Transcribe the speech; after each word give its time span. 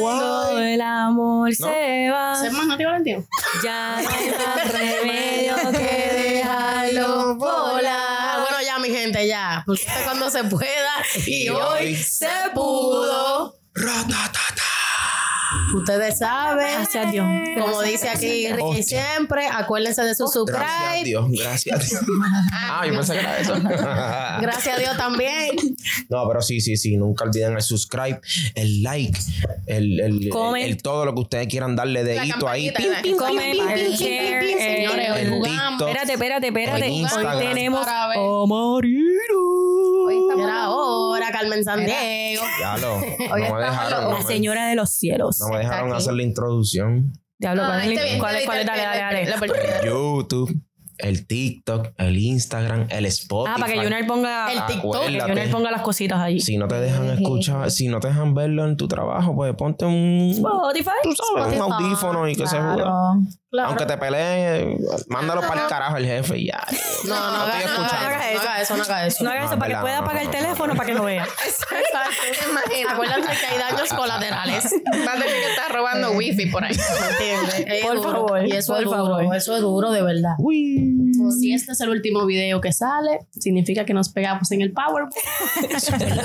Cuando 0.00 0.58
el 0.58 0.80
amor 0.80 1.54
se 1.54 2.10
va, 2.10 2.34
¿Sabes 2.34 2.52
más? 2.52 2.66
¿No 2.66 2.76
te 2.76 2.84
Valentino? 2.84 3.24
ya 3.62 4.00
no 4.02 4.08
hay 4.08 4.30
más 4.30 4.72
remedio 4.72 5.56
que 5.72 6.12
dejarlo 6.14 7.34
volar. 7.36 8.40
Bueno, 8.40 8.56
ya, 8.64 8.78
mi 8.78 8.90
gente, 8.90 9.26
ya. 9.26 9.62
Porque 9.66 9.86
cuando 10.04 10.30
se 10.30 10.44
pueda. 10.44 10.92
Y 11.26 11.48
hoy 11.48 11.94
se 11.96 12.28
pudo. 12.54 13.58
Ustedes 15.74 16.18
saben. 16.18 16.66
Gracias, 16.74 17.12
Dios. 17.12 17.26
Como 17.60 17.82
dice 17.82 18.08
aquí 18.08 18.48
Ricky 18.52 18.82
siempre, 18.82 19.46
acuérdense 19.46 20.02
de 20.02 20.14
su 20.14 20.24
Gracias 20.24 20.46
a 20.62 20.78
subscribe. 20.88 21.04
Dios, 21.04 21.26
gracias 21.30 21.76
a 21.76 21.84
Dios. 21.84 22.02
Ah, 22.52 22.86
yo 22.86 22.92
pensé 22.94 23.12
que 23.14 23.18
era 23.20 23.38
eso. 23.38 23.54
Gracias 24.40 24.76
a 24.76 24.80
Dios 24.80 24.96
también. 24.96 25.50
No, 26.08 26.26
pero 26.28 26.40
sí, 26.42 26.60
sí, 26.60 26.76
sí. 26.76 26.96
Nunca 26.96 27.24
olviden 27.24 27.54
el 27.54 27.62
subscribe, 27.62 28.20
el 28.54 28.82
like, 28.82 29.18
el, 29.66 30.00
el, 30.00 30.22
el- 30.28 30.56
el 30.56 30.82
todo 30.82 31.04
lo 31.04 31.14
que 31.14 31.20
ustedes 31.20 31.48
quieran 31.48 31.76
darle 31.76 32.02
ahí. 32.48 32.70
share, 33.96 34.40
pim, 34.40 34.56
pim. 34.56 34.58
eh, 34.58 34.76
Señores, 34.76 35.08
El. 35.18 35.42
TikTok. 35.42 35.88
Espérate, 35.88 36.12
espérate, 36.12 36.46
espérate. 36.48 36.90
Hoy 36.90 37.38
tenemos 37.38 37.84
ver. 38.08 38.18
a 38.18 38.46
Marino. 38.46 39.38
Hoy 40.06 40.14
estamos- 40.16 40.44
Era 40.44 40.62
ahora, 40.64 41.27
Carmen 41.40 41.64
Sandiego. 41.64 42.42
Ya 42.60 42.76
lo. 42.78 43.00
No 43.28 43.36
me 43.36 43.60
dejaron. 43.60 43.90
los- 43.90 43.90
La 43.90 44.00
no 44.10 44.18
me- 44.18 44.24
señora 44.24 44.66
de 44.68 44.74
los 44.76 44.90
cielos. 44.90 45.38
No 45.40 45.48
me 45.48 45.58
dejaron 45.58 45.92
hacer 45.92 46.14
la 46.14 46.22
introducción. 46.22 47.12
Diablo, 47.38 47.62
¿cuál 47.66 47.78
Ah, 47.80 47.84
es? 47.84 47.90
bien, 47.90 48.18
¿Cuál 48.18 48.34
es? 48.34 48.40
este 48.42 48.46
¿Cuál 48.46 48.58
es? 48.58 48.64
bien, 48.64 48.66
Dale, 48.66 48.98
dale, 49.00 49.24
bien, 49.24 49.40
dale. 49.40 49.86
YouTube, 49.88 50.60
el 50.98 51.26
TikTok, 51.28 51.88
el 51.98 52.18
Instagram, 52.18 52.86
el 52.90 53.06
Spotify. 53.06 53.52
Ah, 53.56 53.60
para 53.60 53.72
que 53.72 53.78
Junior 53.80 54.06
ponga. 54.08 54.52
El 54.52 54.66
TikTok. 54.66 55.06
que. 55.06 55.20
Junior 55.20 55.50
ponga 55.50 55.70
las 55.70 55.82
cositas 55.82 56.18
allí. 56.18 56.40
Si 56.40 56.56
no 56.56 56.66
te 56.66 56.74
dejan 56.80 57.06
escuchar, 57.10 57.70
si 57.70 57.86
no 57.86 58.00
te 58.00 58.08
dejan 58.08 58.34
verlo 58.34 58.66
en 58.66 58.76
tu 58.76 58.88
trabajo, 58.88 59.36
pues 59.36 59.54
ponte 59.54 59.84
un, 59.84 60.30
Spotify. 60.34 60.90
tú 61.04 61.12
sabes, 61.14 61.46
un 61.46 61.52
Spotify, 61.54 61.84
audífono 61.84 62.28
y 62.28 62.34
que 62.34 62.46
se 62.48 62.58
joda. 62.58 63.14
Claro. 63.50 63.68
Aunque 63.70 63.86
te 63.86 63.96
peleen, 63.96 64.76
mándalo 65.08 65.40
para 65.40 65.62
el 65.62 65.68
carajo 65.68 65.96
el 65.96 66.04
jefe 66.04 66.36
y 66.36 66.46
ya. 66.48 66.60
No, 67.04 67.14
no, 67.14 67.30
No 67.38 67.42
haga- 67.44 67.58
estoy 67.60 67.76
no, 67.78 67.82
escuchando. 67.86 68.06
haga 68.06 68.30
eso, 68.30 68.36
no 68.36 68.42
haga 68.50 68.60
eso, 68.60 68.76
no 68.76 68.82
haga 68.82 69.06
eso. 69.06 69.24
No 69.24 69.30
hagas 69.30 69.40
No, 69.40 69.46
eso 69.46 69.54
es 69.54 69.58
para 69.60 69.74
que 69.74 69.80
pueda 69.80 69.96
no, 69.96 70.02
apagar 70.02 70.14
no, 70.24 70.30
el 70.30 70.36
no, 70.36 70.42
teléfono 70.44 70.74
para 70.74 70.86
que 70.86 70.94
lo 70.94 71.04
vea. 71.04 71.24
Exacto, 71.46 72.10
¿te 72.44 72.50
imaginas? 72.50 72.92
Acuérdense 72.92 73.30
que 73.40 73.46
hay 73.46 73.58
daños 73.58 73.88
colaterales. 73.94 74.64
Va 75.06 75.12
a 75.12 75.14
tener 75.14 75.28
que 75.28 75.50
estar 75.50 75.72
robando 75.72 76.10
wifi 76.12 76.46
por 76.46 76.62
ahí. 76.64 76.76
Por 77.82 77.96
duro. 77.96 78.12
favor, 78.12 78.46
Y 78.46 78.52
eso 78.52 78.72
por 78.74 78.82
es 78.82 78.88
duro. 78.88 78.96
favor. 79.18 79.34
Eso 79.36 79.54
es 79.56 79.60
duro, 79.62 79.90
de 79.92 80.02
verdad. 80.02 80.34
Uy. 80.38 80.94
Si 81.40 81.52
este 81.52 81.72
es 81.72 81.80
el 81.80 81.88
último 81.88 82.26
video 82.26 82.60
que 82.60 82.72
sale, 82.72 83.20
significa 83.32 83.84
que 83.84 83.94
nos 83.94 84.10
pegamos 84.10 84.50
en 84.52 84.60
el 84.60 84.72
PowerPoint. 84.72 85.14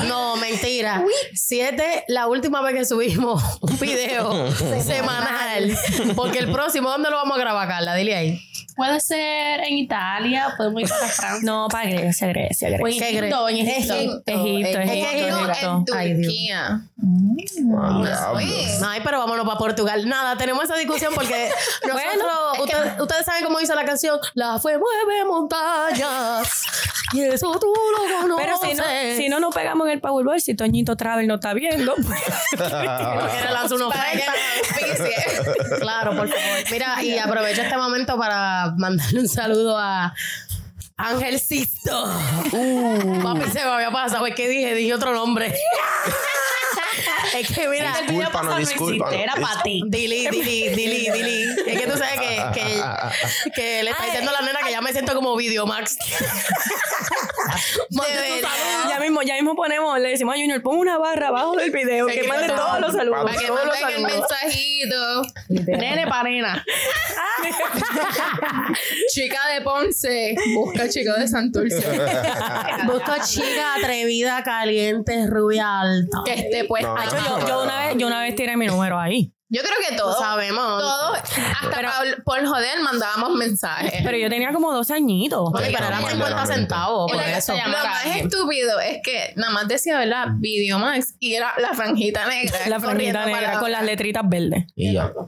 no, 0.08 0.36
mentira. 0.38 1.04
Si 1.34 1.60
este 1.62 1.84
es 2.00 2.04
la 2.08 2.28
última 2.28 2.62
vez 2.62 2.76
que 2.76 2.86
subimos 2.86 3.42
un 3.62 3.80
video 3.80 4.52
semanal, 4.82 5.78
porque 6.16 6.40
el 6.40 6.52
próximo, 6.52 6.90
¿dónde 6.90 7.10
lo 7.14 7.20
vamos 7.20 7.38
a 7.38 7.42
grabar, 7.42 7.68
Carla? 7.68 7.94
Dile 7.96 8.16
ahí. 8.16 8.42
Puede 8.76 9.00
ser 9.00 9.62
en 9.62 9.78
Italia, 9.78 10.54
podemos 10.58 10.82
ir 10.84 10.90
para 10.90 11.08
Francia. 11.08 11.40
No, 11.44 11.68
para 11.70 11.90
Grecia, 11.90 12.28
Grecia, 12.28 12.70
Grecia. 12.70 13.08
en 13.10 13.14
¿Qué 13.14 13.20
Egipto, 13.20 13.50
en 13.50 13.56
Egipto. 13.58 13.94
Egipto. 13.96 14.32
Egipto, 14.32 14.80
Egipto. 14.80 15.84
Turquía. 15.86 16.82
Ah, 17.78 18.02
diablo. 18.04 18.40
Ay, 18.88 19.02
pero 19.04 19.20
vámonos 19.20 19.46
para 19.46 19.58
Portugal. 19.58 20.08
Nada, 20.08 20.38
tenemos 20.38 20.64
esa 20.64 20.76
discusión 20.76 21.14
porque 21.14 21.50
nosotros, 21.88 22.60
ustedes, 22.60 23.00
ustedes 23.02 23.26
saben 23.26 23.44
cómo 23.44 23.60
dice 23.60 23.76
la 23.76 23.86
canción, 23.86 24.20
la 24.34 24.58
fue 24.60 24.78
mueve 24.78 25.26
montañas. 25.26 26.64
Y 27.14 27.22
eso 27.22 27.52
tú 27.60 27.68
lo 27.68 28.22
conoces. 28.22 28.46
Pero 28.46 28.58
si 28.70 28.76
no, 28.76 28.84
si 29.18 29.30
no 29.30 29.40
nos 29.40 29.54
pegamos 29.54 29.86
en 29.88 29.94
el 29.94 30.00
Powerball, 30.02 30.42
si 30.42 30.56
Toñito 30.56 30.96
Travel 30.96 31.28
no 31.28 31.36
está 31.36 31.54
viendo, 31.54 31.94
pues, 32.08 32.20
que 32.58 32.58
le 33.46 33.52
lanza 33.52 33.76
una 33.76 33.90
Para 33.90 34.12
que 34.12 34.18
oferta. 34.18 34.34
nos 34.34 34.90
auspicie. 35.00 35.78
Claro, 35.80 36.16
por 36.16 36.28
favor. 36.30 36.72
Mira, 36.72 37.04
y 37.04 37.18
aprovecho 37.20 37.62
este 37.62 37.78
momento 37.78 38.18
para 38.18 38.63
mandarle 38.72 39.20
un 39.22 39.28
saludo 39.28 39.78
a 39.78 40.14
Ángel 40.98 41.40
Sisto. 41.40 42.06
Papi, 43.24 43.50
se 43.52 43.60
me 43.60 43.72
había 43.72 43.92
pasado. 43.92 44.26
Que 44.36 44.48
dije, 44.48 44.76
dije 44.76 44.94
otro 44.94 45.14
nombre. 45.14 45.54
Es 47.40 47.48
que 47.52 47.68
mira, 47.68 47.94
Discúlpanos, 48.08 48.58
discúlpanos. 48.58 49.14
Era 49.16 49.34
para 49.36 49.62
ti. 49.64 49.82
Dili, 49.88 50.28
dili, 50.30 50.70
dili, 50.70 51.10
dili. 51.12 51.46
Es 51.68 51.82
que 51.82 51.88
tú 51.88 51.98
sabes 51.98 52.20
que, 52.20 52.44
que, 52.54 53.52
que 53.56 53.84
le 53.84 53.92
está 53.92 54.06
diciendo 54.06 54.32
a 54.32 54.34
la 54.34 54.42
nena 54.48 54.60
que 54.66 54.72
ya 54.72 54.82
me 54.82 54.92
siento 54.92 55.14
como 55.16 55.36
Videomax. 55.36 55.98
Ya 58.90 59.00
mismo, 59.00 59.22
ya 59.22 59.36
mismo 59.36 59.56
ponemos, 59.56 60.00
le 60.00 60.10
decimos 60.10 60.36
a 60.36 60.38
Junior, 60.38 60.62
pon 60.62 60.78
una 60.78 60.98
barra 60.98 61.28
abajo 61.30 61.56
del 61.56 61.72
video 61.72 62.08
que 62.08 62.22
que 62.22 62.28
mande 62.28 62.48
no- 62.48 62.56
todos 62.56 62.80
los 62.80 62.94
saludos. 62.94 63.24
Para 63.26 63.38
que 63.40 63.48
todos 63.48 63.66
los 63.66 63.82
manden 63.82 64.06
el 64.06 64.12
saludos. 64.12 65.28
mensajito. 65.50 65.78
Nene 65.78 66.08
pa' 66.08 66.24
nena. 66.24 66.66
Chica 69.14 69.40
de 69.54 69.62
Ponce, 69.62 70.36
busca 70.56 70.90
chica 70.90 71.16
de 71.16 71.28
Santurce. 71.28 71.82
Busco 72.86 73.12
chica 73.26 73.76
atrevida, 73.76 74.44
caliente, 74.44 75.28
rubia, 75.28 75.82
alta. 75.82 76.18
que 76.26 76.34
esté 76.34 76.64
pues. 76.66 76.84
No, 76.84 76.96
Ah, 76.98 77.06
yo, 77.10 77.18
no, 77.18 77.23
yo, 77.28 77.48
yo 77.48 77.64
una 77.64 77.88
vez, 77.88 77.96
yo 77.98 78.08
una 78.08 78.22
vez 78.22 78.36
tiré 78.36 78.56
mi 78.58 78.68
número 78.68 79.00
ahí. 79.00 79.32
Yo 79.50 79.62
creo 79.62 79.74
que 79.88 79.96
Lo 79.96 80.02
todos. 80.02 80.18
sabemos. 80.20 80.82
Todos, 80.82 81.18
hasta 81.20 81.70
por, 81.70 82.24
por 82.24 82.46
joder, 82.48 82.80
mandábamos 82.82 83.34
mensajes. 83.34 84.02
Pero 84.04 84.18
yo 84.18 84.28
tenía 84.28 84.52
como 84.52 84.74
12 84.74 84.94
añitos. 84.96 85.48
Oye, 85.54 85.66
pero 85.72 85.78
era 85.86 86.00
Estamos 86.00 86.10
50 86.10 86.16
literalmente. 86.30 86.56
centavos 86.56 87.12
por 87.12 87.20
Lo 87.22 87.26
que- 87.26 87.38
eso. 87.38 87.54
Lo 87.54 87.70
más 87.70 88.06
estúpido 88.16 88.80
es 88.80 88.98
que 89.04 89.34
nada 89.36 89.54
más 89.54 89.68
decía, 89.68 90.00
¿verdad? 90.00 90.26
Videomax 90.38 91.14
y 91.20 91.36
era 91.36 91.54
la 91.60 91.74
franjita 91.76 92.26
negra. 92.26 92.58
La 92.68 92.80
franjita 92.80 93.26
negra 93.28 93.42
para- 93.48 93.60
con 93.60 93.72
las 93.72 93.84
letritas 93.84 94.24
verdes. 94.28 94.66
Y 94.76 94.94
ya. 94.94 95.12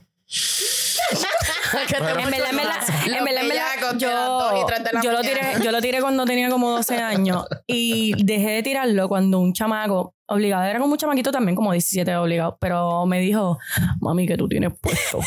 En 1.76 1.92
verdad, 2.06 2.20
en 2.22 2.32
verdad, 2.32 2.50
en 2.50 2.58
verdad, 2.58 3.44
en 3.44 3.50
verdad, 3.50 3.98
yo, 3.98 5.02
yo 5.04 5.12
lo 5.12 5.22
tiré, 5.22 5.42
yo 5.64 5.72
lo 5.72 5.82
tiré 5.82 6.02
cuando 6.02 6.26
tenía 6.26 6.50
como 6.50 6.72
12 6.72 6.98
años 6.98 7.46
y 7.68 8.14
dejé 8.24 8.50
de 8.52 8.64
tirarlo 8.64 9.08
cuando 9.10 9.40
un 9.40 9.54
chamaco 9.54 10.16
obligado, 10.28 10.64
era 10.64 10.80
como 10.80 10.94
un 10.94 10.98
chamaquito 10.98 11.32
también, 11.32 11.56
como 11.56 11.72
17 11.72 12.16
obligado, 12.16 12.58
pero 12.60 13.06
me 13.06 13.20
dijo, 13.20 13.60
mami, 14.00 14.28
que 14.28 14.38
tú 14.38 14.48
tienes 14.48 14.72
puesto. 14.80 15.20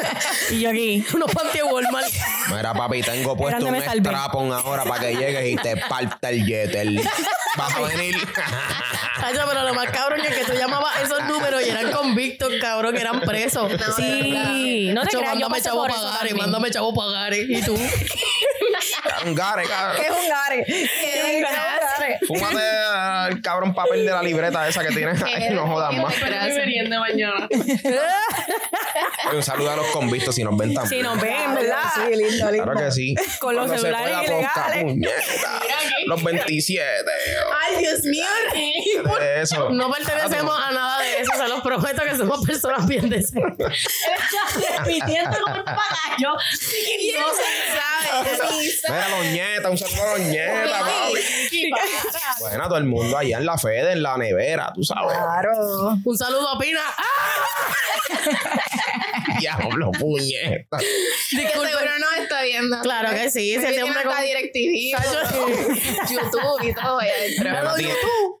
y 0.50 0.60
yo 0.60 0.70
aquí, 0.70 1.04
unos 1.14 1.30
panty 1.32 1.58
de 1.58 1.64
Walmart. 1.64 2.06
Mira, 2.54 2.74
papi, 2.74 3.02
tengo 3.02 3.36
puesto 3.36 3.66
un 3.66 3.76
strapon 3.76 4.52
ahora 4.52 4.84
para 4.84 5.00
que 5.00 5.16
llegues 5.16 5.52
y 5.52 5.56
te 5.56 5.76
parta 5.76 6.30
el 6.30 6.44
yetel. 6.46 7.00
Vas 7.56 7.74
a 7.74 7.80
venir. 7.80 8.16
Pero 9.48 9.62
lo 9.64 9.74
más 9.74 9.90
cabrón 9.90 10.20
es 10.20 10.34
que 10.34 10.44
tú 10.44 10.52
llamabas 10.52 11.02
esos 11.02 11.24
números 11.24 11.62
y 11.66 11.70
eran 11.70 11.90
convictos, 11.90 12.52
cabrón, 12.60 12.94
que 12.94 13.00
eran 13.00 13.20
presos. 13.20 13.70
sí, 13.96 14.90
no 14.92 15.02
te 15.02 15.08
creas, 15.08 15.24
yo 15.24 15.48
mándame 15.48 15.50
pasé 15.56 15.64
chavo 15.64 15.80
por 15.80 15.90
eso 15.90 15.98
pagares, 15.98 16.18
también. 16.18 16.36
mándame 16.36 16.70
chavo 16.70 16.94
pagares. 16.94 17.44
¿Y 17.48 17.62
tú? 17.62 17.76
Un 19.26 19.34
gare, 19.34 19.64
cabrón. 19.64 19.96
¿Qué 19.96 20.02
es 20.02 20.10
un 20.10 20.28
gare? 20.28 20.64
¿Qué 20.64 21.18
es 21.18 21.34
un 21.34 21.42
gare? 21.42 22.18
Fúmate 22.26 23.32
el 23.32 23.42
cabrón 23.42 23.74
papel 23.74 24.06
de 24.06 24.12
la 24.12 24.22
libreta 24.38 24.68
esa 24.68 24.82
que 24.82 24.94
tienes 24.94 25.22
ahí. 25.22 25.50
No 25.52 25.66
jodas 25.66 25.92
más. 25.94 26.14
de 26.20 26.98
mañana. 26.98 27.48
Un 29.34 29.42
saludo 29.42 29.70
a 29.70 29.76
los 29.76 29.86
convictos 29.88 30.34
si 30.34 30.44
nos 30.44 30.56
ven 30.56 30.74
también. 30.74 31.02
Sí, 31.02 31.02
nos 31.02 31.20
ven, 31.20 31.54
¿verdad? 31.54 31.82
Sí, 31.94 32.16
lindo, 32.16 32.50
lindo. 32.50 32.64
Claro 32.64 32.80
que 32.80 32.92
sí. 32.92 33.14
Con 33.40 33.56
los 33.56 33.66
Cuando 33.66 33.74
se 33.74 33.92
celulares 33.92 34.30
ilegales. 34.30 35.12
Los 36.06 36.22
27. 36.22 37.10
Ay, 37.60 37.76
Dios 37.78 38.02
mío. 38.04 38.26
Eso. 39.36 39.70
No 39.70 39.90
pertenecemos 39.90 40.56
a 40.58 40.72
nada 40.72 41.02
de 41.02 41.20
eso, 41.20 41.32
se 41.36 41.48
los 41.48 41.60
prometo 41.60 42.02
que 42.02 42.16
somos 42.16 42.46
personas 42.46 42.86
bien 42.86 43.08
decentes. 43.08 43.88
Repitiendo 44.78 45.36
como 45.44 45.56
un. 45.56 45.64
¿Quién 45.64 47.20
sabe? 47.74 48.56
Ni 48.58 48.70
sabe. 48.70 48.94
Mira, 48.94 49.08
Doñeta, 49.16 49.70
un 49.70 49.78
saludo 49.78 50.02
a 50.02 50.18
Doñeta, 50.18 50.78
papi. 50.80 51.70
Bueno, 52.40 52.64
todo 52.68 52.78
el 52.78 52.84
mundo 52.84 53.18
allá 53.18 53.38
en 53.38 53.46
la 53.46 53.58
Fede, 53.58 53.92
en 53.92 54.02
la 54.02 54.16
nevera, 54.28 54.72
tú 54.74 54.82
sabes. 54.84 55.16
Claro. 55.16 55.98
Un 56.04 56.18
saludo 56.18 56.48
a 56.48 56.58
Pina. 56.58 56.80
¡Ah! 56.96 57.04
Diablo, 59.40 59.90
puñeta. 59.92 60.78
Que 60.78 61.48
seguro 61.48 61.98
no 62.00 62.22
está 62.22 62.42
viendo. 62.42 62.80
Claro 62.80 63.10
que 63.10 63.30
sí, 63.30 63.54
hombre 63.56 63.72
tiene 63.72 63.90
hasta 63.90 64.02
con- 64.02 64.22
DirecTV, 64.22 66.08
YouTube 66.10 66.62
y 66.68 66.74
todo 66.74 66.98
allá 66.98 67.12
adentro. 67.14 67.50
Ana 67.50 67.74
Tina- 67.74 67.94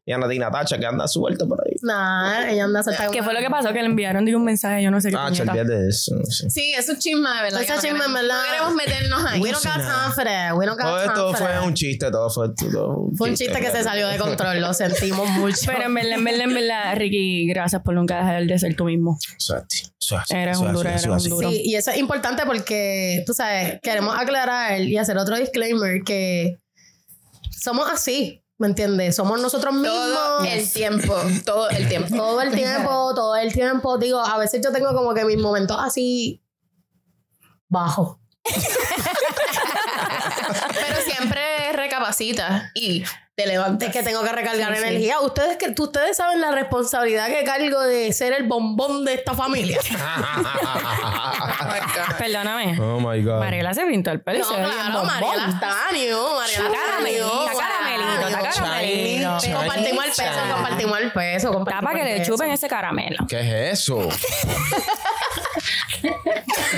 Y 0.08 0.12
Ana 0.12 0.26
Tina 0.26 0.50
Tacha, 0.50 0.78
que 0.78 0.86
anda 0.86 1.06
suelta 1.06 1.44
por 1.44 1.60
ahí. 1.60 1.76
Nah, 1.82 2.48
ella 2.48 2.64
anda 2.64 2.82
saltando. 2.82 3.12
¿Qué 3.12 3.22
fue 3.22 3.34
lo 3.34 3.40
que 3.40 3.50
pasó? 3.50 3.74
Que 3.74 3.80
le 3.80 3.88
enviaron 3.88 4.24
digo, 4.24 4.38
un 4.38 4.44
mensaje, 4.46 4.82
yo 4.82 4.90
no 4.90 5.02
sé 5.02 5.10
qué. 5.10 5.16
Ah, 5.18 5.30
de 5.30 5.88
eso. 5.90 6.14
no 6.14 6.24
sé. 6.24 6.48
Sí, 6.48 6.72
eso 6.74 6.92
es 6.92 6.98
chisme 6.98 7.28
de 7.28 7.42
verdad. 7.42 7.60
Eso 7.60 7.74
es 7.74 7.82
chisme, 7.82 7.98
¿verdad? 7.98 8.22
No 8.22 8.50
queremos 8.50 8.74
meternos 8.74 9.24
ahí. 9.26 9.38
We 9.38 9.52
don't 9.52 9.62
got 9.62 9.74
time 9.74 10.14
for 10.14 10.24
that. 10.24 10.56
We 10.56 10.64
don't 10.64 10.80
got 10.80 10.86
Todo 10.86 11.04
esto 11.04 11.34
fue 11.34 11.60
un 11.60 11.74
chiste, 11.74 12.10
todo 12.10 12.30
fue, 12.30 12.48
todo 12.54 13.10
Fue 13.18 13.28
un 13.28 13.36
chiste 13.36 13.60
que 13.60 13.70
se 13.70 13.84
salió 13.84 14.08
de 14.08 14.16
control, 14.16 14.62
lo 14.62 14.72
sentimos 14.72 15.28
mucho. 15.28 15.58
Pero 15.66 15.82
en 15.82 15.92
verdad, 15.92 16.12
en 16.12 16.24
verdad, 16.24 16.40
en 16.40 16.54
verdad, 16.54 16.96
Ricky, 16.96 17.46
gracias 17.46 17.82
por 17.82 17.92
nunca 17.92 18.16
dejar 18.16 18.46
de 18.46 18.58
ser 18.58 18.76
tú 18.76 18.86
mismo. 18.86 19.18
Suerte, 19.36 19.76
suerte, 19.98 20.42
Eres 20.42 20.56
un 20.56 20.72
duro, 20.72 20.88
eres 20.88 21.04
un 21.04 21.18
duro. 21.18 21.50
Sí, 21.50 21.64
y 21.66 21.74
eso 21.74 21.90
es 21.90 21.98
importante 21.98 22.46
porque, 22.46 23.24
tú 23.26 23.34
sabes, 23.34 23.78
queremos 23.82 24.16
aclarar 24.18 24.80
y 24.80 24.96
hacer 24.96 25.18
otro 25.18 25.36
disclaimer 25.36 26.02
que 26.02 26.56
somos 27.50 27.90
así. 27.92 28.42
¿Me 28.58 28.66
entiendes? 28.66 29.14
Somos 29.14 29.40
nosotros 29.40 29.72
mismos. 29.72 29.92
Todo 29.92 30.44
el 30.44 30.72
tiempo. 30.72 31.14
Todo 31.44 31.70
el 31.70 31.88
tiempo. 31.88 32.08
Todo 32.16 32.42
el 32.42 32.52
tiempo, 32.52 33.14
todo 33.14 33.36
el 33.36 33.52
tiempo. 33.52 33.98
Digo, 33.98 34.20
a 34.20 34.36
veces 34.38 34.60
yo 34.62 34.72
tengo 34.72 34.92
como 34.94 35.14
que 35.14 35.24
mis 35.24 35.38
momentos 35.38 35.76
así 35.80 36.42
bajos. 37.68 38.16
Pero 40.74 41.00
siempre 41.04 41.72
recapacitas 41.72 42.70
y 42.74 43.04
te 43.38 43.46
levantas. 43.46 43.88
Es 43.88 43.94
que 43.94 44.02
tengo 44.02 44.22
que 44.24 44.32
recargar 44.32 44.74
energía. 44.74 45.20
Ustedes 45.20 45.56
que 45.58 45.72
ustedes 45.80 46.16
saben 46.16 46.40
la 46.40 46.50
responsabilidad 46.50 47.28
que 47.28 47.44
cargo 47.44 47.82
de 47.82 48.12
ser 48.12 48.32
el 48.32 48.48
bombón 48.48 49.04
de 49.04 49.14
esta 49.14 49.32
familia. 49.34 49.78
Perdóname. 52.18 52.76
oh 52.80 52.98
my 52.98 53.22
God. 53.22 53.38
Mariela 53.38 53.72
se 53.74 53.86
pintó 53.86 54.10
el 54.10 54.20
pelo 54.20 54.40
No, 54.40 54.48
claro, 54.48 54.92
bombón. 54.92 55.06
Mariela 55.06 55.52
Stanio, 55.56 56.34
Mariela 56.34 56.68
Está 57.52 57.68
Compartimos 58.56 60.04
el 60.06 60.12
peso, 60.12 60.54
compartimos 60.54 60.98
el 61.00 61.12
peso. 61.12 61.48
Está 61.48 61.52
compartimos 61.52 61.84
para 61.84 61.98
que 61.98 62.04
le 62.04 62.18
peso. 62.18 62.32
chupen 62.32 62.50
ese 62.50 62.68
caramelo. 62.68 63.26
¿Qué 63.28 63.40
es 63.40 63.80
eso? 63.80 64.08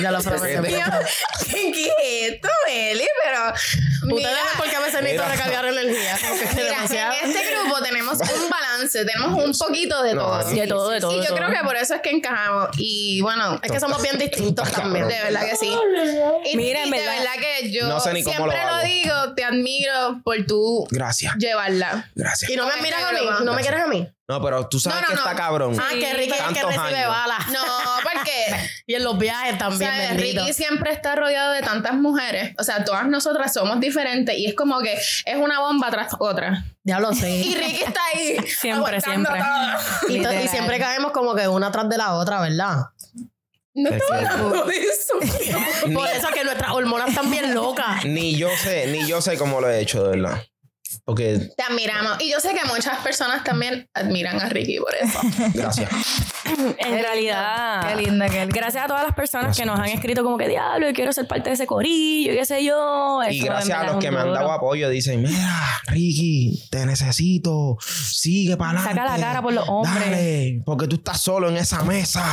Ya 0.02 0.10
lo 0.10 0.20
prometí. 0.20 0.68
Dios. 0.68 0.84
¿Qué 1.50 1.70
es 1.70 2.32
esto, 2.34 2.48
Eli? 2.68 3.06
Pero. 3.24 3.52
Ustedes 4.02 4.14
mira, 4.14 4.30
ven 4.30 4.40
por 4.56 4.70
qué 4.70 4.76
a 4.76 4.80
veces 4.80 5.02
necesito 5.02 5.28
recargar 5.28 5.64
energía. 5.66 6.18
Mira, 6.54 7.14
en 7.22 7.30
este 7.30 7.54
grupo 7.54 7.82
tenemos 7.82 8.14
un 8.18 8.48
balance, 8.50 9.04
tenemos 9.04 9.44
un 9.44 9.52
poquito 9.56 10.02
de 10.02 10.14
todo. 10.14 10.38
De 10.44 10.66
todo, 10.66 10.88
de 10.90 11.00
todo. 11.00 11.12
Y 11.12 11.16
yo 11.18 11.26
todo. 11.26 11.36
creo 11.36 11.50
que 11.50 11.58
por 11.64 11.76
eso 11.76 11.94
es 11.96 12.00
que 12.00 12.10
encajamos. 12.10 12.70
Y 12.78 13.20
bueno, 13.20 13.60
Es 13.62 13.70
que 13.70 13.78
somos 13.80 14.00
bien 14.02 14.18
distintos 14.18 14.70
también. 14.72 15.06
de 15.08 15.22
verdad 15.22 15.42
que 15.44 15.56
sí. 15.56 15.76
Y, 16.46 16.56
Mira, 16.56 16.84
de 16.84 16.90
verdad- 16.90 17.18
verdad 17.18 17.32
que 17.40 17.70
yo 17.70 17.86
No 17.88 18.00
sé 18.00 18.12
ni 18.14 18.22
cómo 18.22 18.36
siempre 18.36 18.58
lo 18.64 18.78
digo, 18.82 19.34
te 19.34 19.44
admiro 19.44 20.20
por 20.24 20.36
tú 20.46 20.86
Gracias. 20.90 21.34
llevarla. 21.36 22.10
Gracias. 22.14 22.50
Y 22.50 22.56
no 22.56 22.66
me 22.66 22.72
Con 22.72 22.82
miras 22.82 23.00
este 23.02 23.16
a 23.18 23.20
mí. 23.20 23.44
¿No 23.44 23.52
me 23.54 23.60
quieres 23.62 23.82
a 23.82 23.86
mí? 23.86 24.08
No, 24.28 24.40
pero 24.40 24.68
tú 24.68 24.78
sabes 24.78 24.96
No, 24.96 25.02
no, 25.02 25.08
que 25.08 25.14
no. 25.14 25.20
está 25.22 25.34
cabrón. 25.34 25.76
Ah, 25.80 25.88
es 25.92 26.04
el 26.04 26.16
que 26.20 26.28
Tantos 26.36 26.62
recibe 26.62 26.98
años. 26.98 27.08
balas. 27.08 27.48
No, 27.48 27.64
Y 28.90 28.96
en 28.96 29.04
los 29.04 29.16
viajes 29.18 29.56
también, 29.56 29.88
¿sabes? 29.88 30.08
bendito. 30.16 30.40
Ricky 30.40 30.52
siempre 30.52 30.90
está 30.90 31.14
rodeado 31.14 31.52
de 31.52 31.60
tantas 31.60 31.94
mujeres. 31.94 32.54
O 32.58 32.64
sea, 32.64 32.82
todas 32.84 33.06
nosotras 33.06 33.52
somos 33.52 33.78
diferentes 33.78 34.36
y 34.36 34.46
es 34.46 34.54
como 34.54 34.80
que 34.80 34.94
es 34.94 35.36
una 35.36 35.60
bomba 35.60 35.92
tras 35.92 36.12
otra. 36.18 36.64
Ya 36.82 36.98
lo 36.98 37.14
sé. 37.14 37.30
Y 37.30 37.54
Ricky 37.54 37.84
está 37.84 38.00
ahí. 38.12 38.36
Siempre, 38.48 39.00
siempre. 39.00 39.32
todo. 40.08 40.42
Y, 40.42 40.48
siempre 40.48 40.80
caemos 40.80 41.12
como 41.12 41.36
que 41.36 41.46
una 41.46 41.70
tras 41.70 41.88
de 41.88 41.98
la 41.98 42.14
otra, 42.14 42.40
¿verdad? 42.40 42.86
No 43.74 43.90
Es 43.90 44.02
estaba 44.02 44.28
hablando 44.28 44.64
de 44.64 44.76
eso. 44.78 45.14
Por 45.94 46.08
eso 46.08 46.28
es 46.28 46.34
que 46.34 46.42
nuestras 46.42 46.72
hormonas 46.72 47.10
están 47.10 47.30
bien 47.30 47.54
locas. 47.54 48.04
Ni 48.04 48.34
yo 48.34 48.48
sé, 48.56 48.88
ni 48.88 49.06
yo 49.06 49.20
sé 49.20 49.38
cómo 49.38 49.60
lo 49.60 49.70
he 49.70 49.78
hecho, 49.78 50.02
de 50.02 50.18
verdad. 50.18 50.42
Porque, 51.04 51.50
Te 51.56 51.62
admiramos. 51.62 52.20
Y 52.20 52.30
yo 52.30 52.40
sé 52.40 52.54
que 52.54 52.66
muchas 52.68 52.98
personas 52.98 53.44
también 53.44 53.88
admiran 53.94 54.40
a 54.40 54.48
Ricky 54.48 54.78
por 54.78 54.94
eso. 54.94 55.18
gracias. 55.54 55.90
En 56.78 57.00
realidad. 57.00 57.88
Qué 57.88 58.02
linda, 58.02 58.26
linda. 58.26 58.46
Gracias 58.46 58.84
a 58.84 58.86
todas 58.86 59.04
las 59.04 59.14
personas 59.14 59.46
Gracias, 59.46 59.64
que 59.64 59.70
nos 59.70 59.78
han 59.78 59.88
escrito 59.88 60.22
como 60.22 60.36
que 60.36 60.48
diablo, 60.48 60.88
yo 60.88 60.94
quiero 60.94 61.12
ser 61.12 61.26
parte 61.26 61.50
de 61.50 61.54
ese 61.54 61.66
corillo, 61.66 62.32
y 62.32 62.36
qué 62.36 62.44
sé 62.44 62.64
yo. 62.64 63.20
Y 63.30 63.40
gracias 63.40 63.78
a 63.78 63.84
los 63.84 63.96
que 63.96 64.10
me 64.10 64.18
han 64.18 64.32
dado 64.32 64.52
apoyo, 64.52 64.88
dicen, 64.88 65.22
mira, 65.22 65.64
Ricky, 65.86 66.62
te 66.70 66.86
necesito, 66.86 67.76
sigue 67.80 68.56
para 68.56 68.80
adelante. 68.80 69.00
Saca 69.00 69.16
la 69.16 69.20
cara 69.20 69.42
por 69.42 69.52
los 69.52 69.68
hombres. 69.68 70.10
Dale, 70.10 70.62
porque 70.64 70.86
tú 70.86 70.96
estás 70.96 71.20
solo 71.20 71.48
en 71.48 71.56
esa 71.56 71.82
mesa. 71.84 72.24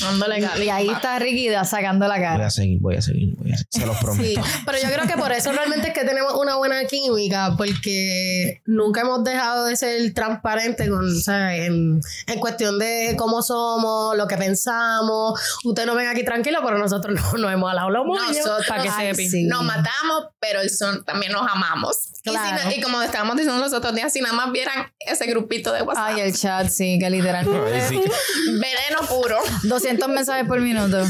Dándole 0.00 0.40
gal- 0.40 0.62
Y 0.62 0.68
ahí 0.70 0.88
está 0.88 1.18
Ricky 1.18 1.48
sacando 1.64 2.06
la 2.08 2.14
Voy 2.16 2.24
cara. 2.24 2.46
a 2.46 2.50
seguir, 2.50 2.78
voy 2.80 2.96
a 2.96 3.02
seguir, 3.02 3.34
voy 3.36 3.52
a 3.52 3.56
seguir. 3.56 3.66
Se 3.70 3.86
los 3.86 3.96
Sí, 3.96 4.04
prometo. 4.04 4.40
pero 4.64 4.78
yo 4.78 4.88
creo 4.92 5.06
que 5.06 5.14
por 5.16 5.32
eso 5.32 5.52
realmente 5.52 5.88
es 5.88 5.94
que 5.94 6.04
tenemos 6.04 6.34
una 6.34 6.56
buena 6.56 6.84
química, 6.84 7.54
porque 7.56 8.62
nunca 8.66 9.00
hemos 9.02 9.24
dejado 9.24 9.66
de 9.66 9.76
ser 9.76 10.12
transparentes 10.14 10.88
con, 10.88 11.06
o 11.06 11.20
sea, 11.20 11.56
en, 11.56 12.00
en 12.26 12.40
cuestión 12.40 12.78
de 12.78 13.14
cómo 13.18 13.42
somos, 13.42 14.16
lo 14.16 14.26
que 14.26 14.36
pensamos. 14.36 15.40
Ustedes 15.64 15.86
no 15.86 15.94
ven 15.94 16.08
aquí 16.08 16.24
tranquilos, 16.24 16.62
pero 16.64 16.78
nosotros 16.78 17.14
no 17.32 17.38
nos 17.38 17.52
hemos 17.52 17.70
hablado 17.70 18.04
moños. 18.04 18.36
Nosotros 18.36 18.66
Para 18.66 18.82
que 18.82 18.88
Ay, 18.90 19.14
sepi. 19.14 19.28
sí. 19.28 19.44
nos 19.44 19.62
matamos, 19.64 20.26
pero 20.40 20.60
el 20.60 20.70
son, 20.70 21.04
también 21.04 21.32
nos 21.32 21.42
amamos. 21.50 21.98
Y, 22.24 22.30
si 22.30 22.78
y 22.78 22.82
como 22.82 23.00
estábamos 23.02 23.36
diciendo 23.36 23.60
los 23.62 23.72
otros 23.72 23.94
días, 23.94 24.12
si 24.12 24.20
nada 24.20 24.34
más 24.34 24.50
vieran 24.50 24.92
ese 24.98 25.26
grupito 25.26 25.72
de 25.72 25.82
WhatsApp, 25.82 26.04
Ay, 26.08 26.20
el 26.22 26.36
chat, 26.36 26.68
sí, 26.68 26.98
que 26.98 27.08
literal. 27.08 27.46
Ay, 27.72 27.80
sí. 27.88 28.00
veneno 28.46 28.98
puro. 29.08 29.38
200 29.62 29.85
mensajes 30.08 30.46
por 30.46 30.60
minuto. 30.60 31.04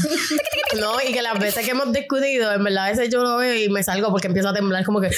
No, 0.79 1.01
y 1.01 1.13
que 1.13 1.21
las 1.21 1.39
veces 1.39 1.63
que 1.65 1.71
hemos 1.71 1.91
discutido, 1.93 2.51
en 2.53 2.63
verdad 2.63 2.85
a 2.85 2.89
veces 2.89 3.09
yo 3.09 3.21
lo 3.23 3.37
veo 3.37 3.55
y 3.55 3.69
me 3.69 3.83
salgo 3.83 4.09
porque 4.09 4.27
empiezo 4.27 4.49
a 4.49 4.53
temblar 4.53 4.83
como 4.85 4.99
que 5.01 5.09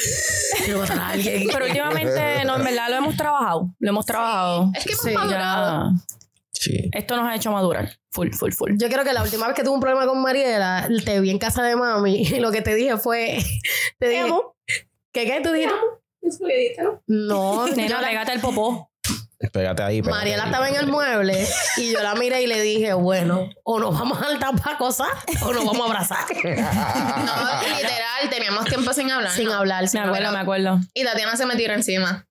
quiero 0.63 0.79
matar 0.79 0.99
a 0.99 1.09
alguien. 1.09 1.47
Pero 1.51 1.65
últimamente, 1.65 2.43
no, 2.45 2.57
en 2.57 2.63
verdad 2.63 2.89
lo 2.89 2.95
hemos 2.97 3.15
trabajado. 3.17 3.73
Lo 3.79 3.89
hemos 3.89 4.05
trabajado. 4.05 4.71
Es 4.75 4.83
que 4.85 4.91
hemos 4.93 5.03
Sí, 5.05 5.11
madurado. 5.13 5.91
Ya. 5.91 6.03
Sí. 6.51 6.89
Esto 6.91 7.15
nos 7.15 7.25
ha 7.27 7.35
hecho 7.35 7.51
madurar. 7.51 7.89
Full, 8.11 8.31
full, 8.33 8.51
full. 8.51 8.71
Yo 8.77 8.89
creo 8.89 9.03
que 9.05 9.13
la 9.13 9.23
última 9.23 9.47
vez 9.47 9.55
que 9.55 9.63
tuve 9.63 9.75
un 9.75 9.79
problema 9.79 10.05
con 10.05 10.21
Mariela, 10.21 10.87
te 11.05 11.19
vi 11.21 11.29
en 11.29 11.39
casa 11.39 11.63
de 11.63 11.75
mami 11.75 12.21
y 12.23 12.39
lo 12.39 12.51
que 12.51 12.61
te 12.61 12.75
dije 12.75 12.97
fue, 12.97 13.37
te 13.99 14.09
dije, 14.09 14.25
¿qué 15.13 15.25
qué 15.25 15.39
tú 15.41 15.51
dijiste? 15.53 15.73
No, 17.07 17.67
yo 17.67 17.75
Nena, 17.75 18.01
la- 18.01 18.07
pégate 18.09 18.33
el 18.33 18.39
popó. 18.41 18.88
Pégate 19.53 19.83
ahí. 19.83 20.01
pégate 20.01 20.17
Mariela 20.17 20.43
ahí. 20.43 20.49
estaba 20.49 20.69
en 20.69 20.75
el 20.75 20.87
mueble 20.87 21.47
y 21.77 21.91
yo 21.93 22.01
la 22.03 22.13
miré 22.15 22.41
y 22.41 22.47
le 22.47 22.61
dije, 22.61 22.93
bueno, 22.93 23.49
o 23.63 23.79
nos 23.79 23.97
vamos 23.97 24.19
a 24.19 24.25
saltar 24.25 24.55
para 24.61 24.77
cosas 24.77 25.07
o 25.41 25.53
nos 25.53 25.65
vamos 25.65 25.81
a 25.81 25.85
abrazar. 25.85 26.25
No, 26.33 27.61
literal, 27.77 28.29
teníamos 28.29 28.65
tiempo 28.65 28.91
sin 28.93 29.09
hablar. 29.11 29.31
sin 29.31 29.45
¿no? 29.45 29.53
hablar, 29.53 29.83
Me 29.83 29.87
sin 29.87 29.99
acuerdo, 30.01 30.17
hablar. 30.27 30.33
me 30.33 30.39
acuerdo. 30.39 30.79
Y 30.93 31.03
Tatiana 31.05 31.35
se 31.37 31.45
me 31.45 31.55
tiró 31.55 31.73
encima. 31.73 32.25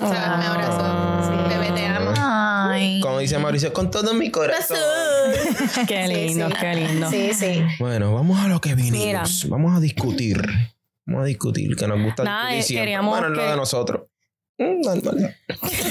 O 0.00 0.08
sea, 0.08 0.36
me 0.38 0.46
abrazó. 0.46 0.80
Ah. 0.82 1.46
Bebé, 1.48 1.72
te 1.72 1.84
amo. 1.86 2.12
Ay. 2.16 3.00
Como 3.00 3.18
dice 3.18 3.38
Mauricio, 3.38 3.72
con 3.72 3.90
todo 3.90 4.14
mi 4.14 4.30
corazón. 4.30 4.78
Qué 5.88 6.06
lindo, 6.08 6.48
sí. 6.48 6.54
qué 6.60 6.74
lindo. 6.74 7.10
Sí, 7.10 7.34
sí. 7.34 7.62
Bueno, 7.78 8.14
vamos 8.14 8.38
a 8.40 8.48
lo 8.48 8.60
que 8.60 8.74
vinimos. 8.74 9.00
Mira. 9.04 9.24
Vamos 9.48 9.76
a 9.76 9.80
discutir. 9.80 10.40
Vamos 11.06 11.22
a 11.24 11.26
discutir, 11.26 11.74
que 11.76 11.86
nos 11.88 12.00
gusta 12.00 12.22
Nada, 12.24 12.50
discutir 12.50 12.58
eh, 12.58 12.62
siempre. 12.62 12.82
queríamos 12.84 13.10
Bueno, 13.18 13.34
es 13.34 13.36
lo 13.44 13.50
de 13.50 13.56
nosotros. 13.56 14.02
Mm, 14.62 14.80
normal. 14.82 15.36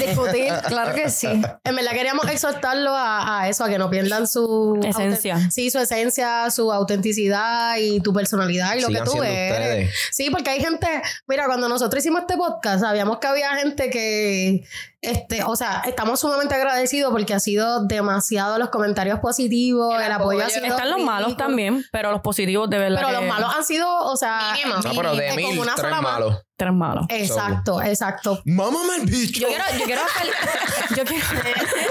Discutir, 0.06 0.52
claro 0.68 0.94
que 0.96 1.10
sí. 1.10 1.28
En 1.28 1.76
verdad 1.76 1.92
queríamos 1.92 2.28
exhortarlo 2.30 2.92
a, 2.92 3.42
a 3.42 3.50
eso, 3.50 3.64
a 3.64 3.70
que 3.70 3.78
no 3.78 3.90
pierdan 3.90 4.28
su 4.28 4.80
Esencia. 4.84 5.50
Sí, 5.52 5.70
su 5.70 5.80
esencia, 5.80 6.50
su 6.52 6.72
autenticidad 6.72 7.78
y 7.78 8.00
tu 8.02 8.14
personalidad 8.14 8.76
y 8.76 8.82
lo 8.82 8.88
Sigan 8.88 9.04
que 9.04 9.10
tú 9.12 9.24
eres. 9.24 9.52
ustedes. 9.52 9.96
Sí, 10.12 10.30
porque 10.30 10.50
hay 10.52 10.60
gente, 10.62 10.88
mira, 11.28 11.46
cuando 11.46 11.68
nosotros 11.70 12.04
hicimos 12.04 12.22
este 12.22 12.38
podcast, 12.38 12.82
sabíamos 12.82 13.20
que 13.20 13.28
había 13.28 13.56
gente 13.56 13.90
que, 13.90 14.64
este, 15.02 15.44
o 15.44 15.56
sea, 15.56 15.82
estamos 15.86 16.20
sumamente 16.20 16.54
agradecidos 16.54 17.12
porque 17.12 17.34
ha 17.34 17.40
sido 17.40 17.86
demasiado 17.88 18.58
los 18.60 18.70
comentarios 18.70 19.20
positivos, 19.20 19.96
el, 20.00 20.06
El 20.06 20.12
apoyo 20.12 20.40
ha 20.40 20.44
apoyo. 20.44 20.50
sido 20.62 20.66
Están 20.68 20.90
los 20.92 21.00
malos 21.02 21.28
ridículo. 21.30 21.48
también, 21.48 21.86
pero 21.92 22.12
los 22.12 22.22
positivos 22.22 22.70
de 22.70 22.78
verdad. 22.78 23.02
Pero 23.06 23.08
que- 23.20 23.26
los 23.26 23.34
malos 23.36 23.56
han 23.56 23.64
sido, 23.66 23.88
o 24.06 24.16
sea. 24.16 24.54
No, 24.68 24.92
pero 24.96 25.16
de 25.16 25.34
mil, 25.36 25.60
una 25.60 25.74
tres 25.76 25.92
malos. 26.02 26.44
Tres 26.56 26.74
malos. 26.74 27.06
Exacto, 27.10 27.82
exacto. 27.82 28.40
¡Mámame 28.46 28.98
el 28.98 29.06
bicho! 29.08 29.40
Yo 29.42 29.48
quiero, 29.48 29.64
yo 29.80 29.86
quiero 29.86 30.02
hacer, 30.04 30.28
yo 30.98 31.04
quiero, 31.06 31.26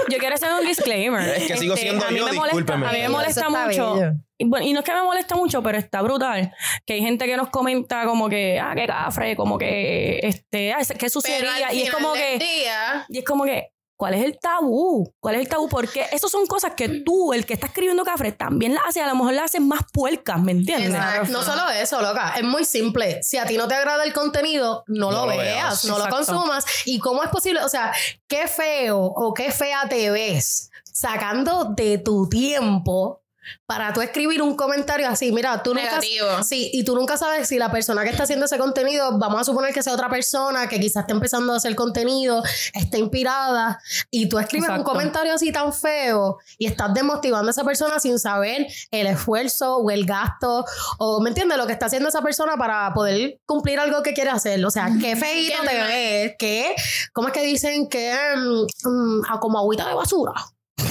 yo 0.09 0.17
quiero 0.17 0.35
hacer 0.35 0.49
un 0.53 0.65
disclaimer. 0.65 1.21
Este, 1.27 1.41
Es 1.41 1.47
que 1.51 1.57
sigo 1.57 1.75
siendo 1.75 2.05
a 2.05 2.09
mí 2.11 2.19
yo, 2.19 2.25
me 2.25 2.31
molesta, 2.31 2.57
discúlpeme. 2.57 2.87
A 2.87 2.91
mí 2.93 2.99
me 2.99 3.09
molesta 3.09 3.49
mucho. 3.49 3.95
bello. 3.95 4.11
Y, 4.41 4.45
bueno, 4.45 4.65
y 4.65 4.73
no 4.73 4.79
es 4.79 4.85
que 4.85 4.93
me 4.93 5.03
molesta 5.03 5.35
mucho, 5.35 5.61
pero 5.61 5.77
está 5.77 6.01
brutal. 6.01 6.51
Que 6.83 6.93
hay 6.93 7.01
gente 7.01 7.27
que 7.27 7.37
nos 7.37 7.49
comenta 7.49 8.05
como 8.05 8.27
que, 8.27 8.59
ah, 8.59 8.73
qué 8.75 8.87
cafre, 8.87 9.35
como 9.35 9.55
que, 9.59 10.19
este, 10.23 10.73
ah, 10.73 10.79
qué 10.97 11.09
sucedería. 11.11 11.71
Y 11.71 11.83
es 11.83 11.91
como 11.93 12.13
que, 12.13 12.39
día, 12.39 13.05
y 13.07 13.19
es 13.19 13.23
como 13.23 13.43
que, 13.43 13.71
¿cuál 13.95 14.15
es 14.15 14.25
el 14.25 14.39
tabú? 14.39 15.13
¿Cuál 15.19 15.35
es 15.35 15.41
el 15.41 15.47
tabú? 15.47 15.69
Porque 15.69 16.07
eso 16.11 16.27
son 16.27 16.47
cosas 16.47 16.73
que 16.75 16.89
tú, 17.05 17.33
el 17.33 17.45
que 17.45 17.53
está 17.53 17.67
escribiendo 17.67 18.03
cafre, 18.03 18.31
también 18.31 18.73
las 18.73 18.83
haces, 18.87 19.03
a 19.03 19.07
lo 19.09 19.15
mejor 19.15 19.33
las 19.33 19.45
haces 19.45 19.61
más 19.61 19.81
puercas, 19.93 20.41
¿me 20.41 20.53
entiendes? 20.53 20.89
Exacto. 20.89 21.31
No 21.31 21.43
solo 21.43 21.69
eso, 21.69 22.01
loca, 22.01 22.33
es 22.35 22.43
muy 22.43 22.65
simple. 22.65 23.21
Si 23.21 23.37
a 23.37 23.45
ti 23.45 23.57
no 23.57 23.67
te 23.67 23.75
agrada 23.75 24.03
el 24.05 24.13
contenido, 24.13 24.83
no, 24.87 25.11
No 25.11 25.27
lo, 25.27 25.31
lo 25.33 25.37
veas, 25.37 25.83
veas. 25.83 25.85
no 25.85 25.99
lo 25.99 26.09
consumas. 26.09 26.65
¿Y 26.85 26.97
cómo 26.97 27.21
es 27.21 27.29
posible? 27.29 27.63
O 27.63 27.69
sea, 27.69 27.93
qué 28.27 28.47
feo 28.47 29.01
o 29.01 29.35
qué 29.35 29.51
fea 29.51 29.87
te 29.87 30.09
ves 30.09 30.71
sacando 30.83 31.65
de 31.75 31.99
tu 31.99 32.27
tiempo 32.27 33.21
para 33.65 33.93
tú 33.93 34.01
escribir 34.01 34.41
un 34.41 34.55
comentario 34.55 35.07
así. 35.07 35.31
Mira, 35.31 35.61
tú 35.63 35.73
nunca... 35.73 35.85
negativo. 35.85 36.43
Sí, 36.43 36.69
y 36.73 36.83
tú 36.83 36.95
nunca 36.95 37.17
sabes 37.17 37.47
si 37.47 37.57
la 37.57 37.71
persona 37.71 38.03
que 38.03 38.09
está 38.09 38.23
haciendo 38.23 38.45
ese 38.45 38.57
contenido, 38.57 39.17
vamos 39.17 39.41
a 39.41 39.43
suponer 39.43 39.73
que 39.73 39.83
sea 39.83 39.93
otra 39.93 40.09
persona 40.09 40.67
que 40.67 40.79
quizás 40.79 41.01
está 41.01 41.13
empezando 41.13 41.53
a 41.53 41.57
hacer 41.57 41.75
contenido, 41.75 42.43
está 42.73 42.97
inspirada, 42.97 43.79
y 44.09 44.27
tú 44.29 44.39
escribes 44.39 44.69
un 44.69 44.83
comentario 44.83 45.33
así 45.33 45.51
tan 45.51 45.73
feo 45.73 46.37
y 46.57 46.67
estás 46.67 46.93
desmotivando 46.93 47.47
a 47.49 47.51
esa 47.51 47.63
persona 47.63 47.99
sin 47.99 48.19
saber 48.19 48.67
el 48.91 49.07
esfuerzo 49.07 49.77
o 49.77 49.91
el 49.91 50.05
gasto, 50.05 50.65
o 50.99 51.21
¿me 51.21 51.29
entiendes? 51.29 51.57
Lo 51.57 51.67
que 51.67 51.73
está 51.73 51.87
haciendo 51.87 52.09
esa 52.09 52.21
persona 52.21 52.57
para 52.57 52.93
poder 52.93 53.39
cumplir 53.45 53.79
algo 53.79 54.03
que 54.03 54.13
quiere 54.13 54.29
hacer. 54.29 54.63
O 54.65 54.71
sea, 54.71 54.89
qué 54.99 55.15
feíto 55.15 55.57
te 55.67 55.83
ves, 55.83 56.35
que, 56.37 56.75
¿cómo 57.13 57.27
es 57.29 57.33
que 57.33 57.43
dicen 57.43 57.87
que 57.87 58.11
ah, 58.11 59.39
como 59.39 59.59
agüita 59.59 59.87
de 59.87 59.93
basura? 59.93 60.33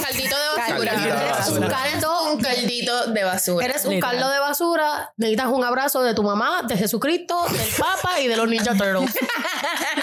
Caldito 0.01 0.35
de 0.35 0.47
basura. 0.61 0.91
Caldito 0.91 1.15
de 1.15 1.23
Eres 1.25 1.37
basura. 1.37 1.65
un 1.65 1.71
caldo, 1.71 2.31
un 2.33 2.41
caldito 2.41 3.07
de 3.07 3.23
basura. 3.23 3.65
Eres 3.65 3.85
un 3.85 3.93
Literal. 3.95 4.11
caldo 4.17 4.29
de 4.31 4.39
basura, 4.39 5.13
necesitas 5.17 5.47
un 5.47 5.63
abrazo 5.63 6.01
de 6.03 6.13
tu 6.13 6.23
mamá, 6.23 6.61
de 6.63 6.77
Jesucristo, 6.77 7.45
del 7.49 7.67
Papa 7.77 8.19
y 8.19 8.27
de 8.27 8.35
los 8.37 8.47
Ninja 8.47 8.73
Turtles. 8.75 9.13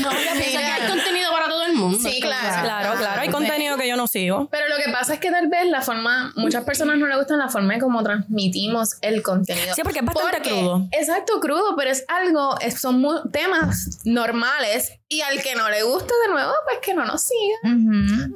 No, 0.00 0.10
yo 0.12 0.18
pienso 0.32 0.58
que 0.58 0.64
hay 0.64 0.88
contenido 0.88 1.30
para 1.32 1.46
todo 1.48 1.64
el 1.64 1.72
mundo. 1.74 1.98
Sí, 2.02 2.20
claro. 2.20 2.62
Claro, 2.62 2.98
claro. 2.98 3.20
Hay 3.20 3.28
contenido 3.28 3.76
que 3.76 3.88
yo 3.88 3.96
no 3.96 4.06
sigo. 4.06 4.48
Pero 4.50 4.68
lo 4.68 4.76
que 4.76 4.90
pasa 4.90 5.14
es 5.14 5.20
que 5.20 5.30
tal 5.30 5.48
vez 5.48 5.66
la 5.68 5.82
forma, 5.82 6.32
muchas 6.36 6.64
personas 6.64 6.96
no 6.98 7.06
les 7.06 7.16
gustan 7.18 7.38
la 7.38 7.48
forma 7.48 7.74
en 7.74 7.80
cómo 7.80 8.02
transmitimos 8.02 8.96
el 9.02 9.22
contenido. 9.22 9.74
Sí, 9.74 9.82
porque 9.82 10.00
es 10.00 10.04
bastante 10.04 10.36
Porque- 10.38 10.50
crudo. 10.50 10.88
Exacto, 10.92 11.40
crudo, 11.40 11.74
pero 11.76 11.90
es 11.90 12.04
algo, 12.08 12.58
es- 12.60 12.80
son 12.80 13.02
temas 13.32 14.00
normales 14.04 14.92
y 15.08 15.20
al 15.20 15.42
que 15.42 15.54
no 15.54 15.68
le 15.68 15.82
gusta 15.82 16.12
de 16.26 16.32
nuevo, 16.32 16.52
pues 16.64 16.78
que 16.80 16.94
no 16.94 17.04
nos 17.04 17.22
siga. 17.22 17.74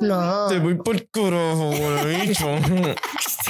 No. 0.00 0.46
Te 0.48 0.58
voy 0.58 0.74
por 0.74 1.08
carajo, 1.10 1.70
bicho. 2.04 2.46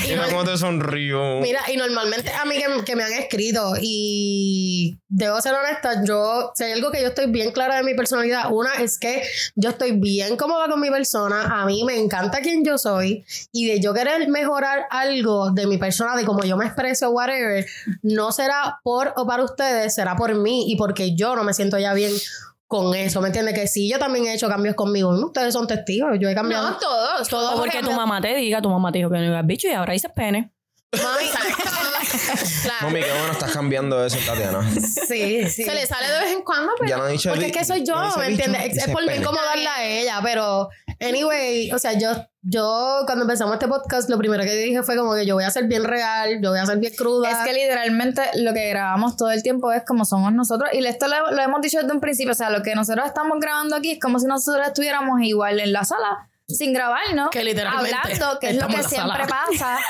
Mira 0.07 0.27
cómo 0.29 0.45
te 0.45 0.57
sonrío. 0.57 1.41
Mira, 1.41 1.61
y 1.73 1.77
normalmente 1.77 2.31
a 2.33 2.45
mí 2.45 2.57
que, 2.57 2.85
que 2.85 2.95
me 2.97 3.03
han 3.03 3.13
escrito 3.15 3.73
y 3.81 4.97
debo 5.09 5.41
ser 5.41 5.55
honesta, 5.55 6.05
yo, 6.05 6.53
si 6.57 6.65
hay 6.65 6.73
algo 6.73 6.91
que 6.91 7.03
yo 7.03 7.09
estoy 7.09 7.27
bien 7.27 7.53
clara 7.53 7.77
de 7.77 7.83
mi 7.83 7.93
personalidad, 7.93 8.51
una 8.51 8.73
es 8.81 8.99
que 8.99 9.23
yo 9.57 9.69
estoy 9.69 9.93
bien 9.93 10.39
cómoda 10.39 10.69
con 10.71 10.81
mi 10.81 10.89
persona, 10.89 11.61
a 11.61 11.67
mí 11.67 11.85
me 11.85 11.99
encanta 11.99 12.41
quien 12.41 12.65
yo 12.65 12.79
soy 12.79 13.27
y 13.53 13.67
de 13.67 13.79
yo 13.79 13.93
querer 13.93 14.27
mejorar 14.31 14.87
algo 14.89 15.51
de 15.51 15.67
mi 15.67 15.77
persona, 15.77 16.17
de 16.17 16.25
cómo 16.25 16.45
yo 16.45 16.57
me 16.57 16.65
expreso, 16.65 17.11
whatever, 17.11 17.67
no 18.01 18.33
será 18.33 18.81
por 18.83 19.13
o 19.17 19.27
para 19.27 19.45
ustedes, 19.45 19.95
será 19.95 20.17
por 20.17 20.35
mí 20.35 20.73
y 20.73 20.77
porque 20.77 21.15
yo 21.15 21.37
no 21.37 21.45
me 21.45 21.53
siento 21.53 21.79
ya 21.79 21.93
bien 21.93 22.13
con 22.67 22.95
eso, 22.95 23.21
¿me 23.21 23.27
entiendes? 23.27 23.55
Que 23.55 23.69
sí, 23.69 23.91
yo 23.91 23.99
también 23.99 24.25
he 24.25 24.33
hecho 24.33 24.49
cambios 24.49 24.75
conmigo, 24.75 25.11
ustedes 25.11 25.53
son 25.53 25.67
testigos, 25.67 26.17
yo 26.19 26.31
he 26.31 26.35
cambiado. 26.35 26.71
No, 26.71 26.79
todos, 26.79 27.29
todos. 27.29 27.55
O 27.55 27.59
porque 27.59 27.83
tu 27.83 27.93
mamá 27.93 28.23
te 28.23 28.35
diga, 28.35 28.63
tu 28.63 28.71
mamá 28.71 28.91
te 28.93 28.99
dijo 28.99 29.11
que 29.11 29.19
no 29.19 29.25
ibas 29.25 29.47
bicho 29.47 29.69
y 29.69 29.73
ahora 29.73 29.93
dices 29.93 30.11
pene. 30.17 30.56
Mami, 31.03 31.25
Claro. 32.63 32.87
Mami, 32.89 33.01
qué 33.03 33.11
bueno 33.11 33.33
estás 33.33 33.53
cambiando 33.53 34.05
eso, 34.05 34.19
Tatiana. 34.27 34.69
sí, 34.81 35.49
sí. 35.49 35.65
Se 35.65 35.75
le 35.75 35.87
sale 35.87 36.09
de 36.09 36.21
vez 36.21 36.33
en 36.33 36.43
cuando, 36.43 36.73
pero 36.79 36.89
Ya 36.91 36.97
no 36.99 37.07
he 37.09 37.13
dicho 37.13 37.29
Porque 37.31 37.45
bi- 37.47 37.51
es 37.51 37.57
que 37.57 37.65
soy 37.65 37.85
yo, 37.85 37.95
no 37.97 38.17
¿me 38.17 38.27
entiendes? 38.29 38.65
Es, 38.67 38.79
es 38.79 38.85
por 38.93 39.03
no 39.03 39.07
pene. 39.09 39.21
incomodarla 39.21 39.75
a 39.77 39.85
ella, 39.85 40.21
pero 40.23 40.69
anyway, 41.01 41.71
o 41.73 41.79
sea, 41.79 41.93
yo, 41.99 42.09
yo 42.43 43.03
cuando 43.07 43.25
empezamos 43.25 43.55
este 43.55 43.69
podcast, 43.69 44.09
lo 44.11 44.19
primero 44.19 44.43
que 44.45 44.55
dije 44.55 44.83
fue 44.83 44.97
como 44.97 45.15
que 45.15 45.27
yo 45.27 45.35
voy 45.35 45.45
a 45.45 45.51
ser 45.51 45.65
bien 45.65 45.85
real, 45.85 46.41
yo 46.43 46.51
voy 46.51 46.59
a 46.59 46.67
ser 46.67 46.79
bien 46.79 46.95
cruda. 46.95 47.31
Es 47.31 47.39
que 47.47 47.53
literalmente 47.53 48.23
lo 48.37 48.53
que 48.53 48.69
grabamos 48.69 49.17
todo 49.17 49.31
el 49.31 49.43
tiempo 49.43 49.73
es 49.73 49.83
como 49.85 50.05
somos 50.05 50.33
nosotros. 50.33 50.71
Y 50.73 50.85
esto 50.87 51.07
lo, 51.09 51.31
lo 51.33 51.43
hemos 51.43 51.61
dicho 51.61 51.79
desde 51.81 51.93
un 51.93 52.01
principio. 52.01 52.33
O 52.33 52.37
sea, 52.37 52.51
lo 52.51 52.63
que 52.63 52.75
nosotros 52.75 53.07
estamos 53.07 53.39
grabando 53.41 53.77
aquí 53.77 53.93
es 53.93 54.01
como 54.01 54.19
si 54.19 54.27
nosotros 54.27 54.67
estuviéramos 54.67 55.21
igual 55.23 55.61
en 55.61 55.73
la 55.73 55.85
sala, 55.85 56.29
sin 56.49 56.73
grabarnos. 56.73 57.31
Que 57.31 57.43
literalmente 57.45 57.95
Hablando, 57.95 58.39
que 58.39 58.51
es 58.51 58.57
lo 58.57 58.67
que 58.69 58.83
siempre 58.83 59.25
sala. 59.25 59.27
pasa. 59.27 59.79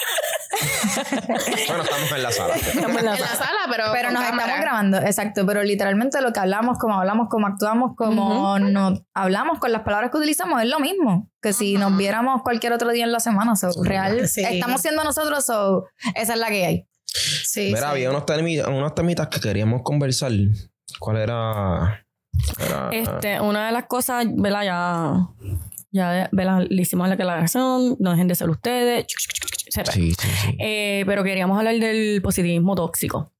Bueno, 1.68 1.82
estamos 1.82 2.12
en 2.12 2.22
la 2.22 2.32
sala. 2.32 2.54
Estamos 2.54 2.88
en 2.98 3.04
la 3.04 3.14
en 3.14 3.20
la 3.20 3.26
sala. 3.26 3.36
sala, 3.36 3.58
pero. 3.70 3.84
Pero 3.92 4.10
nos 4.10 4.22
cámara. 4.22 4.42
estamos 4.44 4.60
grabando, 4.60 4.98
exacto. 4.98 5.44
Pero 5.46 5.62
literalmente 5.64 6.20
lo 6.22 6.32
que 6.32 6.40
hablamos, 6.40 6.78
como 6.78 6.94
hablamos, 6.98 7.28
como 7.28 7.46
actuamos, 7.46 7.92
como 7.96 8.58
nos 8.58 9.02
hablamos 9.12 9.58
con 9.58 9.72
las 9.72 9.82
palabras 9.82 10.10
que 10.10 10.16
utilizamos, 10.18 10.62
es 10.62 10.68
lo 10.68 10.78
mismo. 10.80 11.30
Que 11.42 11.52
si 11.52 11.74
nos 11.76 11.94
viéramos 11.96 12.42
cualquier 12.42 12.72
otro 12.72 12.90
día 12.90 13.04
en 13.04 13.12
la 13.12 13.20
semana. 13.20 13.54
So, 13.56 13.70
real, 13.82 14.26
Sí. 14.28 14.42
estamos 14.44 14.80
siendo 14.80 15.04
nosotros, 15.04 15.44
so, 15.44 15.84
esa 16.14 16.32
es 16.34 16.38
la 16.38 16.48
que 16.48 16.64
hay. 16.64 16.88
Sí, 17.04 17.66
Mira, 17.68 17.80
sí. 17.80 17.84
había 17.86 18.10
unos, 18.10 18.24
temi- 18.24 18.66
unos 18.66 18.94
temitas 18.94 19.28
que 19.28 19.40
queríamos 19.40 19.82
conversar. 19.82 20.32
¿Cuál 21.00 21.18
era? 21.18 22.06
Era- 22.58 22.88
Este, 22.92 23.40
una 23.40 23.66
de 23.66 23.72
las 23.72 23.84
cosas, 23.86 24.24
¿verdad? 24.36 24.62
Ya, 24.64 25.12
ya, 25.96 26.28
¿verdad? 26.32 26.66
Le 26.68 26.82
hicimos 26.82 27.08
la 27.08 27.16
declaración, 27.16 27.96
no 27.98 28.10
dejen 28.10 28.28
de 28.28 28.34
ser 28.34 28.50
ustedes, 28.50 29.06
Sí, 29.68 29.82
sí, 30.14 30.14
sí. 30.14 30.56
Eh, 30.58 31.04
pero 31.06 31.24
queríamos 31.24 31.58
hablar 31.58 31.76
del 31.78 32.20
positivismo 32.22 32.74
tóxico. 32.74 33.32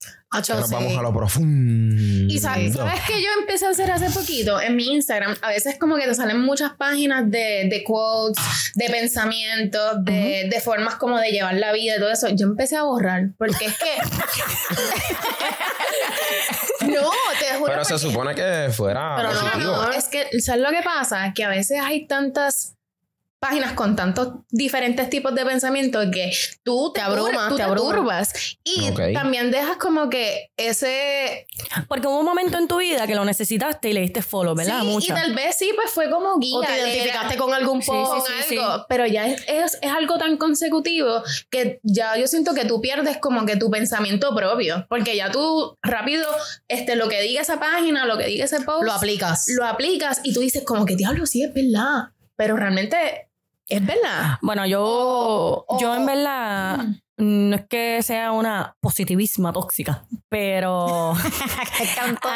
Vamos 0.71 0.97
a 0.99 1.03
lo 1.03 1.15
profundo. 1.15 1.97
Y 2.33 2.39
sabes, 2.39 2.75
¿sabes 2.75 3.01
que 3.07 3.23
yo 3.23 3.29
empecé 3.41 3.67
a 3.67 3.71
hacer 3.71 3.91
hace 3.91 4.11
poquito 4.11 4.61
en 4.61 4.77
mi 4.77 4.93
Instagram? 4.93 5.35
A 5.41 5.49
veces 5.49 5.79
como 5.79 5.97
que 5.97 6.05
te 6.05 6.15
salen 6.15 6.41
muchas 6.41 6.73
páginas 6.75 7.31
de, 7.31 7.69
de 7.71 7.85
quotes, 7.85 8.73
de 8.75 8.91
pensamientos, 8.91 10.05
de, 10.05 10.49
de 10.51 10.61
formas 10.61 10.97
como 10.97 11.19
de 11.19 11.31
llevar 11.31 11.55
la 11.55 11.73
vida 11.73 11.97
y 11.97 11.99
todo 11.99 12.11
eso. 12.11 12.29
Yo 12.29 12.47
empecé 12.47 12.77
a 12.77 12.83
borrar 12.83 13.31
porque 13.39 13.67
es 13.67 13.79
que... 13.79 13.97
no, 16.87 17.11
te 17.39 17.55
juro. 17.59 17.73
Pero 17.73 17.85
se 17.85 17.99
supone 17.99 18.35
que 18.35 18.69
fuera 18.73 19.15
Pero 19.17 19.33
no, 19.33 19.41
positivo. 19.41 19.73
no, 19.73 19.93
es 19.93 20.05
que, 20.09 20.41
¿sabes 20.41 20.63
lo 20.63 20.71
que 20.71 20.83
pasa? 20.83 21.33
Que 21.35 21.45
a 21.45 21.49
veces 21.49 21.81
hay 21.83 22.07
tantas 22.07 22.76
páginas 23.39 23.73
con 23.75 23.97
tantos 23.97 24.29
diferentes 24.51 25.11
tipos 25.11 25.35
de 25.35 25.45
pensamientos 25.45 26.07
que 26.13 26.33
tú 26.63 26.91
te, 26.93 27.01
Te 27.01 27.07
abrumas, 27.07 27.49
tú 27.49 27.57
te 27.57 27.63
te 27.63 27.69
abrumas. 27.69 27.95
turbas 27.97 28.59
y 28.65 28.89
Ok. 28.91 29.01
también 29.13 29.51
dejas 29.51 29.77
como 29.77 30.09
que 30.09 30.51
ese 30.57 31.47
Porque 31.89 32.07
hubo 32.09 32.19
un 32.21 32.25
momento 32.25 32.57
en 32.59 32.67
tu 32.67 32.79
vida 32.79 33.07
que 33.07 33.15
lo 33.15 33.25
necesitaste 33.25 33.91
y 33.91 33.93
le 33.93 34.01
diste 34.01 34.23
follow, 34.23 34.55
¿verdad? 34.55 34.81
Sí, 34.81 34.87
Mucha. 34.87 35.13
y 35.13 35.17
tal 35.17 35.35
vez 35.35 35.55
sí, 35.57 35.71
pues 35.77 35.91
fue 35.91 36.11
como 36.11 36.39
guía. 36.39 36.57
O 36.57 36.61
te 36.63 36.79
identificaste 36.79 37.37
con 37.37 37.53
algún 37.53 37.83
Sí, 37.83 37.91
post. 37.91 38.11
con 38.27 38.43
sí, 38.49 38.57
algo, 38.59 38.87
pero 38.89 39.07
ya 39.07 39.27
es, 39.27 39.45
es, 39.47 39.79
es 39.83 39.91
algo 39.93 40.17
tan 40.19 40.37
consecutivo 40.39 41.23
que 41.51 41.79
ya 41.83 42.17
yo 42.17 42.27
siento 42.27 42.55
que 42.55 42.65
tú 42.65 42.81
pierdes 42.81 43.19
como 43.19 43.45
que 43.47 43.57
tu 43.57 43.71
pensamiento 43.71 44.35
propio, 44.35 44.87
porque 44.89 45.15
ya 45.17 45.31
tú 45.31 45.77
rápido, 45.83 46.27
este, 46.69 46.97
lo 46.97 47.09
que 47.09 47.21
diga 47.21 47.43
esa 47.43 47.61
página, 47.61 48.07
lo 48.07 48.17
que 48.19 48.27
diga 48.27 48.45
ese 48.47 48.61
post, 48.63 48.85
Lo 48.85 48.93
aplicas. 48.93 49.45
lo 49.57 49.65
aplicas 49.67 50.21
y 50.25 50.33
tú 50.33 50.41
dices 50.41 50.65
como 50.65 50.85
que 50.87 50.97
diablo, 50.97 51.27
sí, 51.27 51.43
es 51.43 51.53
verdad, 51.53 52.11
pero 52.37 52.57
realmente 52.57 53.26
es 53.69 53.85
verdad. 53.87 54.39
Bueno, 54.43 54.67
yo, 54.67 54.83
O- 55.67 55.79
yo 55.81 55.95
en 55.95 56.03
o- 56.03 56.07
verdad 56.07 56.87
no 57.19 57.57
es 57.57 57.67
que 57.69 58.03
sea 58.03 58.33
una 58.33 58.75
positivisma 58.81 59.53
tóxica, 59.53 60.05
pero 60.29 61.15
Es 61.81 61.95
canto 61.95 62.29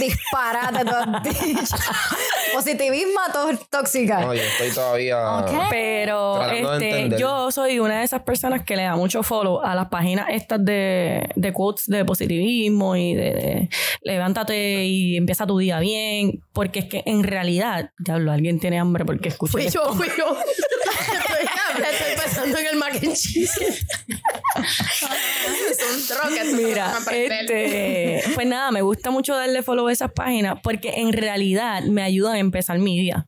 disparate. 0.00 0.84
Positivismo 2.52 3.20
tó- 3.32 3.50
tóxica. 3.70 4.20
No, 4.20 4.34
yo 4.34 4.42
estoy 4.42 4.70
todavía. 4.70 5.44
Pero 5.70 6.38
de 6.78 7.04
este, 7.04 7.18
yo 7.18 7.50
soy 7.50 7.78
una 7.78 7.98
de 7.98 8.04
esas 8.04 8.22
personas 8.22 8.64
que 8.64 8.76
le 8.76 8.82
da 8.84 8.96
mucho 8.96 9.22
follow 9.22 9.60
a 9.62 9.74
las 9.74 9.88
páginas 9.88 10.26
estas 10.30 10.64
de, 10.64 11.28
de 11.36 11.52
quotes 11.52 11.86
de 11.86 12.04
positivismo 12.04 12.96
y 12.96 13.14
de, 13.14 13.22
de 13.34 13.68
levántate 14.02 14.84
y 14.86 15.16
empieza 15.16 15.46
tu 15.46 15.58
día 15.58 15.78
bien, 15.80 16.42
porque 16.52 16.80
es 16.80 16.84
que 16.86 17.02
en 17.06 17.22
realidad, 17.22 17.90
diablo, 17.98 18.32
alguien 18.32 18.58
tiene 18.58 18.78
hambre 18.78 19.04
porque 19.04 19.30
Fui 19.30 19.68
yo, 19.68 19.92
fui 19.94 20.08
yo. 20.16 20.24
estoy, 21.76 22.08
estoy 22.08 22.24
pensando 22.24 22.58
en 22.58 22.66
el 22.66 22.76
mac 22.76 22.94
and 22.94 23.14
cheese. 23.14 23.86
Es 25.70 26.10
un 26.10 26.16
rocket. 26.16 26.52
Mira, 26.54 26.94
este, 27.10 28.22
pues 28.34 28.46
nada, 28.46 28.70
me 28.70 28.82
gusta 28.82 29.10
mucho 29.10 29.34
darle 29.34 29.62
follow 29.62 29.86
a 29.88 29.92
esas 29.92 30.12
páginas 30.12 30.58
porque 30.62 30.94
en 30.96 31.12
realidad 31.12 31.82
me 31.82 32.02
ayudan 32.02 32.34
a 32.34 32.38
empezar 32.38 32.78
mi 32.78 32.98
día. 32.98 33.26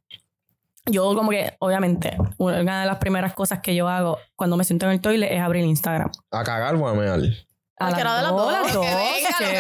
Yo 0.90 1.14
como 1.14 1.30
que, 1.30 1.54
obviamente, 1.58 2.16
una 2.38 2.80
de 2.80 2.86
las 2.86 2.96
primeras 2.98 3.34
cosas 3.34 3.60
que 3.62 3.74
yo 3.74 3.88
hago 3.88 4.18
cuando 4.36 4.56
me 4.56 4.64
siento 4.64 4.86
en 4.86 4.92
el 4.92 5.00
toilet 5.00 5.30
es 5.32 5.40
abrir 5.40 5.64
Instagram. 5.64 6.10
A 6.30 6.44
cagar 6.44 6.74
o 6.76 6.88
a 6.88 6.94
mear. 6.94 7.20
A 7.80 7.84
Cualquiera 7.86 8.16
de 8.16 8.22
las 8.22 8.30
dos, 8.32 8.52
las 8.52 8.72
dos, 8.72 8.84
Que 8.84 8.94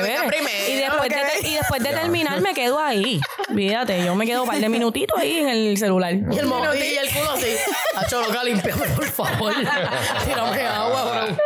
venga, 0.02 0.22
que 0.22 0.26
primero, 0.26 0.68
y 0.68 0.74
después, 0.74 1.08
de, 1.08 1.48
y 1.48 1.54
después 1.54 1.82
de 1.84 1.90
terminar 1.90 2.40
me 2.40 2.52
quedo 2.52 2.78
ahí. 2.80 3.20
Fíjate, 3.54 4.04
yo 4.04 4.14
me 4.16 4.26
quedo 4.26 4.42
un 4.42 4.48
par 4.48 4.58
de 4.58 4.68
minutitos 4.68 5.16
ahí 5.18 5.38
en 5.38 5.48
el 5.48 5.78
celular. 5.78 6.12
Y 6.14 6.38
el, 6.38 6.46
mo- 6.46 6.74
y 6.74 6.96
el 6.96 7.08
culo 7.12 7.30
así. 7.30 7.46
Hacho, 7.94 8.20
loca, 8.20 8.42
limpiame, 8.42 8.86
por 8.88 9.06
favor. 9.06 9.54
Tírame 10.24 10.66
agua, 10.66 11.04
bro. 11.26 11.36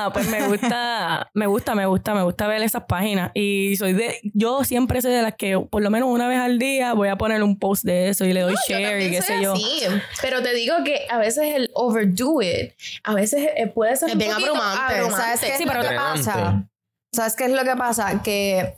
Nada, 0.00 0.12
pues 0.12 0.28
me 0.28 0.46
gusta, 0.48 1.30
me 1.34 1.46
gusta, 1.46 1.74
me 1.74 1.86
gusta, 1.86 2.14
me 2.14 2.22
gusta 2.22 2.46
ver 2.46 2.62
esas 2.62 2.84
páginas. 2.84 3.30
Y 3.34 3.76
soy 3.76 3.92
de, 3.92 4.18
yo 4.34 4.64
siempre 4.64 5.00
soy 5.02 5.12
de 5.12 5.22
las 5.22 5.34
que 5.34 5.58
por 5.58 5.82
lo 5.82 5.90
menos 5.90 6.08
una 6.08 6.28
vez 6.28 6.38
al 6.38 6.58
día 6.58 6.92
voy 6.94 7.08
a 7.08 7.16
poner 7.16 7.42
un 7.42 7.58
post 7.58 7.84
de 7.84 8.08
eso 8.08 8.24
y 8.24 8.32
le 8.32 8.40
doy 8.40 8.54
share 8.68 9.00
y 9.02 9.10
qué 9.10 9.22
soy 9.22 9.36
sé 9.36 9.42
yo. 9.42 9.52
así, 9.52 9.82
pero 10.22 10.42
te 10.42 10.54
digo 10.54 10.74
que 10.84 11.06
a 11.10 11.18
veces 11.18 11.54
el 11.54 11.70
overdo 11.74 12.42
it, 12.42 12.72
a 13.04 13.14
veces 13.14 13.48
eh, 13.56 13.66
puede 13.66 13.96
ser 13.96 14.08
Es 14.08 14.14
un 14.14 14.18
bien 14.18 14.32
poquito 14.32 14.50
abrumante. 14.56 15.10
¿Sabes 15.10 15.40
qué 15.40 15.46
Sí, 15.56 15.62
es 15.64 15.68
pero 15.70 15.82
drenante. 15.82 16.18
pasa? 16.24 16.64
¿Sabes 17.12 17.36
qué 17.36 17.44
es 17.46 17.50
lo 17.52 17.64
que 17.64 17.76
pasa? 17.76 18.22
Que 18.22 18.74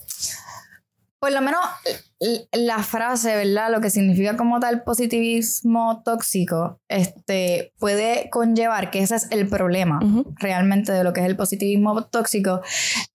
por 1.23 1.31
lo 1.31 1.41
menos 1.41 1.61
l- 2.19 2.49
la 2.53 2.83
frase, 2.83 3.37
¿verdad? 3.37 3.71
Lo 3.71 3.81
que 3.81 3.91
significa 3.91 4.37
como 4.37 4.59
tal 4.59 4.83
positivismo 4.83 6.03
tóxico, 6.05 6.81
este, 6.89 7.73
puede 7.79 8.29
conllevar, 8.29 8.91
que 8.91 8.99
ese 8.99 9.15
es 9.15 9.29
el 9.31 9.47
problema 9.49 10.01
realmente 10.41 10.91
de 10.91 11.05
lo 11.05 11.13
que 11.13 11.21
es 11.21 11.27
el 11.27 11.37
positivismo 11.37 12.07
tóxico, 12.07 12.61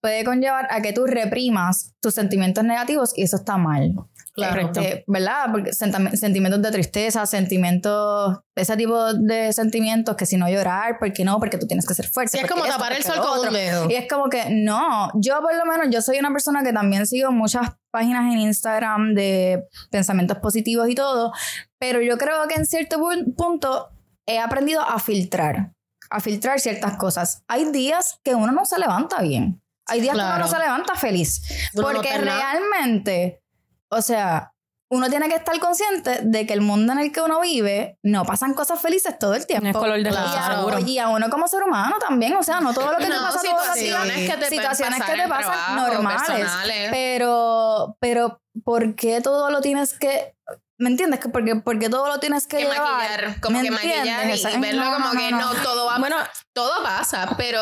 puede 0.00 0.24
conllevar 0.24 0.68
a 0.70 0.80
que 0.80 0.94
tú 0.94 1.04
reprimas 1.04 1.92
tus 2.00 2.14
sentimientos 2.14 2.64
negativos 2.64 3.12
y 3.14 3.24
eso 3.24 3.36
está 3.36 3.58
mal. 3.58 3.92
Claro. 4.38 4.66
Este, 4.72 5.04
¿Verdad? 5.06 5.46
Porque 5.52 5.72
sentimientos 5.72 6.62
de 6.62 6.70
tristeza, 6.70 7.26
sentimientos, 7.26 8.38
ese 8.56 8.76
tipo 8.76 9.12
de 9.14 9.52
sentimientos 9.52 10.16
que 10.16 10.26
si 10.26 10.36
no 10.36 10.48
llorar, 10.48 10.98
¿por 10.98 11.12
qué 11.12 11.24
no? 11.24 11.38
Porque 11.38 11.58
tú 11.58 11.66
tienes 11.66 11.86
que 11.86 11.94
ser 11.94 12.06
fuerte. 12.08 12.38
Sí, 12.38 12.44
es 12.44 12.50
como 12.50 12.64
esto, 12.64 12.76
tapar 12.76 12.92
el 12.92 13.02
sol 13.02 13.18
con 13.20 13.46
un 13.46 13.52
dedo. 13.52 13.90
Y 13.90 13.94
es 13.94 14.08
como 14.08 14.28
que 14.28 14.46
no, 14.50 15.10
yo 15.14 15.40
por 15.42 15.54
lo 15.56 15.64
menos, 15.66 15.88
yo 15.90 16.00
soy 16.02 16.18
una 16.18 16.30
persona 16.30 16.62
que 16.62 16.72
también 16.72 17.06
sigo 17.06 17.30
muchas 17.32 17.70
páginas 17.90 18.32
en 18.32 18.38
Instagram 18.40 19.14
de 19.14 19.64
pensamientos 19.90 20.38
positivos 20.38 20.88
y 20.88 20.94
todo, 20.94 21.32
pero 21.78 22.00
yo 22.00 22.16
creo 22.18 22.46
que 22.48 22.54
en 22.54 22.66
cierto 22.66 22.98
pu- 22.98 23.34
punto 23.36 23.88
he 24.26 24.38
aprendido 24.38 24.82
a 24.82 24.98
filtrar, 24.98 25.72
a 26.10 26.20
filtrar 26.20 26.60
ciertas 26.60 26.96
cosas. 26.96 27.42
Hay 27.48 27.70
días 27.72 28.20
que 28.22 28.34
uno 28.34 28.52
no 28.52 28.64
se 28.66 28.78
levanta 28.78 29.20
bien. 29.22 29.60
Hay 29.90 30.02
días 30.02 30.12
que 30.12 30.18
Claro. 30.20 30.34
uno 30.36 30.44
no 30.44 30.50
se 30.50 30.58
levanta 30.58 30.94
feliz. 30.96 31.42
Uno 31.74 31.88
no 31.88 31.94
Porque 31.94 32.18
nada. 32.18 32.52
realmente, 32.52 33.42
o 33.90 34.02
sea, 34.02 34.52
uno 34.90 35.10
tiene 35.10 35.28
que 35.28 35.34
estar 35.34 35.58
consciente 35.60 36.20
de 36.22 36.46
que 36.46 36.54
el 36.54 36.62
mundo 36.62 36.94
en 36.94 36.98
el 36.98 37.12
que 37.12 37.20
uno 37.20 37.40
vive 37.40 37.98
no 38.02 38.24
pasan 38.24 38.54
cosas 38.54 38.80
felices 38.80 39.18
todo 39.18 39.34
el 39.34 39.46
tiempo. 39.46 39.64
No 39.64 39.70
es 39.70 39.76
color 39.76 40.02
de 40.02 40.10
rosa, 40.10 40.46
a- 40.46 40.56
seguro. 40.56 40.78
Y 40.78 40.98
a 40.98 41.08
uno 41.08 41.28
como 41.28 41.46
ser 41.46 41.62
humano 41.62 41.96
también, 41.98 42.34
o 42.36 42.42
sea, 42.42 42.60
no 42.60 42.72
todo 42.72 42.92
lo 42.92 42.96
que 42.98 43.04
te 43.04 43.10
No, 43.10 43.20
pasa 43.20 43.34
los 43.34 43.42
días. 43.42 43.56
situaciones 43.76 44.30
que 44.30 44.36
te 44.38 44.48
situaciones 44.48 44.98
pasar 45.00 45.14
que 45.16 45.22
te 45.22 45.28
pasan 45.28 45.52
trabajo, 45.52 45.92
normales. 45.92 46.22
personales. 46.22 46.88
Pero, 46.90 47.96
pero, 48.00 48.40
¿por 48.64 48.94
qué 48.94 49.20
todo 49.20 49.50
lo 49.50 49.60
tienes 49.60 49.98
que... 49.98 50.34
¿Me 50.80 50.88
entiendes? 50.88 51.20
Que 51.20 51.28
Porque, 51.28 51.56
porque 51.56 51.88
todo 51.90 52.06
lo 52.06 52.18
tienes 52.20 52.46
que, 52.46 52.56
que 52.58 52.62
llevar. 52.62 52.78
maquillar, 52.80 53.40
como 53.40 53.58
¿Me 53.58 53.64
que 53.64 53.70
maquillar 53.72 54.26
y, 54.30 54.32
y 54.56 54.58
verlo 54.60 54.84
no, 54.84 54.92
como 54.94 55.12
no, 55.12 55.20
que 55.20 55.30
no. 55.32 55.50
todo 55.64 55.86
va 55.86 55.98
Bueno, 55.98 56.16
todo 56.54 56.82
pasa, 56.84 57.34
pero 57.36 57.60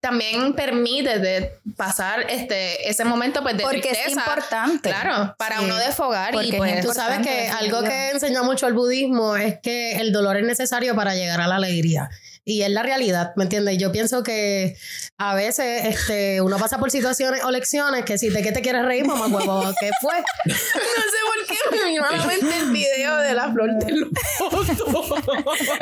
también 0.00 0.54
permite 0.54 1.18
de 1.18 1.58
pasar 1.76 2.24
este 2.30 2.88
ese 2.88 3.04
momento 3.04 3.42
pues 3.42 3.56
de 3.56 3.62
Porque 3.62 3.90
es 3.90 4.12
importante. 4.12 4.88
Claro, 4.88 5.34
para 5.36 5.58
Sí. 5.58 5.64
uno 5.64 5.76
desfogar 5.76 6.32
Porque 6.32 6.46
y 6.46 6.50
es 6.52 6.56
pues 6.56 6.86
Tú 6.86 6.92
sabes 6.92 7.26
que 7.26 7.48
algo 7.48 7.82
que 7.82 8.10
enseña 8.10 8.42
mucho 8.42 8.66
el 8.66 8.72
budismo 8.72 9.36
es 9.36 9.58
que 9.60 9.98
el 9.98 10.12
dolor 10.12 10.36
es 10.38 10.44
necesario 10.44 10.94
para 10.94 11.14
llegar 11.14 11.40
a 11.40 11.46
la 11.46 11.56
alegría. 11.56 12.08
Y 12.50 12.62
es 12.62 12.70
la 12.70 12.82
realidad, 12.82 13.32
¿me 13.36 13.44
entiendes? 13.44 13.78
Yo 13.78 13.92
pienso 13.92 14.24
que 14.24 14.76
a 15.18 15.36
veces 15.36 15.84
este, 15.84 16.40
uno 16.40 16.58
pasa 16.58 16.78
por 16.78 16.90
situaciones 16.90 17.44
o 17.44 17.52
lecciones 17.52 18.04
que 18.04 18.18
si 18.18 18.28
de 18.28 18.42
qué 18.42 18.50
te 18.50 18.60
quieres 18.60 18.84
reír, 18.84 19.06
mamá 19.06 19.28
huevo, 19.28 19.72
¿qué 19.78 19.90
fue? 20.00 20.16
no 20.46 20.54
sé 20.54 20.66
por 20.66 21.46
qué 21.46 21.76
me 21.76 21.90
vino 21.90 22.04
a 22.04 22.10
la 22.10 22.26
mente 22.26 22.58
el 22.58 22.70
video 22.72 23.18
de 23.18 23.34
la 23.34 23.52
flor 23.52 23.70
del 23.74 24.04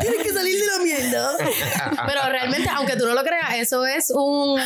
Tienes 0.00 0.22
que 0.22 0.30
salir 0.30 0.60
de 0.60 0.66
la 0.66 0.78
mierda. 0.84 1.36
Pero 2.06 2.20
realmente, 2.28 2.68
aunque 2.74 2.96
tú 2.96 3.06
no 3.06 3.14
lo 3.14 3.22
creas, 3.22 3.54
eso 3.54 3.86
es 3.86 4.10
un, 4.10 4.60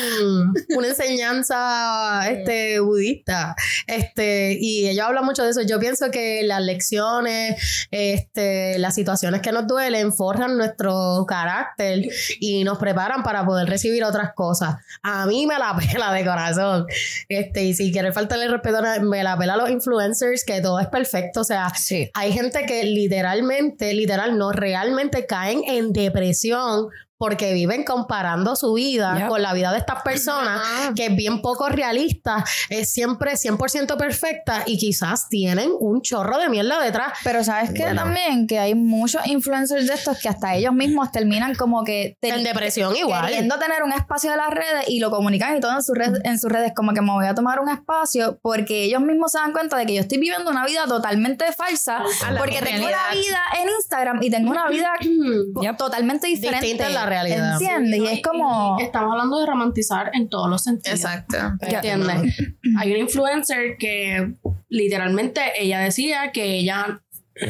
una 0.71 0.89
enseñanza 0.89 2.29
este, 2.29 2.81
budista. 2.81 3.55
Este, 3.87 4.57
y 4.61 4.89
ellos 4.89 5.07
hablan 5.07 5.25
mucho 5.25 5.45
de 5.45 5.51
eso. 5.51 5.63
Yo 5.63 5.79
pienso 5.79 6.11
que 6.11 6.43
las 6.43 6.63
lecciones, 6.63 7.87
este, 7.93 8.77
las 8.81 8.97
situaciones 8.97 9.41
que 9.41 9.53
nos 9.53 9.69
duelen, 9.69 10.13
forjan 10.13 10.57
nuestro 10.57 11.27
carácter 11.29 11.92
y 12.41 12.65
nos 12.65 12.79
preparan 12.79 13.23
para 13.23 13.45
poder 13.45 13.69
recibir 13.69 14.05
otras 14.05 14.33
cosas. 14.35 14.77
A 15.03 15.27
mí 15.27 15.47
me 15.47 15.59
la 15.59 15.77
pela 15.93 16.13
de 16.13 16.25
corazón. 16.25 16.87
Este, 17.29 17.65
y 17.65 17.75
si 17.75 17.93
quieres 17.93 18.15
faltarle 18.15 18.49
respeto, 18.49 18.79
me 19.03 19.23
la 19.23 19.37
pela 19.37 19.55
a 19.55 19.57
los 19.57 19.71
influencers, 19.71 20.45
que 20.45 20.61
todo 20.61 20.81
es 20.81 20.89
perfecto. 20.89 21.41
O 21.41 21.45
sea, 21.45 21.69
Sí. 21.75 22.11
hay 22.15 22.33
gente 22.33 22.65
que 22.67 22.85
literalmente, 22.85 23.93
literal, 23.95 24.39
no, 24.39 24.53
realmente 24.53 25.27
caen 25.27 25.63
en 25.67 25.93
depresión 25.93 26.89
porque 27.23 27.55
viven 27.55 27.85
comparando 27.85 28.57
su 28.57 28.73
vida 28.73 29.29
con 29.29 29.41
la 29.43 29.53
vida 29.53 29.71
de 29.71 29.79
estas 29.79 30.03
personas, 30.03 30.61
que 30.97 31.07
es 31.07 31.15
bien 31.15 31.41
poco 31.41 31.69
realista, 31.69 32.45
es 32.69 32.91
siempre 32.91 33.35
100% 33.35 33.97
perfecta 33.97 34.65
y 34.67 34.77
quizás 34.77 35.29
tienen 35.29 35.71
un 35.79 36.03
chorro 36.03 36.39
de 36.39 36.49
mierda 36.49 36.83
detrás. 36.83 37.13
Pero 37.23 37.45
sabes 37.45 37.71
que 37.71 37.85
Bueno. 37.85 38.03
también 38.03 38.49
que 38.49 38.59
hay 38.59 38.75
muchos 38.75 39.25
influencers 39.29 39.87
de 39.87 39.95
estos 39.95 40.19
que 40.19 40.29
hasta 40.29 40.57
ellos 40.57 40.75
mismos 40.75 41.13
terminan 41.13 41.55
como 41.55 41.85
que 41.85 42.17
En 42.23 42.43
depresión 42.43 42.97
igual. 42.97 43.27
queriendo 43.27 43.57
tener 43.57 43.85
un 43.85 43.93
espacio 43.93 44.33
de 44.33 44.37
las 44.39 44.51
redes 44.51 44.89
y 44.89 44.99
lo 44.99 45.13
comunican 45.13 45.57
y 45.57 45.61
todo 45.61 45.77
en 45.77 45.83
sus 45.85 45.97
redes, 45.97 46.21
en 46.25 46.41
sus 46.41 46.51
redes 46.51 46.73
como 46.75 46.93
que 46.93 47.03
me 47.03 47.13
voy 47.13 47.27
a 47.27 47.37
tomar 47.37 47.61
un 47.61 47.69
espacio 47.69 48.41
porque 48.43 48.83
ellos 48.83 49.01
mismos 49.01 49.31
se 49.31 49.39
dan 49.39 49.53
cuenta 49.53 49.77
de 49.77 49.87
que 49.87 49.95
yo 49.95 50.01
estoy 50.01 50.19
viviendo 50.19 50.51
una 50.51 50.67
vida 50.67 50.87
totalmente 50.89 51.45
falsa 51.53 52.03
porque 52.37 52.59
tengo 52.63 52.89
realidad. 52.89 52.99
una 53.13 53.15
vida 53.15 53.41
en 53.63 53.69
Instagram 53.69 54.23
y 54.25 54.29
tengo 54.31 54.51
una 54.51 54.69
vida 54.69 54.91
totalmente 55.79 56.27
diferente 56.27 56.67
Distinta 56.67 56.89
en 56.89 56.95
la 56.95 57.12
realidad. 57.13 57.53
¿entiendes? 57.61 58.01
y 58.01 58.07
es 58.07 58.23
como 58.23 58.77
Y 58.81 58.85
estamos 58.85 59.13
hablando 59.13 59.39
de 59.39 59.47
romantizar 59.47 60.11
en 60.15 60.29
todos 60.29 60.49
los 60.49 60.63
sentidos. 60.63 61.01
Exacto. 61.01 61.37
¿Entiendes? 61.61 62.37
Hay 62.79 62.91
una 62.91 63.01
influencer 63.01 63.77
que 63.79 64.35
literalmente 64.69 65.41
ella 65.59 65.81
decía 65.81 66.33
que 66.33 66.45
ella 66.57 67.03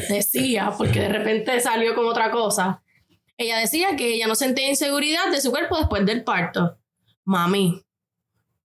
decía, 0.09 0.73
porque 0.77 1.01
de 1.01 1.09
repente 1.09 1.61
salió 1.61 1.95
con 1.95 2.07
otra 2.07 2.31
cosa, 2.31 2.83
ella 3.37 3.59
decía 3.59 3.97
que 3.97 4.15
ella 4.15 4.27
no 4.27 4.35
sentía 4.35 4.69
inseguridad 4.69 5.31
de 5.31 5.41
su 5.41 5.51
cuerpo 5.51 5.77
después 5.77 6.05
del 6.07 6.23
parto. 6.25 6.79
Mami, 7.25 7.83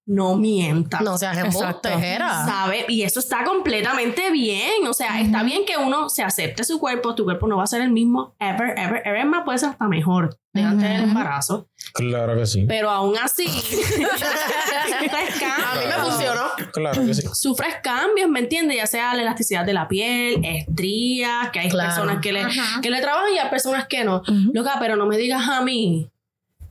no 0.09 0.35
mienta. 0.35 1.01
No 1.01 1.17
seas 1.17 1.37
Exacto. 1.37 1.89
embustera. 1.89 2.45
¿Sabe? 2.45 2.85
Y 2.87 3.03
eso 3.03 3.19
está 3.19 3.43
completamente 3.43 4.31
bien. 4.31 4.87
O 4.87 4.93
sea, 4.93 5.19
está 5.19 5.43
bien 5.43 5.65
que 5.65 5.75
uno 5.77 6.07
se 6.09 6.23
acepte 6.23 6.63
su 6.63 6.79
cuerpo. 6.79 7.13
Tu 7.13 7.25
cuerpo 7.25 7.45
no 7.45 7.57
va 7.57 7.63
a 7.65 7.67
ser 7.67 7.81
el 7.81 7.91
mismo 7.91 8.33
ever, 8.39 8.73
ever, 8.79 9.01
ever. 9.05 9.25
Más 9.25 9.43
puede 9.43 9.57
ser 9.57 9.69
hasta 9.69 9.85
mejor 9.89 10.39
de 10.53 10.61
antes 10.63 10.87
del 10.89 11.01
Ujú. 11.01 11.09
embarazo. 11.09 11.67
Claro 11.93 12.35
que 12.37 12.45
sí. 12.45 12.63
Pero 12.67 12.89
aún 12.89 13.17
así, 13.21 13.47
sufres 13.49 14.01
A 14.01 15.01
mí 15.01 15.07
me 15.07 15.89
cambios. 15.89 16.09
funcionó. 16.09 16.43
Claro 16.71 17.05
que 17.05 17.13
sí. 17.13 17.23
Sufres 17.33 17.75
cambios, 17.83 18.29
¿me 18.29 18.39
entiendes? 18.39 18.77
Ya 18.77 18.87
sea 18.87 19.13
la 19.13 19.21
elasticidad 19.23 19.65
de 19.65 19.73
la 19.73 19.87
piel, 19.89 20.39
estrías, 20.43 21.49
que 21.51 21.59
hay 21.59 21.69
Claro. 21.69 21.89
personas 21.89 22.21
que 22.21 22.31
le, 22.31 22.45
que 22.81 22.89
le 22.89 23.01
trabajan 23.01 23.33
y 23.33 23.39
hay 23.39 23.49
personas 23.49 23.87
que 23.87 24.03
no. 24.03 24.21
Loca, 24.53 24.77
pero 24.79 24.95
no 24.95 25.05
me 25.05 25.17
digas 25.17 25.47
a 25.49 25.61
mí 25.61 26.09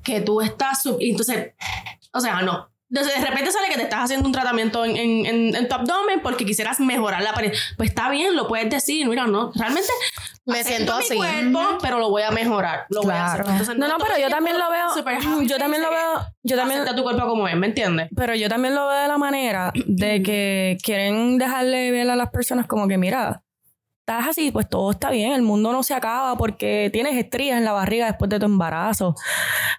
que 0.02 0.20
tú 0.22 0.40
estás... 0.40 0.82
Entonces, 1.00 1.52
o 2.12 2.20
sea, 2.20 2.40
no. 2.42 2.70
Entonces, 2.88 3.14
de 3.20 3.26
repente 3.26 3.50
sale 3.50 3.68
que 3.68 3.74
te 3.76 3.82
estás 3.82 4.04
haciendo 4.04 4.26
un 4.26 4.32
tratamiento 4.32 4.84
en, 4.84 4.96
en, 4.96 5.26
en- 5.26 5.56
en 5.56 5.68
tu 5.68 5.74
abdomen 5.74 6.20
porque 6.22 6.44
quisieras 6.46 6.78
mejorar 6.80 7.20
la 7.22 7.30
apariencia. 7.30 7.60
Pues 7.76 7.88
está 7.90 8.08
bien, 8.10 8.36
lo 8.36 8.46
puedes 8.46 8.70
decir. 8.70 9.08
Mira, 9.08 9.26
no, 9.26 9.50
realmente 9.56 9.88
Me 10.44 10.62
siento 10.62 10.96
mi 10.96 11.04
así. 11.04 11.16
cuerpo, 11.16 11.78
pero 11.82 11.98
lo 11.98 12.10
voy 12.10 12.22
a 12.22 12.30
mejorar. 12.30 12.86
Lo 12.90 13.02
voy 13.02 13.12
a 13.12 13.24
hacer. 13.26 13.40
Claro. 13.42 13.50
Entonces, 13.58 13.76
No, 13.76 13.88
no, 13.88 13.96
pero 13.98 14.18
yo 14.18 14.30
también 14.30 14.56
lo 14.58 14.70
veo. 14.70 14.86
Yo 15.46 15.58
también 15.58 15.82
lo 15.82 15.90
veo. 15.90 16.26
Yo 16.44 16.56
también. 16.56 16.80
Acepta 16.80 16.96
tu 16.96 17.02
cuerpo 17.02 17.26
como 17.26 17.48
es, 17.48 17.56
¿me 17.56 17.66
entiendes? 17.66 18.08
Pero 18.14 18.34
yo 18.36 18.48
también 18.48 18.74
lo 18.76 18.86
veo 18.86 19.00
de 19.02 19.08
la 19.08 19.18
manera 19.18 19.72
de 19.74 20.22
que 20.22 20.78
quieren 20.82 21.38
dejarle 21.38 21.90
ver 21.90 22.08
a 22.08 22.14
las 22.16 22.30
personas 22.30 22.66
como 22.68 22.86
que, 22.86 22.98
mira, 22.98 23.42
estás 24.08 24.28
así, 24.28 24.52
pues 24.52 24.68
todo 24.68 24.92
está 24.92 25.10
bien, 25.10 25.32
el 25.32 25.42
mundo 25.42 25.72
no 25.72 25.82
se 25.82 25.92
acaba 25.92 26.36
porque 26.36 26.90
tienes 26.92 27.16
estrías 27.16 27.58
en 27.58 27.64
la 27.64 27.72
barriga 27.72 28.06
después 28.06 28.28
de 28.28 28.38
tu 28.38 28.46
embarazo. 28.46 29.16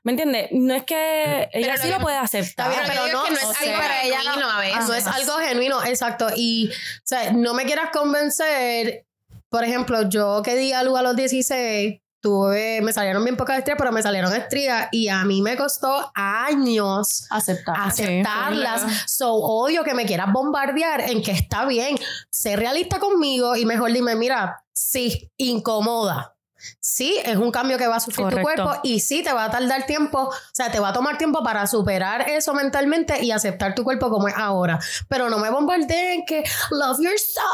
¿Me 0.03 0.11
entiendes? 0.11 0.49
No 0.51 0.73
es 0.73 0.83
que 0.83 1.47
ella 1.53 1.67
Pero 1.75 1.81
sí 1.81 1.89
lo 1.89 1.99
puede 2.01 2.17
aceptar. 2.17 2.69
Bien, 2.69 2.81
Pero, 2.85 3.07
no- 3.07 3.23
que 3.23 3.31
no 3.31 3.37
es 3.37 3.43
o 3.45 3.47
algo 3.47 3.79
pero 3.79 3.93
ella 4.03 4.17
no- 4.17 4.31
genuino 4.31 4.51
a 4.51 4.59
veces. 4.59 4.87
No 4.87 4.93
es 4.95 5.07
algo 5.07 5.37
genuino, 5.37 5.83
exacto. 5.85 6.27
Y, 6.35 6.69
o 6.69 7.01
sea, 7.05 7.31
no 7.31 7.53
me 7.53 7.63
quieras 7.63 7.89
convencer. 7.93 9.05
Por 9.47 9.63
ejemplo, 9.63 10.09
yo 10.09 10.41
que 10.43 10.55
di 10.57 10.73
algo 10.73 10.97
a 10.97 11.01
los 11.03 11.15
16, 11.15 12.01
tuve, 12.21 12.81
me 12.81 12.93
salieron 12.93 13.23
bien 13.23 13.37
pocas 13.37 13.57
estrías, 13.57 13.77
pero 13.77 13.91
me 13.91 14.01
salieron 14.01 14.33
estrías 14.33 14.87
y 14.91 15.07
a 15.07 15.23
mí 15.25 15.41
me 15.41 15.57
costó 15.57 16.11
años 16.13 17.25
Aceptar. 17.29 17.75
aceptarlas. 17.79 18.83
so, 19.07 19.33
odio 19.33 19.83
que 19.83 19.93
me 19.93 20.05
quieras 20.05 20.31
bombardear 20.31 21.01
en 21.01 21.21
que 21.21 21.31
está 21.31 21.65
bien. 21.65 21.97
Sé 22.29 22.55
realista 22.55 22.99
conmigo 22.99 23.55
y 23.55 23.65
mejor 23.65 23.91
dime, 23.91 24.15
mira, 24.15 24.63
sí, 24.73 25.31
incomoda. 25.37 26.36
Sí, 26.79 27.19
es 27.23 27.37
un 27.37 27.51
cambio 27.51 27.77
que 27.77 27.87
va 27.87 27.97
a 27.97 27.99
sufrir 27.99 28.27
tu 28.27 28.41
cuerpo 28.41 28.79
y 28.83 28.99
sí 28.99 29.23
te 29.23 29.33
va 29.33 29.45
a 29.45 29.51
tardar 29.51 29.85
tiempo, 29.85 30.23
o 30.23 30.33
sea, 30.53 30.71
te 30.71 30.79
va 30.79 30.89
a 30.89 30.93
tomar 30.93 31.17
tiempo 31.17 31.43
para 31.43 31.67
superar 31.67 32.29
eso 32.29 32.53
mentalmente 32.53 33.23
y 33.23 33.31
aceptar 33.31 33.75
tu 33.75 33.83
cuerpo 33.83 34.09
como 34.09 34.27
es 34.27 34.35
ahora. 34.35 34.79
Pero 35.07 35.29
no 35.29 35.39
me 35.39 35.49
bombardeen 35.49 36.25
que 36.25 36.43
love 36.71 36.99
yourself. 36.99 37.45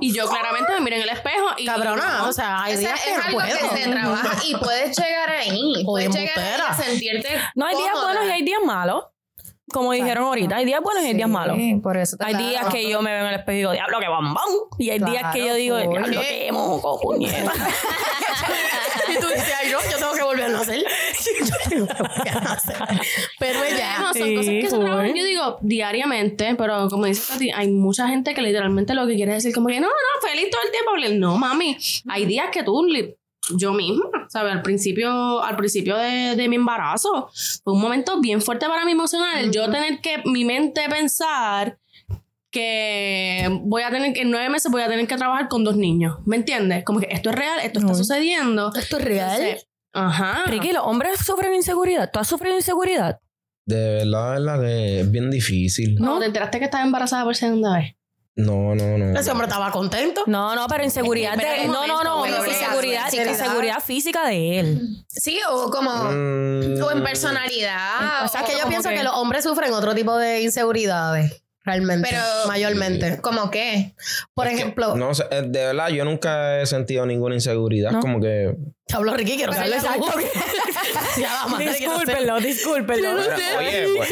Y 0.00 0.12
yo 0.12 0.28
claramente 0.28 0.72
me 0.74 0.80
miré 0.80 0.96
en 0.96 1.02
el 1.02 1.08
espejo 1.08 1.46
y. 1.56 1.66
Cabrona, 1.66 2.18
no, 2.18 2.28
o 2.28 2.32
sea, 2.32 2.62
hay 2.62 2.76
días 2.76 3.00
que 3.00 3.10
es 3.10 3.18
algo 3.18 3.40
puedo. 3.40 3.58
que 3.58 3.82
se 3.82 3.90
trabaja 3.90 4.38
y 4.44 4.54
puedes 4.56 4.96
llegar 4.96 5.30
ahí. 5.30 5.84
Puedes 5.84 6.14
llegar 6.14 6.38
ahí 6.38 6.60
a 6.68 6.74
sentirte. 6.74 7.28
No, 7.54 7.66
hay 7.66 7.76
días 7.76 7.94
buenos 8.00 8.24
y 8.26 8.30
hay 8.30 8.42
días 8.42 8.60
malos. 8.64 9.04
Como 9.72 9.92
dijeron 9.92 10.24
ahorita, 10.24 10.56
hay 10.56 10.64
días 10.64 10.80
buenos 10.82 11.04
y 11.04 11.06
hay 11.08 11.14
días 11.14 11.28
malos. 11.28 11.56
Sí, 11.56 11.74
por 11.82 11.96
eso 11.96 12.16
te 12.16 12.24
Hay 12.24 12.32
claro. 12.32 12.48
días 12.48 12.66
que 12.66 12.88
yo 12.88 13.02
me 13.02 13.12
veo 13.12 13.22
en 13.22 13.28
el 13.28 13.34
espejo 13.40 13.52
y 13.52 13.58
digo, 13.58 13.72
diablo, 13.72 13.98
que 14.00 14.08
bombón. 14.08 14.68
Y 14.78 14.90
hay 14.90 14.98
días 14.98 15.32
que 15.32 15.46
yo 15.46 15.54
digo, 15.54 15.78
diablo, 15.78 16.20
que 16.20 16.50
moco, 16.52 17.00
puñeta. 17.00 17.52
y 19.08 19.18
tú 19.20 19.26
dices, 19.28 19.54
ay, 19.60 19.70
no, 19.70 19.78
yo 19.90 19.98
tengo 19.98 20.12
que 20.12 20.22
volverlo 20.22 20.58
a 20.58 20.60
hacer. 20.60 20.80
Yo 21.40 21.56
tengo 21.68 21.86
que 21.86 22.02
volverlo 22.02 22.48
a 22.48 22.52
hacer. 22.52 22.76
Pero 23.38 23.64
ella. 23.64 23.98
No, 24.00 24.14
son 24.14 24.22
Sí, 24.22 24.34
cosas 24.36 24.50
que 24.50 24.70
se 24.70 24.78
trabajan, 24.78 25.14
yo 25.14 25.24
digo, 25.24 25.58
diariamente, 25.60 26.54
pero 26.56 26.88
como 26.88 27.06
dices 27.06 27.28
Tati, 27.28 27.50
hay 27.50 27.68
mucha 27.68 28.08
gente 28.08 28.34
que 28.34 28.42
literalmente 28.42 28.94
lo 28.94 29.06
que 29.06 29.14
quiere 29.14 29.32
decir 29.34 29.54
como 29.54 29.68
que 29.68 29.80
no, 29.80 29.86
no, 29.86 30.28
feliz 30.28 30.50
todo 30.50 30.60
el 30.62 30.70
tiempo. 30.70 30.90
No, 31.18 31.36
mami, 31.38 31.76
hay 32.08 32.26
días 32.26 32.46
que 32.52 32.62
tú, 32.62 32.82
yo 33.56 33.72
misma, 33.72 34.04
¿sabes? 34.28 34.52
Al 34.52 34.62
principio, 34.62 35.42
al 35.42 35.56
principio 35.56 35.96
de, 35.96 36.36
de 36.36 36.48
mi 36.48 36.56
embarazo, 36.56 37.30
fue 37.64 37.72
un 37.72 37.80
momento 37.80 38.20
bien 38.20 38.40
fuerte 38.40 38.66
para 38.66 38.84
mí 38.84 38.92
emocional, 38.92 39.50
yo 39.50 39.70
tener 39.70 40.00
que 40.00 40.22
mi 40.24 40.44
mente 40.44 40.82
pensar 40.88 41.78
que 42.50 43.48
voy 43.62 43.82
a 43.82 43.90
tener 43.90 44.12
que 44.12 44.22
en 44.22 44.30
nueve 44.30 44.48
meses 44.48 44.70
voy 44.70 44.82
a 44.82 44.88
tener 44.88 45.06
que 45.06 45.16
trabajar 45.16 45.48
con 45.48 45.64
dos 45.64 45.76
niños. 45.76 46.18
¿Me 46.26 46.36
entiendes? 46.36 46.84
Como 46.84 47.00
que 47.00 47.08
esto 47.10 47.30
es 47.30 47.36
real, 47.36 47.60
esto 47.62 47.78
está 47.78 47.94
sucediendo. 47.94 48.72
¿Esto 48.74 48.98
es 48.98 49.04
real? 49.04 49.40
Entonces, 49.40 49.68
Ajá. 49.92 50.42
Ricky, 50.46 50.72
los 50.72 50.84
hombres 50.84 51.20
sufren 51.24 51.54
inseguridad. 51.54 52.10
¿Tú 52.12 52.18
has 52.18 52.28
sufrido 52.28 52.56
inseguridad? 52.56 53.20
De 53.66 54.04
verdad, 54.04 54.34
de 54.34 54.40
verdad 54.40 54.60
que 54.60 55.00
es 55.00 55.10
bien 55.10 55.30
difícil. 55.30 55.96
No, 55.96 56.18
¿te 56.18 56.26
enteraste 56.26 56.58
que 56.58 56.64
estás 56.64 56.84
embarazada 56.84 57.24
por 57.24 57.36
segunda 57.36 57.76
vez? 57.76 57.94
No, 58.44 58.74
no, 58.74 58.98
no. 58.98 59.18
Ese 59.18 59.30
hombre 59.30 59.46
estaba 59.46 59.70
contento. 59.70 60.22
No, 60.26 60.54
no, 60.54 60.66
pero 60.66 60.84
inseguridad 60.84 61.36
de. 61.36 61.66
un 61.66 61.72
No, 61.72 61.86
no, 61.86 62.02
no. 62.04 62.26
Inseguridad, 62.26 63.12
inseguridad 63.12 63.80
física 63.84 64.26
de 64.26 64.60
él. 64.60 65.04
Sí, 65.08 65.38
o 65.50 65.70
como. 65.70 65.90
Mm, 65.90 66.82
O 66.82 66.90
en 66.90 67.02
personalidad. 67.02 68.24
O 68.24 68.28
sea, 68.28 68.44
que 68.44 68.52
yo 68.52 68.68
pienso 68.68 68.88
que- 68.88 68.96
que 68.96 69.04
los 69.04 69.14
hombres 69.14 69.44
sufren 69.44 69.72
otro 69.72 69.94
tipo 69.94 70.16
de 70.16 70.42
inseguridades. 70.42 71.42
Realmente. 71.62 72.08
Pero- 72.10 72.22
mayormente. 72.48 73.20
¿Cómo 73.20 73.50
qué? 73.50 73.94
Por 74.34 74.46
es 74.46 74.54
que, 74.54 74.60
ejemplo, 74.60 74.96
no 74.96 75.14
sé, 75.14 75.24
eh, 75.30 75.42
de 75.46 75.66
verdad, 75.66 75.88
yo 75.88 76.04
nunca 76.06 76.60
he 76.60 76.66
sentido 76.66 77.04
ninguna 77.04 77.34
inseguridad. 77.34 77.90
¿No? 77.92 78.00
Como 78.00 78.18
que. 78.20 78.56
Te 78.90 78.96
hablo 78.96 79.14
Ricky, 79.14 79.36
quiero 79.36 79.52
saber 79.52 79.72
exacto. 79.72 80.06
ya 81.16 81.44
que 81.46 81.50
no 81.50 81.56
sé. 81.58 81.64
Discúlpenlo, 81.78 82.40
discúlpenlo. 82.40 83.10
Pero, 83.16 83.58
oye, 83.58 83.88
pues, 83.96 84.10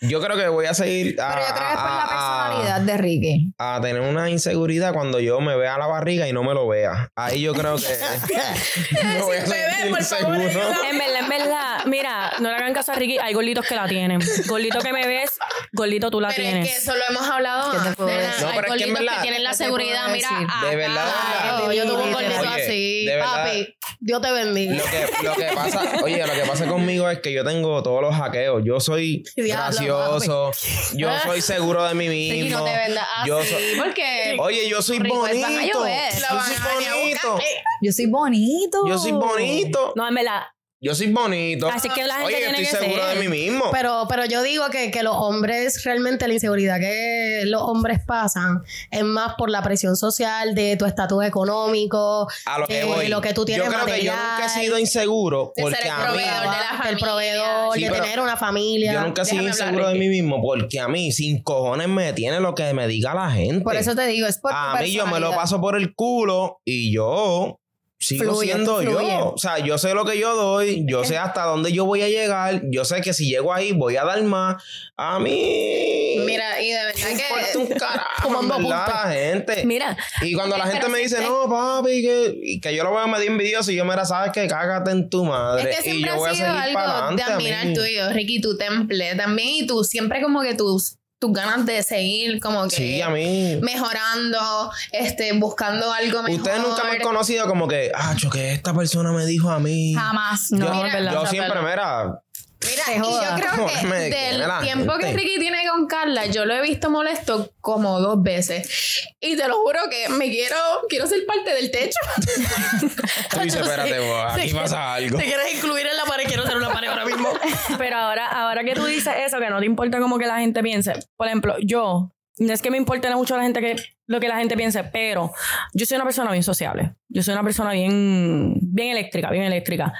yo 0.00 0.20
creo 0.20 0.36
que 0.36 0.48
voy 0.48 0.66
a 0.66 0.74
seguir 0.74 1.20
a, 1.20 1.34
Pero 1.34 1.46
yo 1.46 1.54
creo 1.54 1.66
que 1.68 1.74
es 1.74 1.80
por 1.80 1.88
a- 1.88 1.94
la 1.94 2.02
a- 2.02 2.08
personalidad 2.08 2.80
de 2.82 2.96
Ricky. 2.98 3.52
a 3.58 3.78
tener 3.82 4.00
una 4.02 4.30
inseguridad 4.30 4.92
cuando 4.92 5.20
yo 5.20 5.40
me 5.40 5.56
vea 5.56 5.78
la 5.78 5.86
barriga 5.86 6.28
y 6.28 6.32
no 6.32 6.42
me 6.42 6.54
lo 6.54 6.66
vea. 6.68 7.10
Ahí 7.16 7.42
yo 7.42 7.54
creo 7.54 7.76
que 7.76 7.86
me 9.04 9.22
voy 9.22 9.36
a 9.36 9.40
Bebé, 9.44 9.90
por 9.90 10.02
favor, 10.02 10.36
inseguro. 10.36 10.84
En 10.90 10.98
verdad, 10.98 11.20
en 11.20 11.28
verdad, 11.28 11.84
mira, 11.86 12.32
no 12.40 12.48
le 12.50 12.56
hagan 12.56 12.72
caso 12.74 12.92
a 12.92 12.94
Ricky, 12.94 13.18
hay 13.18 13.32
gorditos 13.34 13.66
que 13.66 13.74
la 13.74 13.86
tienen. 13.88 14.20
Gordito 14.46 14.80
que 14.80 14.92
me 14.92 15.06
ves, 15.06 15.30
gordito 15.72 16.10
tú 16.10 16.20
la 16.20 16.28
Pero 16.28 16.42
es 16.42 16.48
tienes. 16.50 16.68
que 16.70 16.76
eso 16.76 16.94
lo 16.94 17.02
hemos 17.10 17.28
hablado 17.28 17.72
¿Qué 17.72 17.78
te 17.90 17.94
puedo 17.96 18.08
Hay 18.10 18.16
decir? 18.18 18.44
No, 18.46 18.52
pero 18.54 18.74
es 18.74 18.78
que 18.78 18.84
en 18.84 18.90
gorditos 18.90 18.98
verdad- 19.00 19.16
que 19.16 19.22
tienen 19.22 19.44
la 19.44 19.50
¿qué 19.50 19.56
te 19.56 19.64
seguridad, 19.64 20.08
mira. 20.10 20.28
De 20.28 20.76
verdad, 20.76 21.04
de 21.04 21.68
verdad. 21.68 21.72
Yo 21.72 21.84
tuve 21.86 22.02
un 22.04 22.12
gordito 22.12 22.48
así. 22.48 23.08
Papi, 23.20 23.76
Dios 24.20 24.22
te 24.22 24.44
bendiga. 24.44 24.74
Lo 24.76 24.84
que, 24.84 25.22
lo 25.24 25.34
que 25.34 25.54
pasa, 25.54 25.92
oye, 26.02 26.26
lo 26.26 26.32
que 26.32 26.40
pasa 26.48 26.66
conmigo 26.66 27.08
es 27.10 27.20
que 27.20 27.32
yo 27.32 27.44
tengo 27.44 27.82
todos 27.82 28.02
los 28.02 28.14
hackeos. 28.14 28.62
Yo 28.64 28.80
soy 28.80 29.24
Diablo, 29.36 29.64
gracioso, 29.96 30.50
yo 30.94 31.08
soy 31.24 31.40
seguro 31.40 31.84
de 31.84 31.94
mí 31.94 32.08
mismo. 32.08 32.58
no 32.58 32.64
te 32.64 32.76
vendas 32.76 33.06
yo 33.26 33.42
soy- 33.42 33.76
porque... 33.78 34.36
Oye, 34.38 34.68
yo 34.68 34.82
soy 34.82 34.98
bonito. 34.98 35.48
Yo 35.86 36.40
soy 36.40 36.56
bonito. 36.74 37.38
Yo 37.82 37.92
soy 37.92 38.06
bonito. 38.06 38.86
Yo 38.88 38.98
soy 38.98 39.12
bonito. 39.12 39.92
No, 39.96 40.08
en 40.08 40.14
verdad. 40.14 40.42
Yo 40.86 40.94
soy 40.94 41.08
bonito. 41.08 41.68
Así 41.68 41.88
que 41.88 42.06
la 42.06 42.14
gente 42.18 42.26
Oye, 42.26 42.36
tiene 42.36 42.62
estoy 42.62 42.78
que 42.78 42.84
seguro 42.86 43.08
ser. 43.08 43.18
de 43.18 43.28
mí 43.28 43.28
mismo. 43.28 43.64
Pero, 43.72 44.06
pero 44.08 44.24
yo 44.24 44.44
digo 44.44 44.70
que, 44.70 44.92
que 44.92 45.02
los 45.02 45.16
hombres, 45.16 45.82
realmente 45.82 46.28
la 46.28 46.34
inseguridad 46.34 46.78
que 46.78 47.42
los 47.46 47.60
hombres 47.60 47.98
pasan 48.06 48.62
es 48.92 49.02
más 49.02 49.34
por 49.34 49.50
la 49.50 49.62
presión 49.62 49.96
social 49.96 50.54
de 50.54 50.76
tu 50.76 50.84
estatus 50.84 51.24
económico, 51.24 52.28
a 52.44 52.58
lo 52.60 52.68
que 52.68 52.82
eh, 52.82 52.84
voy. 52.84 53.08
lo 53.08 53.20
que 53.20 53.34
tú 53.34 53.44
tienes 53.44 53.66
yo 53.66 53.72
creo 53.72 53.84
que 53.84 54.04
yo 54.04 54.12
material. 54.12 54.30
nunca 54.30 54.46
he 54.46 54.60
sido 54.60 54.78
inseguro 54.78 55.52
porque 55.60 55.76
el 55.82 55.90
a 55.90 56.12
mí 56.12 56.18
de 56.18 56.90
el 56.90 56.98
proveedor, 56.98 57.74
Sí, 57.74 57.80
de 57.82 57.90
tener 57.90 58.20
una 58.20 58.36
familia. 58.36 58.92
yo 58.92 59.00
nunca 59.00 59.22
he 59.22 59.24
sido 59.24 59.42
inseguro 59.42 59.88
de 59.88 59.98
mí 59.98 60.08
mismo 60.08 60.40
porque 60.40 60.78
a 60.78 60.86
mí 60.86 61.10
sin 61.10 61.42
cojones 61.42 61.88
me 61.88 62.12
tiene 62.12 62.38
lo 62.38 62.54
que 62.54 62.72
me 62.74 62.86
diga 62.86 63.12
la 63.12 63.32
gente. 63.32 63.64
Por 63.64 63.74
eso 63.74 63.96
te 63.96 64.06
digo, 64.06 64.28
es 64.28 64.38
por 64.38 64.52
a 64.54 64.76
mí 64.80 64.92
yo 64.92 65.04
me 65.08 65.18
lo 65.18 65.32
paso 65.34 65.60
por 65.60 65.76
el 65.76 65.96
culo 65.96 66.60
y 66.64 66.94
yo 66.94 67.58
sigo 68.06 68.22
Fluye, 68.22 68.52
siendo 68.52 68.82
yo. 68.82 69.32
O 69.34 69.38
sea, 69.38 69.58
yo 69.58 69.78
sé 69.78 69.92
lo 69.92 70.04
que 70.04 70.16
yo 70.16 70.36
doy, 70.36 70.84
yo 70.86 71.02
sé 71.02 71.18
hasta 71.18 71.42
dónde 71.42 71.72
yo 71.72 71.84
voy 71.84 72.02
a 72.02 72.08
llegar, 72.08 72.62
yo 72.70 72.84
sé 72.84 73.00
que 73.00 73.12
si 73.12 73.28
llego 73.28 73.52
ahí 73.52 73.72
voy 73.72 73.96
a 73.96 74.04
dar 74.04 74.22
más. 74.22 74.62
A 74.96 75.18
mí. 75.18 76.16
Mira, 76.24 76.62
y 76.62 76.70
de 76.70 76.84
verdad 76.84 77.50
que. 77.52 77.58
un 77.58 77.66
carajo, 77.66 78.42
en 78.42 78.48
verdad, 78.48 78.88
la 78.88 79.12
gente. 79.12 79.66
Mira, 79.66 79.96
Y 80.22 80.34
cuando 80.34 80.56
la 80.56 80.64
Pero 80.64 80.74
gente 80.74 80.88
me 80.88 80.98
dice, 81.00 81.20
no, 81.20 81.48
papi, 81.48 82.00
que, 82.00 82.60
que 82.62 82.76
yo 82.76 82.84
lo 82.84 82.94
veo 82.94 83.08
medio 83.08 83.26
envidioso 83.26 83.72
y 83.72 83.76
yo, 83.76 83.84
mira, 83.84 84.04
sabes 84.04 84.30
que 84.32 84.46
cágate 84.46 84.92
en 84.92 85.10
tu 85.10 85.24
madre. 85.24 85.70
Es 85.70 85.80
que 85.80 85.90
y 85.90 86.04
yo 86.04 86.14
voy 86.14 86.28
ha 86.28 86.32
a 86.32 86.34
sido 86.34 86.46
seguir 86.46 86.74
para 86.74 87.08
algo 87.08 87.16
de 87.16 87.22
a 87.22 87.26
admirar 87.26 87.72
tuyo, 87.74 88.10
Ricky, 88.12 88.40
tu 88.40 88.56
temple 88.56 89.16
también. 89.16 89.48
Y 89.48 89.66
tú 89.66 89.82
siempre 89.82 90.22
como 90.22 90.42
que 90.42 90.54
tus, 90.54 90.96
tus 91.18 91.32
ganas 91.32 91.64
de 91.64 91.82
seguir 91.82 92.40
como 92.40 92.64
que 92.68 92.76
Sí, 92.76 93.00
a 93.00 93.08
mí. 93.08 93.58
mejorando, 93.62 94.70
este, 94.92 95.32
buscando 95.32 95.92
algo 95.92 96.22
mejor. 96.22 96.40
Ustedes 96.40 96.60
nunca 96.60 96.84
me 96.84 96.90
han 96.90 97.00
conocido 97.00 97.46
como 97.46 97.66
que, 97.66 97.90
ah, 97.94 98.14
que 98.32 98.52
esta 98.52 98.74
persona 98.74 99.12
me 99.12 99.24
dijo 99.24 99.50
a 99.50 99.58
mí. 99.58 99.94
Jamás. 99.94 100.48
no, 100.50 100.66
yo 100.66 100.82
verdad. 100.82 101.12
yo 101.12 101.26
siempre, 101.26 101.60
mira, 101.62 102.20
Mira, 102.66 102.82
y 102.96 102.98
yo 102.98 103.20
creo 103.36 103.66
que 103.66 103.86
del 103.86 104.42
tiempo 104.62 104.98
que 104.98 105.06
gente. 105.06 105.22
Ricky 105.22 105.38
tiene 105.38 105.58
con 105.68 105.86
Carla, 105.86 106.26
yo 106.26 106.44
lo 106.44 106.54
he 106.54 106.62
visto 106.62 106.90
molesto 106.90 107.52
como 107.60 108.00
dos 108.00 108.22
veces. 108.22 109.06
Y 109.20 109.36
te 109.36 109.48
lo 109.48 109.56
juro 109.62 109.80
que 109.90 110.08
me 110.10 110.30
quiero, 110.30 110.56
quiero 110.88 111.06
ser 111.06 111.24
parte 111.26 111.54
del 111.54 111.70
techo. 111.70 111.98
tú 113.30 113.40
dices, 113.40 113.60
espérate, 113.60 113.98
bo, 113.98 114.18
aquí 114.18 114.52
pasa 114.52 114.94
algo. 114.94 115.18
Te 115.18 115.24
quieres 115.24 115.54
incluir 115.54 115.86
en 115.86 115.96
la 115.96 116.04
pared, 116.04 116.24
quiero 116.26 116.46
ser 116.46 116.56
una 116.56 116.72
pared 116.72 116.88
ahora 116.88 117.04
mismo. 117.04 117.28
pero 117.78 117.96
ahora, 117.96 118.26
ahora 118.26 118.64
que 118.64 118.74
tú 118.74 118.84
dices 118.84 119.14
eso, 119.26 119.38
que 119.38 119.50
no 119.50 119.58
te 119.60 119.66
importa 119.66 120.00
como 120.00 120.18
que 120.18 120.26
la 120.26 120.38
gente 120.38 120.62
piense. 120.62 120.94
Por 121.16 121.26
ejemplo, 121.26 121.56
yo, 121.60 122.12
no 122.38 122.52
es 122.52 122.62
que 122.62 122.70
me 122.70 122.76
importe 122.76 123.08
mucho 123.14 123.36
la 123.36 123.42
gente 123.42 123.60
que, 123.60 123.76
lo 124.06 124.20
que 124.20 124.28
la 124.28 124.36
gente 124.36 124.56
piense, 124.56 124.84
pero 124.84 125.32
yo 125.72 125.86
soy 125.86 125.96
una 125.96 126.04
persona 126.04 126.30
bien 126.30 126.42
sociable. 126.42 126.94
Yo 127.16 127.22
soy 127.22 127.32
una 127.32 127.42
persona 127.42 127.72
bien, 127.72 128.58
bien 128.60 128.90
eléctrica, 128.90 129.30
bien 129.30 129.44
eléctrica. 129.44 129.94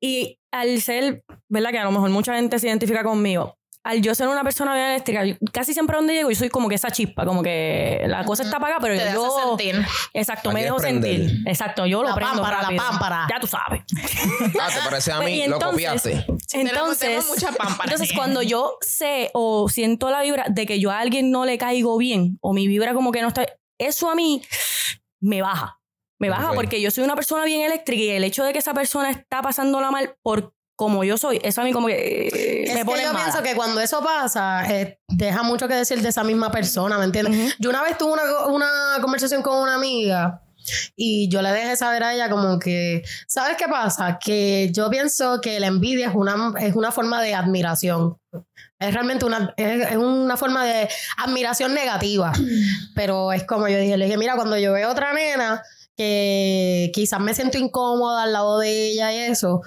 Y 0.00 0.38
al 0.52 0.80
ser, 0.80 1.24
¿verdad? 1.48 1.70
Que 1.72 1.78
a 1.80 1.84
lo 1.84 1.90
mejor 1.90 2.10
mucha 2.10 2.36
gente 2.36 2.60
se 2.60 2.68
identifica 2.68 3.02
conmigo. 3.02 3.56
Al 3.82 4.00
yo 4.02 4.14
ser 4.14 4.28
una 4.28 4.44
persona 4.44 4.72
bien 4.74 4.86
eléctrica, 4.90 5.24
casi 5.52 5.72
siempre 5.74 5.96
donde 5.96 6.12
llego, 6.14 6.30
yo 6.30 6.36
soy 6.36 6.48
como 6.48 6.68
que 6.68 6.76
esa 6.76 6.92
chispa, 6.92 7.24
como 7.24 7.42
que 7.42 8.02
la 8.06 8.24
cosa 8.24 8.44
está 8.44 8.58
apagada, 8.58 8.78
pero 8.80 8.94
Te 8.94 9.02
hace 9.02 9.14
yo. 9.14 9.56
sentir. 9.56 9.84
Exacto, 10.14 10.50
La 10.50 10.54
me 10.54 10.60
quieres 10.60 10.74
dejo 10.76 10.76
prender. 10.82 11.16
sentir. 11.28 11.48
Exacto, 11.48 11.86
yo 11.86 12.02
lo 12.02 12.10
La 12.10 12.14
prendo. 12.14 12.34
pámpara, 12.34 12.56
la 12.58 12.62
rápido. 12.62 12.84
pámpara. 12.84 13.26
Ya 13.28 13.40
tú 13.40 13.46
sabes. 13.48 13.80
Ah, 14.60 14.68
te 14.72 14.88
parece 14.88 15.10
a 15.12 15.16
Pues, 15.16 15.28
mí, 15.28 15.34
y 15.42 15.46
lo 15.48 15.54
entonces- 15.56 15.70
copiaste. 15.70 16.10
Tenemos- 16.10 16.46
Entonces, 16.52 16.98
tenemos 17.00 17.28
mucha 17.30 17.52
pámpara 17.52 17.84
entonces 17.84 18.08
aquí. 18.10 18.16
cuando 18.16 18.42
yo 18.42 18.76
sé 18.82 19.30
o 19.34 19.68
siento 19.68 20.08
la 20.10 20.22
vibra 20.22 20.44
de 20.48 20.66
que 20.66 20.78
yo 20.78 20.92
a 20.92 21.00
alguien 21.00 21.32
no 21.32 21.44
le 21.46 21.58
caigo 21.58 21.96
bien 21.98 22.38
o 22.42 22.52
mi 22.52 22.68
vibra 22.68 22.92
como 22.94 23.10
que 23.10 23.22
no 23.22 23.28
está, 23.28 23.44
eso 23.78 24.08
a 24.10 24.14
mí 24.14 24.42
me 25.20 25.42
baja. 25.42 25.79
Me 26.20 26.30
baja 26.30 26.50
Ok. 26.50 26.54
porque 26.54 26.80
yo 26.80 26.90
soy 26.92 27.02
una 27.02 27.16
persona 27.16 27.44
bien 27.44 27.62
eléctrica 27.62 28.00
y 28.02 28.10
el 28.10 28.22
hecho 28.24 28.44
de 28.44 28.52
que 28.52 28.58
esa 28.60 28.74
persona 28.74 29.10
está 29.10 29.42
pasándola 29.42 29.90
mal 29.90 30.14
por 30.22 30.54
como 30.76 31.04
yo 31.04 31.18
soy, 31.18 31.38
eso 31.42 31.60
a 31.60 31.64
mí 31.64 31.72
como 31.72 31.88
que 31.88 32.28
eh, 32.32 32.62
Es 32.68 32.72
me 32.72 32.80
que 32.80 32.84
pone 32.86 33.02
yo 33.02 33.12
mala. 33.12 33.24
pienso 33.24 33.42
que 33.42 33.54
cuando 33.54 33.80
eso 33.82 34.02
pasa, 34.02 34.64
eh, 34.74 34.98
deja 35.08 35.42
mucho 35.42 35.68
que 35.68 35.74
decir 35.74 36.00
de 36.00 36.08
esa 36.08 36.24
misma 36.24 36.50
persona, 36.50 36.96
¿me 36.96 37.04
entiendes? 37.04 37.36
Ujú. 37.38 37.50
Yo 37.58 37.68
una 37.68 37.82
vez 37.82 37.98
tuve 37.98 38.12
una, 38.12 38.46
una 38.46 38.68
conversación 39.02 39.42
con 39.42 39.58
una 39.58 39.74
amiga 39.74 40.40
y 40.96 41.28
yo 41.28 41.42
le 41.42 41.50
dejé 41.52 41.76
saber 41.76 42.02
a 42.02 42.14
ella 42.14 42.30
como 42.30 42.58
que, 42.58 43.02
¿sabes 43.26 43.56
qué 43.58 43.66
pasa? 43.68 44.18
Que 44.18 44.70
yo 44.72 44.88
pienso 44.88 45.40
que 45.42 45.60
la 45.60 45.66
envidia 45.66 46.08
es 46.08 46.14
una, 46.14 46.52
es 46.60 46.74
una 46.74 46.90
forma 46.92 47.20
de 47.20 47.34
admiración. 47.34 48.16
Es 48.78 48.94
realmente 48.94 49.26
una, 49.26 49.52
es, 49.58 49.90
es 49.90 49.96
una 49.96 50.38
forma 50.38 50.64
de 50.64 50.88
admiración 51.18 51.74
negativa. 51.74 52.32
Pero 52.94 53.32
es 53.32 53.44
como 53.44 53.68
yo 53.68 53.78
dije, 53.78 53.98
le 53.98 54.06
dije, 54.06 54.16
mira, 54.16 54.34
cuando 54.36 54.56
yo 54.58 54.72
veo 54.72 54.90
otra 54.90 55.12
nena 55.12 55.62
que 56.00 56.90
quizás 56.94 57.20
me 57.20 57.34
siento 57.34 57.58
incómoda 57.58 58.22
al 58.22 58.32
lado 58.32 58.58
de 58.58 58.86
ella 58.86 59.12
y 59.12 59.18
eso, 59.30 59.60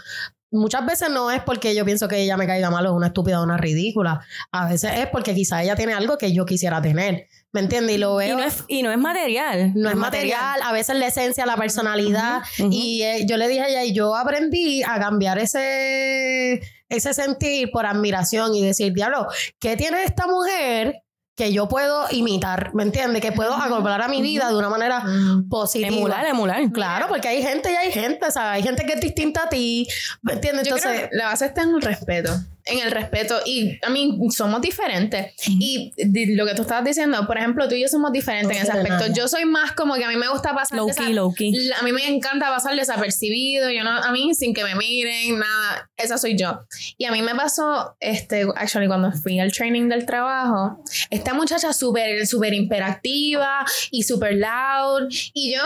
muchas 0.50 0.84
veces 0.84 1.12
no 1.12 1.30
es 1.30 1.44
porque 1.44 1.76
yo 1.76 1.86
pienso 1.86 2.08
que 2.08 2.24
ella 2.24 2.38
me 2.38 2.48
caiga 2.48 2.72
mal 2.72 2.88
o 2.88 2.90
es 2.90 2.96
una 2.96 3.08
estúpida 3.08 3.40
o 3.40 3.44
una 3.44 3.58
ridícula. 3.58 4.26
A 4.52 4.68
veces 4.68 4.94
es 4.98 5.06
porque 5.10 5.36
quizás 5.36 5.62
ella 5.62 5.76
tiene 5.76 5.94
algo 5.94 6.18
que 6.18 6.34
yo 6.34 6.44
quisiera 6.48 6.82
tener. 6.82 7.28
¿Me 7.52 7.60
entiendes? 7.60 7.98
Y 7.98 8.00
lo 8.00 8.20
y 8.20 8.30
no 8.30 8.44
es 8.44 8.64
y 8.68 8.82
no 8.82 8.92
es 8.92 8.98
material. 8.98 9.74
No 9.76 9.92
es 9.92 9.96
material, 9.96 10.60
a 10.64 10.72
veces 10.72 10.96
la 10.96 11.06
esencia, 11.06 11.46
la 11.46 11.56
personalidad. 11.56 12.42
Y 12.58 13.04
eh, 13.04 13.28
yo 13.28 13.38
le 13.38 13.48
dije 13.48 13.62
a 13.62 13.68
ella, 13.68 13.84
y 13.84 13.94
yo 13.94 14.16
aprendí 14.16 14.82
a 14.82 15.00
cambiar 15.00 15.38
ese, 15.38 16.62
ese 16.90 17.14
sentir 17.14 17.70
por 17.72 17.86
admiración 17.86 18.56
y 18.56 18.66
decir, 18.66 18.92
diablo, 18.92 19.28
¿qué 19.60 19.78
tiene 19.78 20.04
esta 20.04 20.26
mujer 20.26 21.04
que 21.36 21.52
yo 21.52 21.68
puedo 21.68 22.06
imitar? 22.12 22.74
¿Me 22.74 22.84
entiendes? 22.84 23.22
Que 23.22 23.32
puedo 23.32 23.54
acoplar 23.54 24.02
a 24.02 24.08
mi 24.08 24.22
vida 24.22 24.50
de 24.50 24.56
una 24.56 24.70
manera 24.70 25.04
positiva. 25.50 25.88
Emular, 25.96 26.26
emular. 26.26 26.72
Claro, 26.72 27.08
porque 27.08 27.28
hay 27.28 27.42
gente 27.42 27.72
y 27.72 27.76
hay 27.76 27.92
gente, 27.92 28.26
o 28.26 28.32
sea, 28.32 28.52
hay 28.52 28.64
gente 28.64 28.86
que 28.86 28.94
es 28.94 29.02
distinta 29.02 29.44
a 29.44 29.50
ti, 29.50 29.88
¿me 30.22 30.34
entiendes? 30.34 30.68
Yo 30.68 30.76
Entonces, 30.76 31.00
creo 31.00 31.10
que 31.10 31.16
la 31.16 31.26
base 31.26 31.46
está 31.46 31.64
en 31.64 31.70
el 31.70 31.82
respeto. 31.82 32.32
En 32.66 32.80
el 32.80 32.92
respeto. 32.92 33.42
Y 33.46 33.78
a 33.86 33.90
mí 33.90 34.18
somos 34.32 34.62
diferentes. 34.62 35.34
Y 35.48 35.92
lo 36.36 36.46
que 36.46 36.56
tú 36.56 36.62
estabas 36.62 36.86
diciendo, 36.86 37.26
por 37.28 37.38
ejemplo, 37.38 37.68
tú 37.68 37.76
y 37.76 37.82
yo 37.82 37.88
somos 37.88 38.12
diferentes 38.12 38.50
No 38.50 38.56
en 38.56 38.62
ese 38.64 38.72
aspecto. 38.72 39.00
nada. 39.00 39.14
Yo 39.14 39.28
soy 39.28 39.46
más 39.46 39.74
como 39.74 39.96
que 39.96 40.06
a 40.06 40.08
mí 40.08 40.16
me 40.16 40.30
gusta 40.30 40.54
pasar. 40.54 40.78
Low 40.78 40.90
key, 40.96 41.14
low 41.14 41.34
key. 41.34 41.54
A 41.80 41.84
mí 41.84 41.92
me 41.92 42.08
encanta 42.08 42.48
pasar 42.48 42.76
desapercibido. 42.76 43.70
Yo 43.70 43.84
no, 43.84 43.92
a 43.92 44.12
mí 44.12 44.34
sin 44.34 44.54
que 44.54 44.64
me 44.64 44.76
miren, 44.76 45.40
nada. 45.40 45.90
Esa 45.98 46.18
soy 46.18 46.38
yo. 46.38 46.62
Y 46.98 47.06
a 47.06 47.12
mí 47.12 47.22
me 47.22 47.36
pasó, 47.36 47.96
este, 48.00 48.46
actually, 48.56 48.88
cuando 48.88 49.12
fui 49.12 49.40
al 49.40 49.52
training 49.52 49.90
del 49.90 50.06
trabajo, 50.06 50.82
esta 51.10 51.34
muchacha 51.34 51.74
súper, 51.74 52.26
súper 52.28 52.54
imperactiva 52.54 53.66
y 53.92 54.04
súper 54.04 54.36
loud. 54.36 55.08
Y 55.34 55.54
yo, 55.54 55.62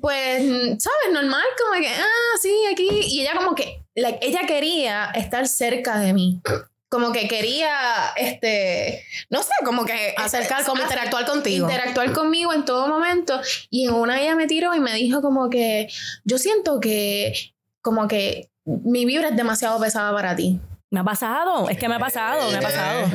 pues, 0.00 0.42
¿sabes? 0.82 1.12
Normal, 1.12 1.42
como 1.58 1.80
que, 1.80 1.88
ah, 1.88 2.38
sí, 2.40 2.52
aquí. 2.72 2.88
Y 3.08 3.20
ella 3.20 3.34
como 3.36 3.54
que, 3.54 3.81
like, 3.94 4.18
ella 4.22 4.40
quería 4.46 5.10
estar 5.14 5.46
cerca 5.46 5.98
de 5.98 6.12
mí. 6.12 6.40
como 6.88 7.10
que 7.10 7.26
quería, 7.26 7.72
este, 8.16 9.02
no 9.30 9.42
sé, 9.42 9.52
como 9.64 9.86
que 9.86 10.14
Acercar, 10.18 10.62
como 10.66 10.82
interactuar 10.82 11.24
contigo. 11.24 11.66
interactuar 11.66 12.12
conmigo 12.12 12.52
en 12.52 12.66
todo 12.66 12.86
momento. 12.86 13.40
Y 13.70 13.88
en 13.88 13.94
una 13.94 14.20
ella 14.20 14.36
me 14.36 14.46
tiró 14.46 14.74
y 14.74 14.80
me 14.80 14.92
dijo 14.92 15.22
como 15.22 15.48
que 15.48 15.88
yo 16.24 16.36
siento 16.36 16.80
que 16.80 17.32
como 17.80 18.08
que 18.08 18.50
mi 18.64 19.06
vibra 19.06 19.28
es 19.28 19.36
demasiado 19.36 19.80
pesada 19.80 20.12
para 20.12 20.36
ti. 20.36 20.60
Me 20.92 21.00
ha 21.00 21.04
pasado, 21.04 21.70
es 21.70 21.78
que 21.78 21.88
me 21.88 21.94
ha 21.94 21.98
pasado, 21.98 22.50
me 22.50 22.58
ha 22.58 22.60
pasado. 22.60 23.06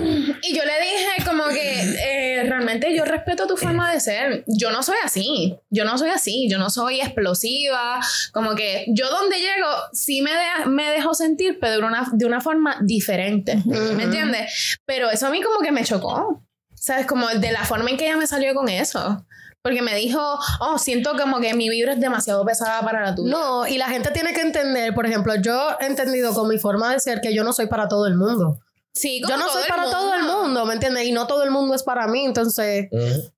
Y 0.42 0.56
yo 0.58 0.64
le 0.66 0.82
dije 0.82 1.24
como 1.28 1.46
que 1.50 1.80
eh, 2.40 2.44
realmente 2.44 2.96
yo 2.96 3.06
respeto 3.06 3.46
tu 3.46 3.56
forma 3.56 3.94
de 3.94 4.00
ser. 4.00 4.44
Yo 4.48 4.72
no 4.72 4.82
soy 4.82 4.96
así. 5.04 5.56
Yo 5.70 5.86
no 5.86 5.96
soy 6.00 6.10
así. 6.10 6.48
Yo 6.50 6.58
no 6.58 6.72
soy 6.72 7.02
explosiva. 7.02 8.00
Como 8.34 8.56
que 8.56 8.86
yo 8.88 9.08
donde 9.12 9.38
llego 9.40 9.68
sí 9.94 10.24
me, 10.24 10.32
de- 10.32 10.66
me 10.66 10.90
dejo 10.90 11.14
sentir, 11.14 11.60
pero 11.62 11.74
de 11.74 11.78
una, 11.88 12.08
de 12.14 12.26
una 12.26 12.42
forma 12.42 12.80
diferente. 12.82 13.62
¿Me 13.66 14.04
entiendes? 14.06 14.80
Pero 14.86 15.12
eso 15.12 15.28
a 15.28 15.30
mí 15.30 15.44
como 15.44 15.60
que 15.60 15.72
me 15.72 15.84
chocó. 15.84 16.44
¿Sabes? 16.74 17.06
Como 17.06 17.28
de 17.28 17.52
la 17.52 17.64
forma 17.64 17.92
en 17.92 17.98
que 17.98 18.06
ella 18.08 18.18
me 18.18 18.26
salió 18.26 18.56
con 18.56 18.70
eso. 18.70 19.24
Porque 19.68 19.82
me 19.82 19.96
dijo, 19.96 20.22
oh, 20.62 20.78
siento 20.78 21.12
como 21.18 21.42
que 21.42 21.54
mi 21.54 21.68
vibra 21.68 21.92
es 21.92 22.00
demasiado 22.00 22.46
pesada 22.46 22.80
para 22.84 23.02
la 23.02 23.14
tuya. 23.14 23.30
No, 23.30 23.68
y 23.68 23.78
la 23.78 23.90
gente 23.90 24.12
tiene 24.12 24.32
que 24.32 24.40
entender, 24.40 24.94
por 24.94 25.06
ejemplo, 25.06 25.36
yo 25.36 25.72
he 25.82 25.88
entendido 25.88 26.34
con 26.34 26.48
mi 26.48 26.58
forma 26.58 26.94
de 26.94 27.02
ser 27.02 27.20
que 27.20 27.36
yo 27.36 27.44
no 27.44 27.52
soy 27.52 27.68
para 27.68 27.90
todo 27.90 28.08
el 28.08 28.16
mundo. 28.16 28.58
Sí, 28.94 29.20
Yo 29.20 29.28
como 29.28 29.40
no 29.40 29.50
soy 29.50 29.64
para 29.68 29.92
todo 29.92 30.14
el 30.14 30.24
mundo, 30.24 30.66
¿me 30.66 30.76
entiendes? 30.76 31.04
Y 31.04 31.12
no 31.12 31.28
todo 31.28 31.44
el 31.44 31.52
mundo 31.52 31.76
es 31.76 31.84
para 31.84 32.08
mí, 32.08 32.24
entonces, 32.24 32.88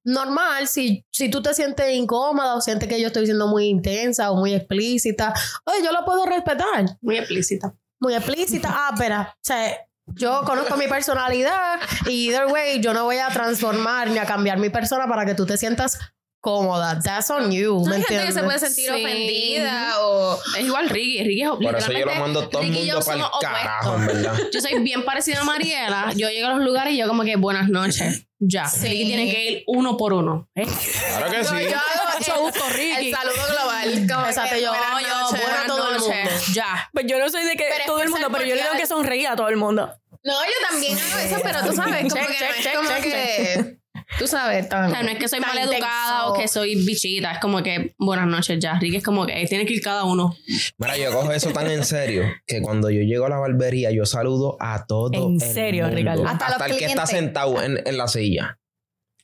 normal, 0.04 0.68
si, 0.68 1.04
si 1.10 1.32
tú 1.32 1.42
te 1.42 1.56
sientes 1.56 1.96
incómoda 1.96 2.54
o 2.54 2.62
sientes 2.62 2.88
que 2.88 3.02
yo 3.02 3.08
estoy 3.08 3.26
siendo 3.26 3.48
muy 3.48 3.66
intensa 3.66 4.30
o 4.30 4.36
muy 4.36 4.54
explícita, 4.54 5.34
oye, 5.66 5.84
yo 5.84 5.92
lo 5.92 6.06
puedo 6.06 6.28
respetar. 6.28 6.96
Muy 7.02 7.18
explícita. 7.18 7.74
Muy 8.00 8.14
explícita, 8.14 8.70
ah, 8.72 8.92
espera, 8.94 9.34
o 9.36 9.40
sea, 9.42 9.76
yo 10.06 10.44
conozco 10.46 10.78
mi 10.78 10.88
personalidad 10.88 11.80
y 12.06 12.28
either 12.30 12.46
way, 12.46 12.82
yo 12.82 12.94
no 12.94 13.06
voy 13.06 13.18
a 13.18 13.30
transformar 13.30 14.12
ni 14.12 14.20
a 14.20 14.26
cambiar 14.26 14.60
mi 14.60 14.70
persona 14.70 15.08
para 15.08 15.26
que 15.26 15.34
tú 15.34 15.48
te 15.48 15.58
sientas 15.58 15.98
cómoda. 16.42 17.00
That's 17.04 17.30
on 17.30 17.52
you, 17.52 17.84
¿me 17.86 17.96
Hay 17.96 18.02
gente 18.04 18.08
que 18.08 18.14
entiendes? 18.16 18.36
se 18.36 18.44
puede 18.44 18.60
sentir 18.60 18.86
Sí. 18.86 19.04
ofendida 19.06 20.00
o... 20.02 20.40
Es 20.58 20.66
igual 20.66 20.90
Ricky. 20.90 21.24
Ricky 21.24 21.42
es 21.44 21.50
Por 21.50 21.76
eso 21.76 21.92
yo 21.92 22.06
lo 22.06 22.16
mando 22.16 22.50
todo 22.50 22.62
el 22.62 22.74
yo 22.74 22.96
mundo 22.96 23.06
para 23.06 23.18
el 23.18 23.24
carajo, 23.42 23.96
en 23.96 24.08
verdad. 24.08 24.34
Yo 24.54 24.62
soy 24.62 24.80
bien 24.80 25.04
parecida 25.06 25.42
a 25.42 25.44
Mariela. 25.44 26.12
Yo 26.16 26.30
llego 26.30 26.48
a 26.48 26.52
los 26.52 26.60
lugares 26.66 26.94
y 26.94 26.98
yo 26.98 27.08
como 27.08 27.24
que 27.24 27.36
buenas 27.36 27.70
noches. 27.70 28.26
Ya. 28.40 28.66
Sí. 28.68 28.88
Ricky 28.88 29.06
tiene 29.06 29.32
que 29.32 29.46
ir 29.52 29.64
uno 29.68 29.98
por 29.98 30.14
uno. 30.14 30.50
¿eh? 30.56 30.66
Claro 30.66 31.32
que 31.32 31.44
sí. 31.44 31.56
Yo 31.70 31.76
hago 31.78 32.18
Mucho 32.20 32.42
gusto, 32.42 32.64
Ricky. 32.74 33.08
el 33.10 33.16
saludo 33.16 33.34
global. 33.50 34.08
Como 34.14 34.26
Exacto, 34.28 34.56
que 34.56 34.62
yo, 34.62 34.70
buenas 34.72 35.02
yo, 35.02 35.20
noches, 35.20 35.42
buenas 35.42 35.68
todo 35.68 35.88
el 35.90 35.98
noches. 35.98 36.16
mundo. 36.16 36.32
Ya. 36.54 36.90
Pues 36.94 37.06
yo 37.08 37.20
no 37.20 37.30
soy 37.30 37.44
de 37.46 37.56
que 37.56 37.66
Pero 37.70 37.86
todo 37.86 38.02
el 38.02 38.10
mundo, 38.10 38.28
pero 38.32 38.46
yo 38.46 38.56
le 38.56 38.62
tengo 38.62 38.76
que 38.78 38.88
sonreír 38.88 39.28
a 39.28 39.36
todo 39.36 39.50
el 39.50 39.58
mundo. 39.58 39.94
No, 40.24 40.34
yo 40.44 40.52
también 40.70 40.98
hago 40.98 41.18
eso, 41.20 41.38
pero 41.44 41.60
tú 41.66 41.74
sabes, 41.74 42.02
como 42.02 42.16
Check, 42.16 42.28
que 42.28 42.34
check, 42.34 42.44
no 42.50 42.56
es 42.56 42.64
check, 42.64 42.76
como 42.76 42.90
check, 42.90 43.04
que... 43.04 43.80
Tú 44.18 44.28
sabes, 44.28 44.68
tan, 44.68 44.86
O 44.86 44.90
sea, 44.90 45.04
no 45.04 45.10
es 45.10 45.18
que 45.20 45.28
soy 45.28 45.40
mal 45.40 45.58
educada 45.58 46.28
o 46.28 46.34
que 46.34 46.48
soy 46.48 46.76
bichita. 46.84 47.34
Es 47.34 47.40
como 47.40 47.62
que 47.62 47.94
buenas 48.00 48.28
noches 48.28 48.58
ya. 48.60 48.78
Ricky 48.80 48.98
es 48.98 49.04
como 49.04 49.26
que 49.26 49.46
tiene 49.48 49.66
que 49.66 49.74
ir 49.74 49.82
cada 49.82 50.04
uno. 50.04 50.36
Mira, 50.78 50.98
yo 50.98 51.12
cojo 51.12 51.32
eso 51.32 51.52
tan 51.52 51.70
en 51.70 51.86
serio 51.86 52.24
que 52.48 52.62
cuando 52.62 52.90
yo 52.90 53.02
llego 53.02 53.28
a 53.28 53.30
la 53.30 53.38
barbería, 53.38 53.92
yo 53.92 54.06
saludo 54.06 54.58
a 54.60 54.86
todo. 54.88 55.12
¿En 55.14 55.36
el 55.36 55.42
serio, 55.42 55.84
mundo. 55.86 55.98
Ricardo? 55.98 56.28
Hasta 56.28 56.46
Hasta, 56.48 56.68
los 56.68 56.72
el 56.78 56.80
que 56.80 56.86
está 56.86 57.06
sentado 57.06 57.62
en, 57.62 57.82
en 57.86 57.98
la 57.98 58.08
silla. 58.08 58.60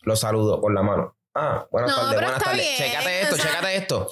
Lo 0.03 0.15
saludo 0.15 0.61
con 0.61 0.75
la 0.75 0.83
mano. 0.83 1.17
Ah, 1.33 1.65
buenas 1.71 1.89
No, 1.91 1.97
tardes, 1.97 2.13
buenas 2.21 2.43
tardes. 2.43 2.61
bien, 2.61 2.77
Chécate 2.91 3.21
esto, 3.21 3.35
o 3.35 3.37
sea- 3.37 3.51
chécate 3.51 3.75
esto. 3.75 4.07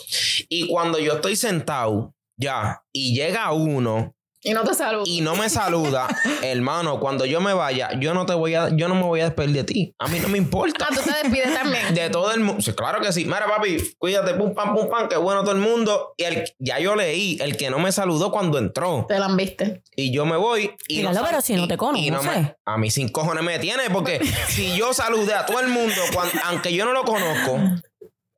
Y 0.49 0.67
cuando 0.67 0.99
yo 0.99 1.13
estoy 1.13 1.35
sentado, 1.35 2.13
ya, 2.35 2.81
y 2.91 3.15
llega 3.15 3.51
uno 3.53 4.15
Y 4.43 4.53
no 4.53 4.63
te 4.63 4.73
saludo. 4.73 5.03
y 5.05 5.21
no 5.21 5.35
me 5.35 5.49
saluda, 5.49 6.07
hermano, 6.43 6.99
cuando 6.99 7.25
yo 7.25 7.39
me 7.41 7.53
vaya, 7.53 7.91
yo 7.99 8.13
no 8.13 8.25
te 8.25 8.33
voy 8.33 8.55
a, 8.55 8.69
yo 8.75 8.87
no 8.89 8.95
me 8.95 9.03
voy 9.03 9.21
a 9.21 9.25
despedir 9.25 9.51
de 9.55 9.63
ti. 9.63 9.95
A 9.99 10.07
mí 10.07 10.19
no 10.19 10.27
me 10.27 10.37
importa. 10.37 10.87
Ah, 10.89 10.93
tú 10.93 11.01
te 11.01 11.11
despides 11.27 11.53
también. 11.53 11.93
De 11.93 12.09
todo 12.09 12.31
el 12.33 12.41
mundo. 12.41 12.61
Sí, 12.61 12.73
claro 12.73 12.99
que 13.01 13.13
sí. 13.13 13.23
Mira, 13.25 13.45
papi, 13.47 13.77
cuídate, 13.97 14.33
pum, 14.33 14.53
pam, 14.53 14.73
pum, 14.75 14.89
pam, 14.89 15.07
qué 15.07 15.15
bueno 15.17 15.41
todo 15.43 15.53
el 15.53 15.61
mundo. 15.61 16.13
Y 16.17 16.23
el, 16.23 16.43
ya 16.59 16.79
yo 16.79 16.95
leí, 16.95 17.37
el 17.41 17.55
que 17.57 17.69
no 17.69 17.79
me 17.79 17.91
saludó 17.91 18.31
cuando 18.31 18.57
entró. 18.57 19.05
Te 19.07 19.17
la 19.19 19.25
han 19.27 19.37
viste. 19.37 19.81
Y 19.95 20.11
yo 20.11 20.25
me 20.25 20.35
voy. 20.35 20.75
Y 20.87 21.03
sal- 21.03 21.25
pero 21.25 21.41
si 21.41 21.55
no 21.55 21.67
te 21.67 21.77
me- 21.77 22.55
a 22.65 22.77
mí 22.77 22.91
sin 22.91 23.09
cojones 23.09 23.43
me 23.43 23.59
tiene, 23.59 23.89
porque 23.91 24.19
si 24.49 24.75
yo 24.75 24.93
saludé 24.93 25.33
a 25.35 25.45
todo 25.45 25.59
el 25.61 25.67
mundo, 25.69 25.95
cuan- 26.13 26.29
aunque 26.45 26.73
yo 26.73 26.85
no 26.85 26.91
lo 26.93 27.03
conozco, 27.05 27.59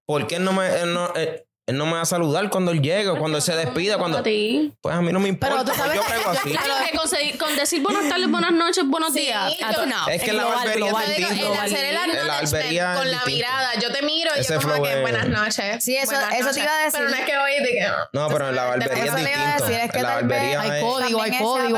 ¿por 0.06 0.28
qué 0.28 0.36
él 0.36 0.44
no 0.44 0.54
me, 0.54 0.70
no, 0.86 1.14
él- 1.16 1.45
él 1.68 1.78
no 1.78 1.86
me 1.88 1.94
va 1.94 2.02
a 2.02 2.06
saludar 2.06 2.50
cuando 2.52 2.72
él 2.72 2.82
llegue, 2.82 3.10
o 3.10 3.18
cuando 3.18 3.38
él 3.38 3.42
se 3.42 3.56
despida? 3.56 3.98
Cuando, 3.98 4.20
A 4.20 4.24
ti. 4.24 4.72
pues 4.82 4.96
a 4.96 5.02
mí 5.02 5.12
no 5.12 5.20
me 5.20 5.30
importa. 5.30 5.64
Pero 5.64 5.72
tú 5.72 5.78
sabes 5.78 5.96
yo 5.96 6.02
yo- 6.04 6.30
así. 6.30 6.50
Claro 6.52 6.74
que 6.86 7.38
con, 7.38 7.56
decir 7.56 7.82
buenas 7.82 8.08
tardes, 8.08 8.30
buenas 8.30 8.52
noches, 8.52 8.84
buenos 8.86 9.14
Sí, 9.14 9.22
días. 9.22 9.54
yo- 9.76 9.86
no. 9.88 10.08
Es 10.08 10.22
que 10.22 10.34
la 10.34 10.46
barbería 10.46 10.92
es 11.04 11.18
distinto. 11.18 11.54
el 11.54 11.60
hacer 11.60 11.86
el 11.86 11.98
acknowledgement 11.98 12.98
con 12.98 13.12
la 13.12 13.26
mirada. 13.26 13.80
Yo 13.80 13.92
te 13.92 14.02
miro 14.04 14.30
y 14.36 14.40
Ese 14.42 14.54
yo 14.54 14.62
como 14.62 14.84
que 14.84 15.02
buenas 15.02 15.28
noches. 15.28 15.84
Sí, 15.84 15.96
eso- 15.98 16.12
buenas 16.12 16.30
eso 16.34 16.38
te 16.40 16.46
noches. 16.46 16.64
iba 16.64 16.74
a 16.74 16.84
decir. 16.86 17.00
Pero 17.00 17.10
no 17.10 17.16
es 17.16 17.26
que 17.26 17.38
voy 17.38 17.52
de 17.66 17.80
que... 17.80 17.88
No, 18.14 18.28
pero 18.30 18.50
en 18.50 18.56
la 18.56 18.64
barbería 18.66 19.04
Eso 19.06 19.18
es 19.18 19.24
le 19.24 19.32
iba 19.32 19.42
a 19.42 19.46
distinto. 19.46 19.66
decir, 19.66 19.80
es 19.86 19.92
que 19.92 19.98
en 19.98 20.04
la 20.04 20.10
tal 20.16 20.24
vez 20.28 20.38
barbería 20.38 20.62
hay 20.62 20.70
es- 20.80 20.84
código, 20.84 21.22
hay 21.22 21.38
código. 21.40 21.78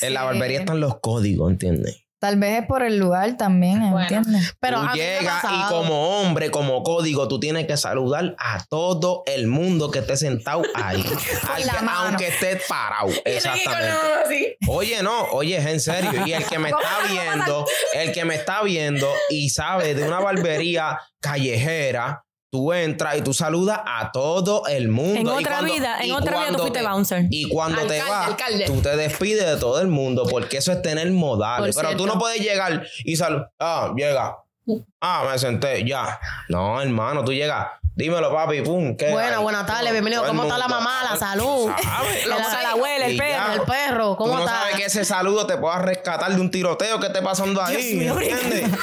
en 0.00 0.14
la 0.14 0.24
barbería 0.24 0.60
están 0.60 0.80
los 0.80 0.98
códigos, 1.00 1.50
¿entiendes? 1.50 2.02
Tal 2.20 2.36
vez 2.36 2.60
es 2.60 2.66
por 2.66 2.82
el 2.82 2.98
lugar 2.98 3.38
también, 3.38 3.80
Bueno. 3.80 4.00
¿entiendes? 4.00 4.54
Pero 4.60 4.82
tú 4.82 4.94
llegas 4.94 5.42
y 5.42 5.68
como 5.70 6.20
hombre, 6.20 6.50
como 6.50 6.82
código, 6.82 7.28
tú 7.28 7.40
tienes 7.40 7.66
que 7.66 7.78
saludar 7.78 8.36
a 8.38 8.62
todo 8.68 9.22
el 9.24 9.46
mundo 9.46 9.90
que 9.90 10.00
esté 10.00 10.18
sentado 10.18 10.62
ahí. 10.74 11.02
Al 11.48 11.88
aunque 11.88 12.28
esté 12.28 12.60
parado. 12.68 13.08
Exactamente. 13.24 13.88
así. 14.24 14.56
Oye, 14.68 15.02
no, 15.02 15.28
oye, 15.32 15.56
es 15.56 15.66
en 15.66 15.80
serio. 15.80 16.26
Y 16.26 16.34
el 16.34 16.44
que 16.44 16.58
me 16.58 16.68
está 16.68 16.98
viendo, 17.10 17.66
el 17.94 18.12
que 18.12 18.24
me 18.26 18.34
está 18.34 18.62
viendo 18.62 19.08
y 19.30 19.48
sabe 19.48 19.94
de 19.94 20.06
una 20.06 20.20
barbería 20.20 21.00
callejera, 21.22 22.24
tú 22.52 22.72
entras 22.72 23.16
y 23.16 23.22
tú 23.22 23.32
saludas 23.32 23.80
a 23.86 24.10
todo 24.12 24.66
el 24.66 24.88
mundo. 24.88 25.20
En 25.20 25.26
Y 25.26 25.30
otra 25.30 25.58
cuando- 25.58 25.72
vida, 25.74 25.98
en 26.00 26.12
otra 26.12 26.38
vida 26.40 26.52
tú 26.52 26.58
fuiste 26.58 26.78
te- 26.80 26.86
bouncer. 26.86 27.26
Y 27.30 27.48
cuando 27.48 27.86
te 27.86 28.00
vas, 28.02 28.28
alcalde. 28.28 28.64
tú 28.66 28.80
te 28.82 28.96
despides 28.96 29.46
de 29.46 29.56
todo 29.56 29.80
el 29.80 29.86
mundo, 29.88 30.26
porque 30.28 30.56
eso 30.58 30.72
es 30.72 30.82
tener 30.82 31.10
modales. 31.12 31.74
Por 31.76 31.84
Pero 31.84 31.96
tú 31.96 32.06
no 32.06 32.18
puedes 32.18 32.40
llegar 32.40 32.84
y 33.04 33.16
saludar. 33.16 33.50
Ah, 33.58 33.92
llega. 33.96 34.36
Ah, 35.02 35.26
me 35.30 35.38
senté, 35.38 35.82
ya. 35.84 36.20
No, 36.48 36.80
hermano, 36.80 37.24
tú 37.24 37.32
llegas. 37.32 37.68
Dímelo, 37.96 38.32
papi, 38.32 38.62
pum. 38.62 38.96
¿qué 38.96 39.10
Buena, 39.10 39.36
hay? 39.38 39.42
buenas 39.42 39.66
tardes, 39.66 39.92
bienvenido. 39.92 40.24
¿Cómo 40.26 40.44
está 40.44 40.56
la 40.56 40.68
mamá, 40.68 41.02
la 41.10 41.16
salud? 41.18 41.70
¿Sabes? 41.82 42.26
La- 42.26 42.36
¿Cómo 42.36 42.48
está 42.48 42.62
la 42.62 42.70
abuela, 42.70 43.06
el 43.06 43.16
perro? 43.16 43.30
ya. 43.30 43.54
El 43.54 43.60
perro, 43.62 44.08
Tú 44.10 44.16
¿cómo 44.16 44.34
no 44.34 44.40
está? 44.40 44.52
sabes 44.52 44.76
que 44.76 44.84
ese 44.84 45.04
saludo 45.04 45.46
te 45.46 45.58
pueda 45.58 45.78
rescatar 45.80 46.32
de 46.34 46.40
un 46.40 46.50
tiroteo 46.50 46.98
que 47.00 47.08
esté 47.08 47.20
pasando 47.20 47.62
ahí. 47.62 48.06
¿Entiendes? 48.06 48.64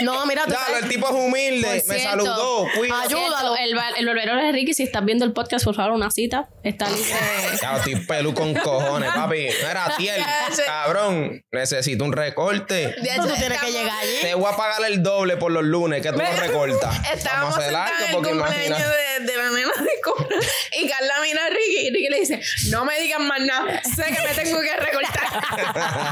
No, 0.00 0.24
mira, 0.26 0.44
tú 0.44 0.50
Claro, 0.52 0.76
el 0.80 0.88
tipo 0.88 1.08
es 1.08 1.12
humilde. 1.12 1.82
Me 1.88 1.98
saludó. 1.98 2.66
Cuida. 2.76 3.00
Ayúdalo. 3.02 3.56
El, 3.56 3.76
el 3.96 4.06
barbero 4.06 4.36
de 4.36 4.52
Ricky, 4.52 4.72
si 4.72 4.84
estás 4.84 5.04
viendo 5.04 5.24
el 5.24 5.32
podcast, 5.32 5.64
por 5.64 5.74
favor, 5.74 5.90
una 5.92 6.10
cita. 6.12 6.48
Está 6.62 6.88
libre. 6.88 7.10
Ya 7.60 7.76
estoy 7.78 7.96
pelu 7.96 8.32
con 8.32 8.54
cojones, 8.54 9.10
papi. 9.12 9.48
Mira, 9.66 9.92
tiel, 9.96 10.22
cabrón. 10.66 11.42
Necesito 11.50 12.04
un 12.04 12.12
recorte. 12.12 12.74
De 12.74 13.10
tú 13.16 13.24
hecho, 13.24 13.34
tienes 13.34 13.60
que 13.60 13.72
llegar 13.72 13.98
allí. 14.00 14.18
Te 14.22 14.34
voy 14.34 14.52
a 14.52 14.56
pagar 14.56 14.82
el 14.86 15.02
doble 15.02 15.36
por 15.36 15.50
los 15.58 15.70
lunes 15.70 16.02
que 16.02 16.12
tú 16.12 16.18
no 16.18 16.40
recortas. 16.40 16.96
Estábamos 17.14 17.50
Vamos 17.50 17.58
a 17.58 17.60
hacer 17.60 17.76
algo 17.76 18.06
porque 18.12 18.30
cumpleaños 18.30 18.66
imagina. 18.66 18.88
de, 19.18 19.26
de 19.26 19.36
la 19.36 19.50
nena 19.50 19.72
de 19.78 19.90
Cora 20.02 20.36
y 20.80 20.88
Carla 20.88 21.14
mira 21.22 21.44
a 21.46 21.48
Ricky 21.48 21.86
y 21.88 21.90
Ricky 21.90 22.08
le 22.08 22.20
dice 22.20 22.40
no 22.70 22.84
me 22.84 22.98
digan 23.00 23.26
más 23.26 23.40
nada 23.40 23.82
sé 23.82 24.04
que 24.04 24.22
me 24.22 24.34
tengo 24.44 24.60
que 24.60 24.76
recortar 24.76 25.28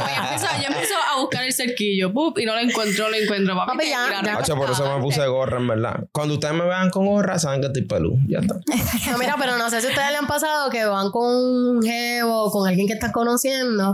Oye, 0.04 0.16
empiezo, 0.16 0.46
yo 0.60 0.66
empiezo 0.68 0.94
a 1.12 1.20
buscar 1.20 1.44
el 1.44 1.52
cerquillo. 1.52 2.12
pup, 2.12 2.38
y 2.38 2.46
no 2.46 2.54
lo 2.54 2.60
encuentro, 2.60 3.08
lo 3.08 3.16
encuentro. 3.16 3.54
Papi, 3.54 3.72
Papi, 3.72 3.88
ya. 3.88 4.38
Hacho, 4.38 4.56
por 4.56 4.70
eso 4.70 4.96
me 4.96 5.02
puse 5.02 5.26
gorra, 5.26 5.58
en 5.58 5.68
verdad. 5.68 6.04
Cuando 6.12 6.34
ustedes 6.34 6.54
me 6.54 6.64
vean 6.64 6.90
con 6.90 7.06
gorra, 7.06 7.38
saben 7.38 7.60
que 7.60 7.68
estoy 7.68 7.82
pelú. 7.82 8.18
Ya 8.28 8.38
está. 8.38 8.56
No, 9.10 9.18
mira, 9.18 9.36
pero 9.38 9.56
no 9.56 9.70
sé 9.70 9.80
si 9.80 9.86
ustedes 9.88 10.10
le 10.10 10.16
han 10.16 10.26
pasado 10.26 10.68
que 10.70 10.84
van 10.84 11.10
con 11.10 11.24
un 11.26 11.82
jevo, 11.82 12.50
con 12.50 12.66
alguien 12.68 12.86
que 12.86 12.94
estás 12.94 13.12
conociendo. 13.12 13.92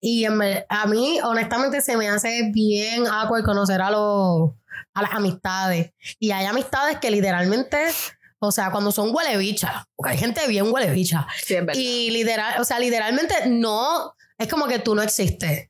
Y 0.00 0.24
en 0.24 0.40
a 0.68 0.86
mí, 0.86 1.18
honestamente, 1.22 1.80
se 1.80 1.96
me 1.96 2.08
hace 2.08 2.50
bien 2.52 3.06
awkward 3.06 3.44
conocer 3.44 3.80
a 3.80 3.90
los 3.90 4.50
a 4.94 5.02
las 5.02 5.12
amistades. 5.12 5.92
Y 6.18 6.30
hay 6.30 6.46
amistades 6.46 6.98
que 6.98 7.10
literalmente, 7.10 7.86
o 8.38 8.50
sea, 8.52 8.70
cuando 8.70 8.92
son 8.92 9.14
huele 9.14 9.36
bicha, 9.36 9.86
porque 9.96 10.12
hay 10.12 10.18
gente 10.18 10.46
bien 10.46 10.72
huele 10.72 10.90
bicha. 10.90 11.26
sí, 11.44 11.54
es 11.54 11.66
verdad. 11.66 11.80
Y 11.80 12.10
literal, 12.10 12.60
o 12.60 12.64
sea, 12.64 12.78
literalmente 12.78 13.34
no, 13.46 14.14
es 14.38 14.48
como 14.48 14.66
que 14.66 14.78
tú 14.78 14.94
no 14.94 15.02
existes. 15.02 15.68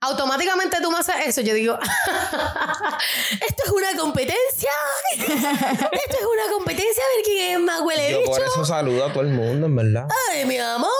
Automáticamente 0.00 0.78
tú 0.82 0.90
me 0.90 0.98
haces 0.98 1.14
eso, 1.26 1.40
yo 1.40 1.54
digo, 1.54 1.78
esto 3.40 3.62
es 3.64 3.70
una 3.70 3.96
competencia. 3.98 4.70
esto 5.12 5.32
es 5.32 6.26
una 6.26 6.52
competencia 6.52 7.02
a 7.02 7.16
ver 7.16 7.24
quién 7.24 7.52
es 7.52 7.60
más 7.60 7.80
huele 7.80 8.12
Yo 8.12 8.24
por 8.24 8.42
eso 8.42 8.64
saludo 8.66 9.06
a 9.06 9.12
todo 9.12 9.22
el 9.22 9.30
mundo, 9.30 9.66
en 9.66 9.76
verdad. 9.76 10.08
Ay, 10.30 10.44
mi 10.44 10.58
amor, 10.58 10.90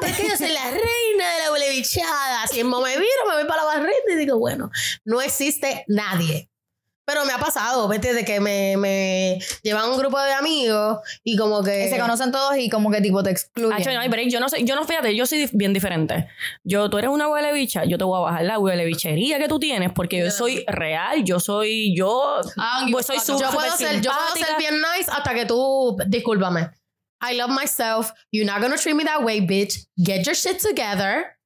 porque 0.00 0.28
yo 0.28 0.36
soy 0.36 0.50
la 0.50 0.64
reina 0.64 1.34
de 1.36 1.42
la 1.44 1.52
huele 1.52 1.70
bichada. 1.70 2.46
Si 2.48 2.64
me 2.64 2.76
viro, 2.78 3.26
me 3.28 3.34
voy 3.34 3.44
para 3.46 3.62
la 3.62 3.68
barrita 3.68 4.12
y 4.12 4.16
digo, 4.16 4.36
bueno, 4.36 4.70
no 5.04 5.20
existe 5.20 5.84
nadie. 5.86 6.50
Pero 7.12 7.24
me 7.26 7.32
ha 7.32 7.38
pasado, 7.38 7.88
¿viste? 7.88 8.14
De 8.14 8.24
que 8.24 8.40
me, 8.40 8.76
me 8.78 9.38
llevan 9.62 9.90
un 9.90 9.98
grupo 9.98 10.18
de 10.18 10.32
amigos 10.32 10.98
y 11.22 11.36
como 11.36 11.62
que... 11.62 11.70
Que 11.72 11.88
se 11.90 11.98
conocen 11.98 12.32
todos 12.32 12.56
y 12.56 12.70
como 12.70 12.90
que 12.90 13.00
tipo 13.02 13.22
te 13.22 13.30
excluyen. 13.30 13.72
Hacho, 13.74 13.92
no 13.92 14.00
hay 14.00 14.08
break. 14.08 14.28
Yo 14.30 14.40
no 14.40 14.48
sé, 14.48 14.64
yo 14.64 14.74
no, 14.76 14.84
fíjate, 14.84 15.14
yo 15.14 15.26
soy 15.26 15.48
bien 15.52 15.72
diferente. 15.72 16.28
Yo, 16.64 16.88
tú 16.88 16.98
eres 16.98 17.10
una 17.10 17.28
huele 17.28 17.52
bicha, 17.52 17.84
yo 17.84 17.98
te 17.98 18.04
voy 18.04 18.18
a 18.18 18.22
bajar 18.22 18.44
la 18.44 18.58
huele 18.58 18.84
bichería 18.86 19.38
que 19.38 19.48
tú 19.48 19.58
tienes 19.58 19.92
porque 19.92 20.18
yo 20.20 20.30
soy 20.30 20.64
real, 20.66 21.22
yo 21.24 21.38
soy, 21.38 21.94
yo, 21.96 22.40
Ah, 22.56 22.86
pues 22.90 23.06
soy 23.06 23.18
su- 23.20 23.38
yo 23.38 23.50
puedo 23.50 23.70
súper 23.72 23.88
ser, 23.88 24.00
yo 24.00 24.10
puedo 24.10 24.46
ser 24.46 24.56
bien 24.58 24.76
nice 24.80 25.10
hasta 25.10 25.34
que 25.34 25.44
tú, 25.44 25.96
discúlpame. 26.06 26.70
I 27.20 27.34
love 27.36 27.50
myself. 27.50 28.10
You're 28.32 28.50
not 28.50 28.60
gonna 28.62 28.76
treat 28.76 28.96
me 28.96 29.04
that 29.04 29.22
way, 29.22 29.40
bitch. 29.40 29.86
Get 29.96 30.24
your 30.26 30.34
shit 30.34 30.58
together. 30.60 31.36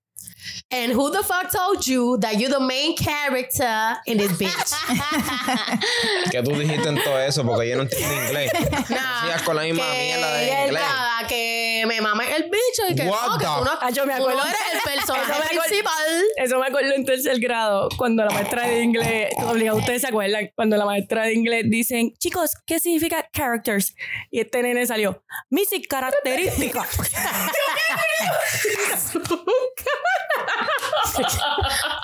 And 0.70 0.92
who 0.92 1.10
the 1.10 1.22
fuck 1.22 1.50
told 1.52 1.86
you 1.86 2.18
that 2.18 2.38
you're 2.38 2.50
the 2.50 2.60
main 2.60 2.96
character 2.96 3.96
in 4.06 4.18
this 4.18 4.32
bitch? 4.32 4.72
Que 6.30 6.42
tú 6.42 6.50
dijiste 6.58 6.88
en 6.88 6.96
todo 7.02 7.18
eso 7.20 7.44
porque 7.44 7.68
yo 7.68 7.76
no 7.76 7.82
entiendo 7.82 8.14
inglés. 8.14 8.50
Nah, 8.90 9.22
Sigas 9.22 9.42
con 9.42 9.56
la 9.56 9.62
misma 9.62 9.84
mierda 9.92 10.32
de 10.34 10.46
que, 10.48 10.62
inglés. 10.66 10.82
nada, 10.82 11.26
que 11.28 11.84
me 11.86 12.00
mame 12.00 12.24
el 12.36 12.44
bicho 12.44 12.82
y 12.90 12.94
que 12.94 13.02
What 13.08 13.26
no, 13.28 13.38
que 13.38 13.44
the- 13.44 13.50
tú 13.58 13.64
no, 13.64 13.70
Ah, 13.80 13.90
yo 13.90 14.06
me 14.06 14.14
tú 14.16 14.22
no 14.22 14.28
acuerdo. 14.30 14.48
eres 14.48 14.60
el 14.74 14.80
personaje 14.92 15.58
principal. 15.58 16.24
Eso 16.36 16.58
me 16.58 16.66
acuerdo 16.66 16.94
en 16.94 17.04
tercer 17.04 17.38
grado, 17.38 17.88
cuando 17.96 18.24
la 18.24 18.30
maestra 18.30 18.66
de 18.66 18.82
inglés, 18.82 19.30
obligado, 19.44 19.78
ustedes 19.78 20.02
se 20.02 20.08
acuerdan, 20.08 20.50
cuando 20.54 20.76
la 20.76 20.84
maestra 20.84 21.24
de 21.24 21.34
inglés 21.34 21.64
dicen, 21.68 22.12
chicos, 22.18 22.52
¿qué 22.66 22.80
significa 22.80 23.28
characters? 23.32 23.94
Y 24.30 24.40
este 24.40 24.62
nene 24.62 24.86
salió, 24.86 25.22
Missy, 25.50 25.82
característica. 25.82 26.84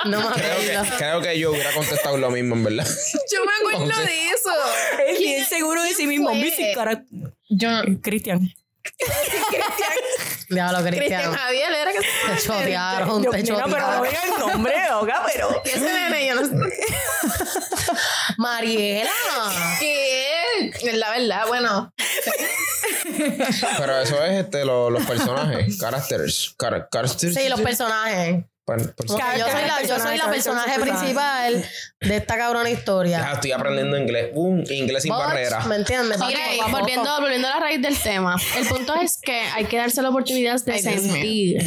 No 0.04 0.20
me 0.20 0.34
Creo 0.34 0.52
acuerdo. 0.52 0.82
que, 0.90 0.96
creo 0.96 1.20
que 1.22 1.38
yo 1.38 1.50
hubiera 1.52 1.72
contestado 1.72 2.16
lo 2.16 2.30
mismo, 2.30 2.54
en 2.56 2.64
verdad. 2.64 2.86
Yo 3.32 3.44
me 3.44 3.52
acuerdo 3.60 3.84
Entonces- 3.84 4.06
de 4.06 4.28
eso. 4.30 4.50
Él 5.08 5.16
bien 5.18 5.46
seguro 5.46 5.82
de 5.82 5.94
sí 5.94 6.06
mismo, 6.06 6.30
fue? 6.30 6.38
Missy, 6.38 6.72
característica. 6.74 7.32
Yo. 7.50 7.68
Cristian. 8.02 8.40
Diablo, 10.48 10.78
Cristian 10.82 11.06
Cristian. 11.06 11.32
Javier 11.34 11.72
era 11.72 11.92
que 11.92 11.98
Te 12.00 12.42
chotearon, 12.46 13.22
Yo, 13.22 13.30
te 13.30 13.42
mira, 13.42 13.64
pero 13.64 13.66
no 13.66 13.70
chotearon. 13.70 14.02
diga 14.08 14.22
el 14.24 14.40
nombre, 14.52 14.74
oga, 14.92 15.22
pero... 15.32 15.62
ese 15.64 15.80
nene, 15.80 16.26
yo 16.26 16.34
no 16.34 16.46
sé. 16.46 16.54
Mariela. 18.38 19.10
¿Qué? 19.78 20.92
La 20.94 21.10
verdad, 21.10 21.46
bueno. 21.46 21.92
Pero 23.78 24.00
eso 24.00 24.22
es 24.24 24.44
este, 24.44 24.64
lo- 24.64 24.90
los 24.90 25.04
personajes. 25.04 25.78
Characters. 25.78 26.54
Characters. 26.58 27.34
Sí, 27.34 27.48
los 27.48 27.60
personajes. 27.60 28.44
Per- 28.64 28.94
per- 28.94 29.06
Porque 29.06 29.22
yo 29.38 29.46
soy 29.50 29.62
la, 29.66 29.82
yo 29.82 29.98
soy 29.98 30.16
la 30.16 30.30
personaje 30.30 30.78
principal 30.78 31.64
de 32.00 32.16
esta 32.16 32.36
cabrona 32.36 32.68
Ya 32.70 32.76
historia. 32.78 33.32
estoy 33.32 33.50
aprendiendo 33.50 33.96
inglés. 33.98 34.30
Un 34.34 34.64
inglés 34.70 35.02
sin 35.02 35.10
barrera. 35.12 35.64
¿Me 35.66 35.74
entiendes? 35.76 36.18
Mira, 36.20 36.38
Poco 36.38 36.54
y 36.54 36.60
a 36.60 36.64
poco. 36.66 36.78
volviendo, 36.78 37.20
volviendo 37.20 37.48
a 37.48 37.50
la 37.54 37.60
raíz 37.60 37.82
del 37.82 37.98
tema, 37.98 38.36
el 38.56 38.66
punto 38.68 38.94
es 38.94 39.18
que 39.20 39.32
hay 39.54 39.64
que 39.64 39.76
darse 39.78 40.00
la 40.00 40.10
oportunidad 40.10 40.62
de 40.64 40.78
sentir. 40.78 41.60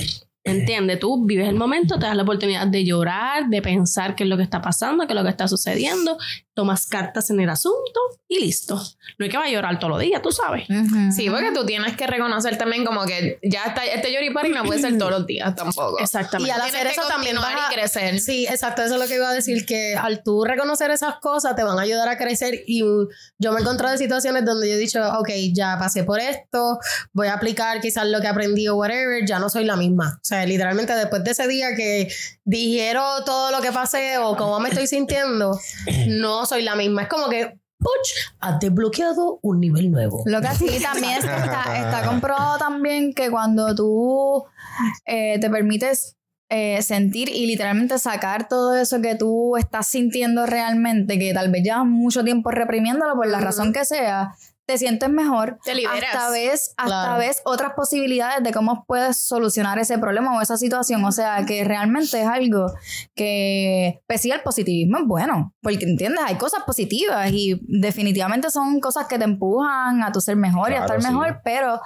¿Entiendes? 0.47 0.99
Tú 0.99 1.25
vives 1.25 1.49
el 1.49 1.55
momento, 1.55 1.97
te 1.97 2.05
das 2.05 2.15
la 2.15 2.21
oportunidad 2.21 2.67
de 2.67 2.85
llorar, 2.85 3.47
de 3.47 3.63
pensar 3.63 4.15
qué 4.15 4.25
es 4.25 4.29
lo 4.29 4.37
que 4.37 4.43
está 4.43 4.61
pasando, 4.61 5.07
qué 5.07 5.13
es 5.13 5.15
lo 5.15 5.23
que 5.23 5.31
está 5.31 5.47
sucediendo, 5.47 6.19
tomas 6.53 6.85
cartas 6.85 7.31
en 7.31 7.39
el 7.39 7.49
asunto 7.49 7.99
y 8.27 8.39
listo. 8.39 8.75
No 9.17 9.23
hay 9.23 9.29
que 9.29 9.37
va 9.37 9.45
a 9.45 9.49
llorar 9.49 9.79
todos 9.79 9.93
los 9.93 9.99
días, 10.01 10.21
tú 10.21 10.31
sabes. 10.31 10.67
Sí, 11.15 11.31
porque 11.31 11.51
tú 11.51 11.65
tienes 11.65 11.97
que 11.97 12.05
reconocer 12.05 12.59
también 12.59 12.85
como 12.85 13.05
que 13.05 13.39
ya 13.41 13.63
está, 13.63 13.85
este 13.85 14.13
Yoripari 14.13 14.51
no 14.51 14.63
puede 14.63 14.81
ser 14.81 14.99
todos 14.99 15.11
los 15.11 15.25
días 15.25 15.55
tampoco. 15.55 15.97
Exactamente. 15.99 16.47
Y 16.47 16.51
al 16.51 16.61
hacer 16.61 16.85
eso 16.85 17.01
también 17.07 17.37
vas 17.37 17.47
a 17.47 17.71
y 17.71 17.75
crecer. 17.75 18.19
Sí, 18.19 18.45
exacto, 18.45 18.83
eso 18.83 18.95
es 18.95 19.01
lo 19.01 19.07
que 19.07 19.15
iba 19.15 19.27
a 19.27 19.33
decir, 19.33 19.65
que 19.65 19.95
al 19.95 20.21
tú 20.21 20.43
reconocer 20.43 20.91
esas 20.91 21.15
cosas 21.15 21.55
te 21.55 21.63
van 21.63 21.79
a 21.79 21.81
ayudar 21.81 22.07
a 22.07 22.17
crecer 22.19 22.63
y 22.67 22.81
yo 23.39 23.51
me 23.51 23.57
he 23.57 23.61
encontrado 23.61 23.93
en 23.93 23.99
situaciones 23.99 24.45
donde 24.45 24.69
yo 24.69 24.75
he 24.75 24.77
dicho, 24.77 25.01
ok, 25.19 25.29
ya 25.53 25.77
pasé 25.79 26.03
por 26.03 26.19
esto, 26.19 26.77
voy 27.13 27.27
a 27.29 27.33
aplicar 27.33 27.81
quizás 27.81 28.07
lo 28.07 28.21
que 28.21 28.27
aprendí 28.27 28.67
o 28.67 28.75
whatever, 28.75 29.25
ya 29.25 29.39
no 29.39 29.49
soy 29.49 29.65
la 29.65 29.75
misma. 29.75 30.19
O 30.21 30.23
sea, 30.23 30.34
literalmente 30.45 30.93
después 30.93 31.23
de 31.23 31.31
ese 31.31 31.47
día 31.47 31.75
que 31.75 32.07
dijeron 32.43 33.23
todo 33.25 33.51
lo 33.51 33.61
que 33.61 33.71
pasé 33.71 34.17
o 34.17 34.35
cómo 34.35 34.59
me 34.59 34.69
estoy 34.69 34.87
sintiendo, 34.87 35.59
no 36.07 36.45
soy 36.45 36.63
la 36.63 36.75
misma. 36.75 37.03
Es 37.03 37.07
como 37.07 37.29
que, 37.29 37.57
puch, 37.79 38.33
has 38.39 38.59
desbloqueado 38.59 39.39
un 39.41 39.59
nivel 39.59 39.91
nuevo. 39.91 40.23
Lo 40.25 40.41
que 40.41 40.49
sí 40.55 40.79
también 40.81 41.19
es 41.19 41.25
que 41.25 41.35
está, 41.35 41.77
está 41.77 42.05
comprobado 42.05 42.57
también 42.57 43.13
que 43.13 43.29
cuando 43.29 43.75
tú 43.75 44.43
eh, 45.05 45.39
te 45.39 45.49
permites 45.49 46.15
eh, 46.49 46.81
sentir 46.83 47.29
y 47.29 47.47
literalmente 47.47 47.97
sacar 47.97 48.47
todo 48.47 48.75
eso 48.75 49.01
que 49.01 49.15
tú 49.15 49.57
estás 49.57 49.87
sintiendo 49.87 50.45
realmente, 50.45 51.17
que 51.17 51.33
tal 51.33 51.51
vez 51.51 51.63
llevas 51.63 51.85
mucho 51.85 52.23
tiempo 52.23 52.51
reprimiéndolo 52.51 53.15
por 53.15 53.27
la 53.27 53.39
razón 53.39 53.73
que 53.73 53.83
sea, 53.83 54.35
te 54.67 54.77
sientes 54.77 55.09
mejor. 55.09 55.59
Te 55.63 55.75
liberas. 55.75 56.03
Hasta 56.15 56.29
ves, 56.31 56.73
hasta 56.77 56.85
Claro. 56.85 57.17
ves 57.19 57.41
otras 57.45 57.73
posibilidades 57.75 58.43
de 58.43 58.51
cómo 58.51 58.83
puedes 58.87 59.17
solucionar 59.17 59.77
ese 59.79 59.97
problema 59.99 60.35
o 60.37 60.41
esa 60.41 60.57
situación. 60.57 61.03
O 61.05 61.11
sea, 61.11 61.45
que 61.45 61.63
realmente 61.63 62.21
es 62.21 62.27
algo 62.27 62.67
que, 63.15 63.99
pues 64.07 64.21
sí, 64.21 64.31
el 64.31 64.41
positivismo 64.41 64.97
es 64.97 65.05
bueno, 65.05 65.53
porque 65.61 65.85
entiendes, 65.85 66.21
hay 66.25 66.35
cosas 66.35 66.63
positivas 66.65 67.31
y 67.31 67.59
definitivamente 67.67 68.49
son 68.49 68.79
cosas 68.79 69.07
que 69.07 69.17
te 69.17 69.23
empujan 69.23 70.03
a 70.03 70.11
tu 70.11 70.21
ser 70.21 70.35
mejor 70.35 70.71
y 70.71 70.75
a 70.75 70.81
estar 70.81 71.01
sí. 71.01 71.07
mejor, 71.07 71.41
pero 71.43 71.79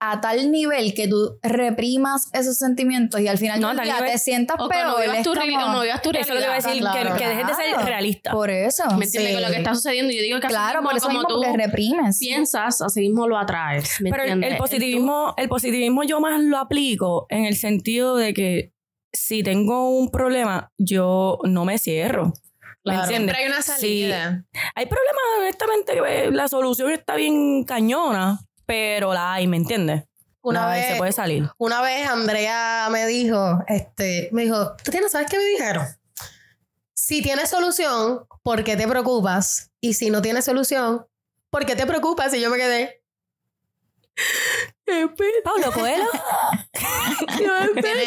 a 0.00 0.20
tal 0.20 0.50
nivel 0.50 0.94
que 0.94 1.08
tú 1.08 1.38
reprimas 1.42 2.28
esos 2.32 2.58
sentimientos 2.58 3.20
y 3.20 3.28
al 3.28 3.38
final 3.38 3.60
No, 3.60 3.68
del 3.68 3.76
a 3.78 3.80
tal 3.82 3.84
día 3.86 3.94
nivel- 3.96 4.12
te 4.12 4.18
sientas 4.18 4.56
O 4.58 4.68
peor. 4.68 4.86
no 4.86 4.94
tu, 5.22 5.34
como- 5.34 5.64
o 5.66 5.72
no 5.72 5.80
vivas 5.82 6.02
tu 6.02 6.10
Eso 6.10 6.20
es 6.20 6.28
lo 6.28 6.34
que 6.34 6.40
voy 6.40 6.44
a 6.44 6.48
realidad. 6.48 6.64
decir, 6.66 6.80
claro. 6.82 7.12
que, 7.14 7.18
que 7.22 7.28
dejes 7.28 7.46
de 7.46 7.54
ser 7.54 7.84
realista. 7.84 8.30
Por 8.32 8.50
eso. 8.50 8.84
¿Me 8.96 9.04
entiendes? 9.04 9.30
Sí. 9.30 9.34
Con 9.34 9.42
lo 9.42 9.48
que 9.50 9.56
está 9.56 9.74
sucediendo. 9.74 10.12
Yo 10.12 10.22
digo 10.22 10.40
que 10.40 10.46
Claro, 10.48 10.82
por 10.82 10.96
eso 10.96 11.06
como 11.06 11.20
mismo 11.20 11.28
tú 11.42 11.42
reprimes. 11.56 12.15
Piensas, 12.18 12.82
así 12.82 13.00
mismo 13.00 13.26
lo 13.28 13.38
atraes. 13.38 14.00
¿me 14.00 14.10
Pero 14.10 14.22
el, 14.24 14.28
entiendes? 14.30 14.52
el 14.52 14.56
positivismo, 14.58 15.34
el 15.36 15.48
positivismo 15.48 16.02
yo 16.04 16.20
más 16.20 16.40
lo 16.42 16.58
aplico 16.58 17.26
en 17.30 17.44
el 17.46 17.56
sentido 17.56 18.16
de 18.16 18.34
que 18.34 18.72
si 19.12 19.42
tengo 19.42 19.90
un 19.98 20.10
problema, 20.10 20.72
yo 20.78 21.38
no 21.44 21.64
me 21.64 21.78
cierro. 21.78 22.26
¿Me 22.84 22.92
Claro. 22.92 23.02
entiendes? 23.04 23.34
Siempre 23.34 23.36
hay 23.36 23.46
una 23.48 23.62
Sí. 23.62 23.72
salida. 23.72 24.44
Hay 24.74 24.86
problemas, 24.86 25.22
honestamente, 25.40 25.92
que 25.94 26.24
eh, 26.24 26.30
la 26.30 26.48
solución 26.48 26.90
está 26.92 27.16
bien 27.16 27.64
cañona, 27.64 28.40
pero 28.66 29.12
la 29.14 29.32
hay, 29.34 29.46
¿me 29.46 29.56
entiendes? 29.56 30.04
Una 30.42 30.68
vez- 30.68 30.86
se 30.92 30.96
puede 30.96 31.10
salir. 31.12 31.50
Una 31.58 31.80
vez 31.82 32.06
Andrea 32.08 32.86
me 32.92 33.06
dijo, 33.06 33.58
este, 33.66 34.28
me 34.32 34.42
dijo, 34.44 34.76
¿tú 34.84 34.92
tienes, 34.92 35.10
sabes 35.10 35.28
qué 35.28 35.36
me 35.38 35.44
dijeron? 35.44 35.84
Si 36.94 37.22
tienes 37.22 37.50
solución, 37.50 38.26
¿por 38.42 38.62
qué 38.64 38.76
te 38.76 38.86
preocupas? 38.86 39.70
Y 39.80 39.94
si 39.94 40.10
no 40.10 40.22
tienes 40.22 40.44
solución, 40.44 41.06
¿por 41.56 41.64
qué 41.64 41.74
te 41.74 41.86
preocupas? 41.86 42.34
Y 42.34 42.40
yo 42.42 42.50
me 42.50 42.58
quedé. 42.58 43.02
Pablo 45.42 45.72
Coelho. 45.72 46.04
Tiene- 47.38 48.06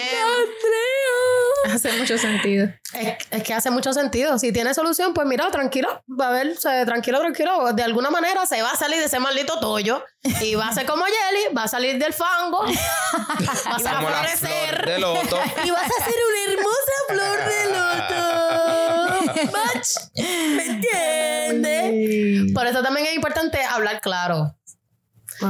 Hace 1.65 1.91
mucho 1.93 2.17
sentido. 2.19 2.69
Es, 2.93 3.17
es 3.31 3.43
que 3.43 3.53
hace 3.55 3.69
mucho 3.71 3.91
sentido. 3.91 4.37
Si 4.37 4.51
tienes 4.53 4.75
solución, 4.75 5.13
pues 5.15 5.25
mira, 5.27 5.49
tranquilo. 5.49 6.03
Va 6.07 6.27
a 6.29 6.31
ver, 6.31 6.49
o 6.51 6.59
sea, 6.59 6.85
tranquilo, 6.85 7.19
tranquilo. 7.19 7.73
De 7.73 7.81
alguna 7.83 8.11
manera 8.11 8.45
se 8.45 8.61
va 8.61 8.69
a 8.71 8.75
salir 8.75 8.99
de 8.99 9.05
ese 9.05 9.19
maldito 9.19 9.59
tollo. 9.59 10.03
Y 10.41 10.53
va 10.55 10.67
a 10.67 10.73
ser 10.73 10.85
como 10.85 11.03
Jelly, 11.05 11.53
va 11.57 11.63
a 11.63 11.67
salir 11.67 11.97
del 11.97 12.13
fango. 12.13 12.63
Vas 12.65 13.65
a 13.87 13.99
florecer. 13.99 14.75
flor 14.75 14.85
de 14.85 14.99
loto. 14.99 15.39
Y 15.65 15.71
vas 15.71 15.85
a 15.85 16.05
ser 16.05 16.15
una 16.29 16.53
hermosa 16.53 16.91
flor 17.07 17.37
de 17.49 17.65
loto. 17.65 18.48
Bach. 19.45 19.87
¿Me 20.55 20.65
entiendes? 20.65 22.53
Por 22.53 22.67
eso 22.67 22.81
también 22.83 23.07
es 23.07 23.15
importante 23.15 23.59
hablar 23.63 24.01
claro. 24.01 24.55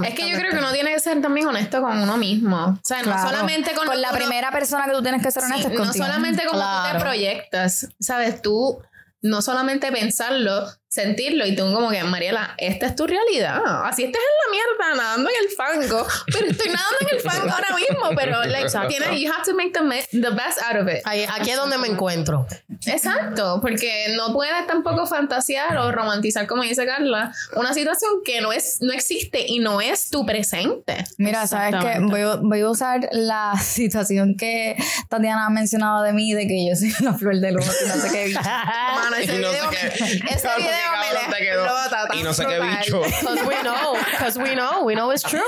Es 0.05 0.13
que 0.13 0.29
yo 0.29 0.37
creo 0.37 0.51
que 0.51 0.57
uno 0.59 0.71
tiene 0.71 0.93
que 0.93 0.99
ser 0.99 1.19
también 1.19 1.47
honesto 1.47 1.81
con 1.81 1.97
uno 1.97 2.15
mismo. 2.17 2.57
O 2.57 2.79
sea, 2.83 3.01
no 3.01 3.19
solamente 3.27 3.73
con, 3.73 3.87
Con 3.87 3.99
la 4.01 4.09
uno- 4.09 4.17
primera 4.19 4.51
persona 4.51 4.85
que 4.85 4.91
tú 4.91 5.01
tienes 5.01 5.23
que 5.23 5.31
ser 5.31 5.41
Sí, 5.43 5.47
honesto 5.51 5.67
es 5.69 5.73
no 5.73 5.83
contigo. 5.85 6.05
solamente 6.05 6.45
como 6.45 6.59
tú 6.59 6.65
Claro. 6.65 6.97
te 6.99 7.03
proyectas, 7.03 7.87
sabes, 7.99 8.41
tú 8.43 8.79
no 9.21 9.41
solamente 9.41 9.91
pensarlo, 9.91 10.67
sentirlo 10.99 11.45
y 11.45 11.55
tú 11.55 11.71
como 11.71 11.91
que, 11.91 12.03
Mariela, 12.03 12.55
esta 12.57 12.87
es 12.87 12.95
tu 12.95 13.05
realidad. 13.05 13.61
Así 13.85 14.03
estás 14.03 14.21
en 14.21 14.51
la 14.51 14.51
mierda, 14.87 15.03
nadando 15.03 15.29
en 15.29 15.35
el 15.45 15.55
fango, 15.55 16.07
pero 16.33 16.47
estoy 16.47 16.67
nadando 16.67 16.97
en 17.01 17.15
el 17.15 17.21
fango 17.21 17.53
ahora 17.53 17.75
mismo, 17.75 18.09
pero 18.15 18.43
like, 18.45 18.69
tienes, 18.87 19.21
you 19.21 19.31
have 19.31 19.43
to 19.45 19.53
make 19.55 19.71
the, 19.71 20.19
the 20.19 20.29
best 20.31 20.59
out 20.67 20.81
of 20.81 20.87
it. 20.91 21.01
Ahí- 21.05 21.25
aquí 21.29 21.51
es 21.51 21.57
donde 21.57 21.77
me 21.77 21.87
encuentro. 21.87 22.47
Exacto, 22.87 23.59
porque 23.61 24.15
no 24.15 24.33
puedes 24.33 24.65
tampoco 24.65 25.05
fantasear 25.05 25.77
o 25.77 25.91
romantizar, 25.91 26.47
como 26.47 26.63
dice 26.63 26.85
Carla, 26.87 27.31
una 27.55 27.73
situación 27.75 28.09
que 28.25 28.41
no 28.41 28.51
es, 28.51 28.77
no 28.81 28.91
existe 28.91 29.45
y 29.47 29.59
no 29.59 29.81
es 29.81 30.09
tu 30.09 30.25
presente. 30.25 31.05
Mira, 31.17 31.45
sabes 31.45 31.75
que 31.83 31.99
voy, 31.99 32.21
a- 32.21 32.35
voy 32.41 32.61
a 32.61 32.69
usar 32.69 33.07
la 33.11 33.53
situación 33.63 34.35
que 34.37 34.75
Tatiana 35.07 35.45
ha 35.45 35.49
mencionado 35.51 36.01
de 36.01 36.13
mí, 36.13 36.33
de 36.33 36.47
que 36.47 36.67
yo 36.67 36.75
soy 36.75 36.91
una 37.01 37.13
flor 37.15 37.35
de 37.39 37.49
y 37.49 37.53
no 37.53 37.61
sé 37.61 38.09
qué. 38.11 38.33
Mano, 38.43 39.15
ese 39.17 39.37
no 39.39 39.49
sé 39.51 39.55
video, 39.57 39.69
qué- 39.69 40.03
me- 40.03 40.31
ese 40.33 40.47
video 40.57 40.57
qué 40.57 40.78
cabrón 40.79 41.31
te 41.31 41.43
quedó. 41.43 41.65
explota 41.65 42.15
Y 42.15 42.23
no 42.23 42.33
sé 42.33 42.45
qué 42.45 42.59
bicho. 42.59 43.01
Because 43.21 43.47
we 43.47 43.55
know, 43.61 43.93
because 44.11 44.39
we 44.39 44.55
know, 44.55 44.83
we 44.83 44.93
know 44.95 45.11
it's 45.11 45.23
true. 45.23 45.41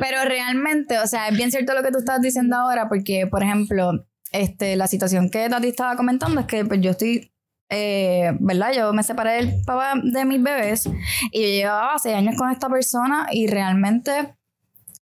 Pero 0.00 0.24
realmente, 0.24 0.98
o 0.98 1.06
sea, 1.06 1.28
es 1.28 1.36
bien 1.36 1.50
cierto 1.50 1.74
lo 1.74 1.82
que 1.82 1.90
tú 1.90 1.98
estás 1.98 2.20
diciendo 2.20 2.56
ahora, 2.56 2.88
porque, 2.88 3.26
por 3.26 3.42
ejemplo, 3.42 3.92
este, 4.32 4.76
la 4.76 4.86
situación 4.86 5.30
que 5.30 5.48
Tati 5.48 5.68
estaba 5.68 5.96
comentando 5.96 6.40
es 6.40 6.46
que 6.46 6.64
pues, 6.64 6.80
yo 6.80 6.90
estoy 6.90 7.30
eh, 7.70 8.36
¿verdad? 8.40 8.72
Yo 8.72 8.92
me 8.92 9.02
separé 9.02 9.32
del 9.36 9.64
papá 9.64 9.94
de 10.02 10.24
mis 10.24 10.42
bebés 10.42 10.86
y 11.32 11.40
yo 11.40 11.48
llevaba 11.48 11.98
seis 11.98 12.14
años 12.14 12.36
con 12.36 12.50
esta 12.50 12.68
persona 12.68 13.26
y 13.32 13.46
realmente 13.46 14.36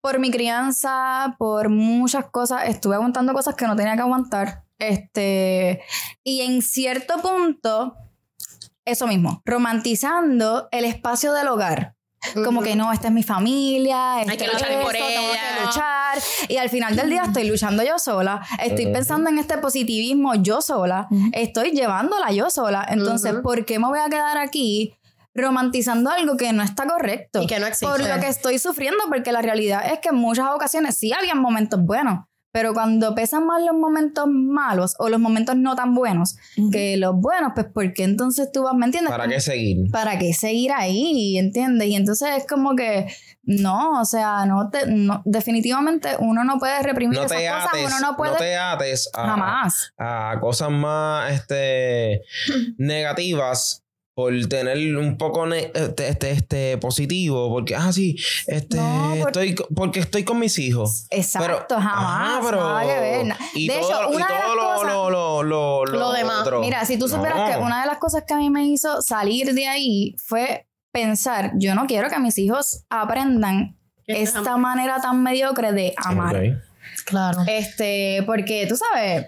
por 0.01 0.19
mi 0.19 0.31
crianza, 0.31 1.35
por 1.37 1.69
muchas 1.69 2.25
cosas, 2.25 2.67
estuve 2.67 2.95
aguantando 2.95 3.33
cosas 3.33 3.55
que 3.55 3.65
no 3.65 3.75
tenía 3.75 3.95
que 3.95 4.01
aguantar. 4.01 4.63
Este, 4.77 5.81
y 6.23 6.41
en 6.41 6.61
cierto 6.61 7.21
punto, 7.21 7.95
eso 8.89 9.07
mismo, 9.07 9.41
romantizando 9.45 10.67
el 10.71 10.85
espacio 10.85 11.33
del 11.33 11.47
hogar. 11.47 11.95
Como 12.43 12.61
que 12.61 12.75
no, 12.75 12.91
esta 12.91 13.07
es 13.07 13.13
mi 13.13 13.23
familia, 13.23 14.17
que 14.25 14.33
este 14.33 14.47
luchar 14.47 14.81
por 14.81 14.93
esto, 14.95 15.07
tengo 15.07 15.31
ella. 15.31 15.41
que 15.57 15.65
luchar. 15.65 16.17
Y 16.49 16.57
al 16.57 16.69
final 16.69 16.95
del 16.95 17.09
día 17.09 17.23
estoy 17.23 17.47
luchando 17.47 17.81
yo 17.83 17.97
sola, 17.97 18.45
estoy 18.61 18.87
pensando 18.87 19.29
en 19.29 19.39
este 19.39 19.57
positivismo 19.57 20.35
yo 20.35 20.61
sola, 20.61 21.07
estoy 21.31 21.71
llevándola 21.71 22.31
yo 22.31 22.49
sola. 22.49 22.85
Entonces. 22.89 23.35
¿por 23.41 23.65
qué 23.65 23.79
me 23.79 23.87
voy 23.87 23.99
a 23.99 24.09
quedar 24.09 24.37
aquí 24.37 24.95
romantizando 25.33 26.09
algo 26.09 26.35
que 26.35 26.51
no 26.51 26.61
está 26.61 26.85
correcto? 26.85 27.41
Y 27.41 27.47
que 27.47 27.59
no 27.59 27.67
existe. 27.67 27.85
Por 27.85 27.99
lo 27.99 28.19
que 28.19 28.27
estoy 28.27 28.59
sufriendo, 28.59 29.01
porque 29.07 29.31
la 29.31 29.41
realidad 29.41 29.89
es 29.91 29.99
que 29.99 30.09
en 30.09 30.15
muchas 30.15 30.47
ocasiones 30.53 30.97
sí 30.97 31.13
habían 31.13 31.39
momentos 31.39 31.79
buenos, 31.81 32.25
pero 32.51 32.73
cuando 32.73 33.13
pesan 33.15 33.45
más 33.45 33.61
los 33.63 33.75
momentos 33.75 34.25
malos 34.27 34.95
o 34.99 35.09
los 35.09 35.19
momentos 35.19 35.55
no 35.55 35.75
tan 35.75 35.93
buenos 35.95 36.35
que 36.71 36.97
los 36.97 37.15
buenos, 37.15 37.51
pues 37.55 37.67
¿por 37.67 37.93
qué 37.93 38.03
entonces 38.03 38.51
tú 38.51 38.63
vas, 38.63 38.73
me 38.75 38.85
entiendes? 38.85 39.11
¿Para 39.11 39.27
qué 39.27 39.39
seguir? 39.39 39.91
¿Para 39.91 40.17
qué 40.17 40.33
seguir 40.33 40.71
ahí? 40.71 41.37
¿Entiendes? 41.37 41.87
Y 41.87 41.95
entonces 41.95 42.29
es 42.37 42.47
como 42.47 42.75
que 42.75 43.07
no, 43.43 44.01
o 44.01 44.05
sea, 44.05 44.45
no 44.45 44.69
te, 44.69 44.85
no- 44.87 45.21
definitivamente 45.25 46.09
uno 46.19 46.43
no 46.43 46.57
puede 46.59 46.81
reprimir 46.83 47.17
No 47.19 47.25
esas 47.25 47.37
te 47.37 47.47
cosas, 47.47 47.67
ates, 47.73 47.85
uno 47.87 47.99
no 47.99 48.15
puede 48.17 48.31
no 48.33 48.37
te 48.37 48.55
ates 48.57 49.09
a, 49.13 49.25
jamás. 49.27 49.93
a 49.97 50.37
cosas 50.39 50.69
más 50.71 51.31
este, 51.33 52.21
negativas 52.77 53.83
por 54.19 54.33
tener 54.49 54.97
un 54.97 55.17
poco 55.17 55.47
este, 55.53 56.09
este, 56.09 56.31
este, 56.31 56.77
positivo, 56.77 57.47
porque, 57.49 57.73
ah, 57.73 57.93
sí, 57.93 58.17
este, 58.47 58.75
No, 58.75 59.13
estoy, 59.15 59.55
porque 59.73 60.01
estoy 60.01 60.25
con 60.25 60.39
mis 60.39 60.59
hijos. 60.59 61.07
Exacto, 61.09 61.65
Pero- 61.69 61.81
jamás, 61.81 62.39
ajá, 62.39 62.41
pero- 62.43 62.57
nada 62.59 62.81
que 62.81 62.99
ver. 62.99 63.35
Y 63.53 63.67
de 63.69 63.75
todo, 63.79 63.89
hecho, 63.89 64.11
y 64.11 64.15
una 64.17 64.27
de 64.27 64.33
las 64.33 64.41
todo 64.43 64.55
lo, 64.55 64.61
cosas, 64.61 64.83
lo, 64.91 65.09
lo, 65.09 65.43
lo, 65.43 65.85
Lo 65.85 66.11
demás. 66.11 66.41
otro. 66.41 66.59
Mira, 66.59 66.83
si 66.83 66.97
tú 66.99 67.07
supieras 67.07 67.37
No. 67.37 67.47
que 67.47 67.57
una 67.65 67.79
de 67.79 67.87
las 67.87 67.97
cosas 67.97 68.25
que 68.27 68.33
a 68.33 68.37
mí 68.37 68.49
me 68.49 68.65
hizo 68.67 69.01
salir 69.01 69.53
de 69.53 69.67
ahí 69.67 70.15
fue 70.25 70.67
pensar, 70.91 71.53
yo 71.55 71.75
no 71.75 71.85
quiero 71.87 72.09
que 72.09 72.19
mis 72.19 72.37
hijos 72.39 72.83
aprendan 72.89 73.77
esta 74.05 74.57
manera 74.57 74.99
tan 74.99 75.23
mediocre 75.23 75.71
de 75.71 75.93
amar. 75.95 76.61
Claro. 77.05 77.43
Este, 77.47 78.21
porque 78.25 78.65
tú 78.67 78.75
sabes, 78.75 79.27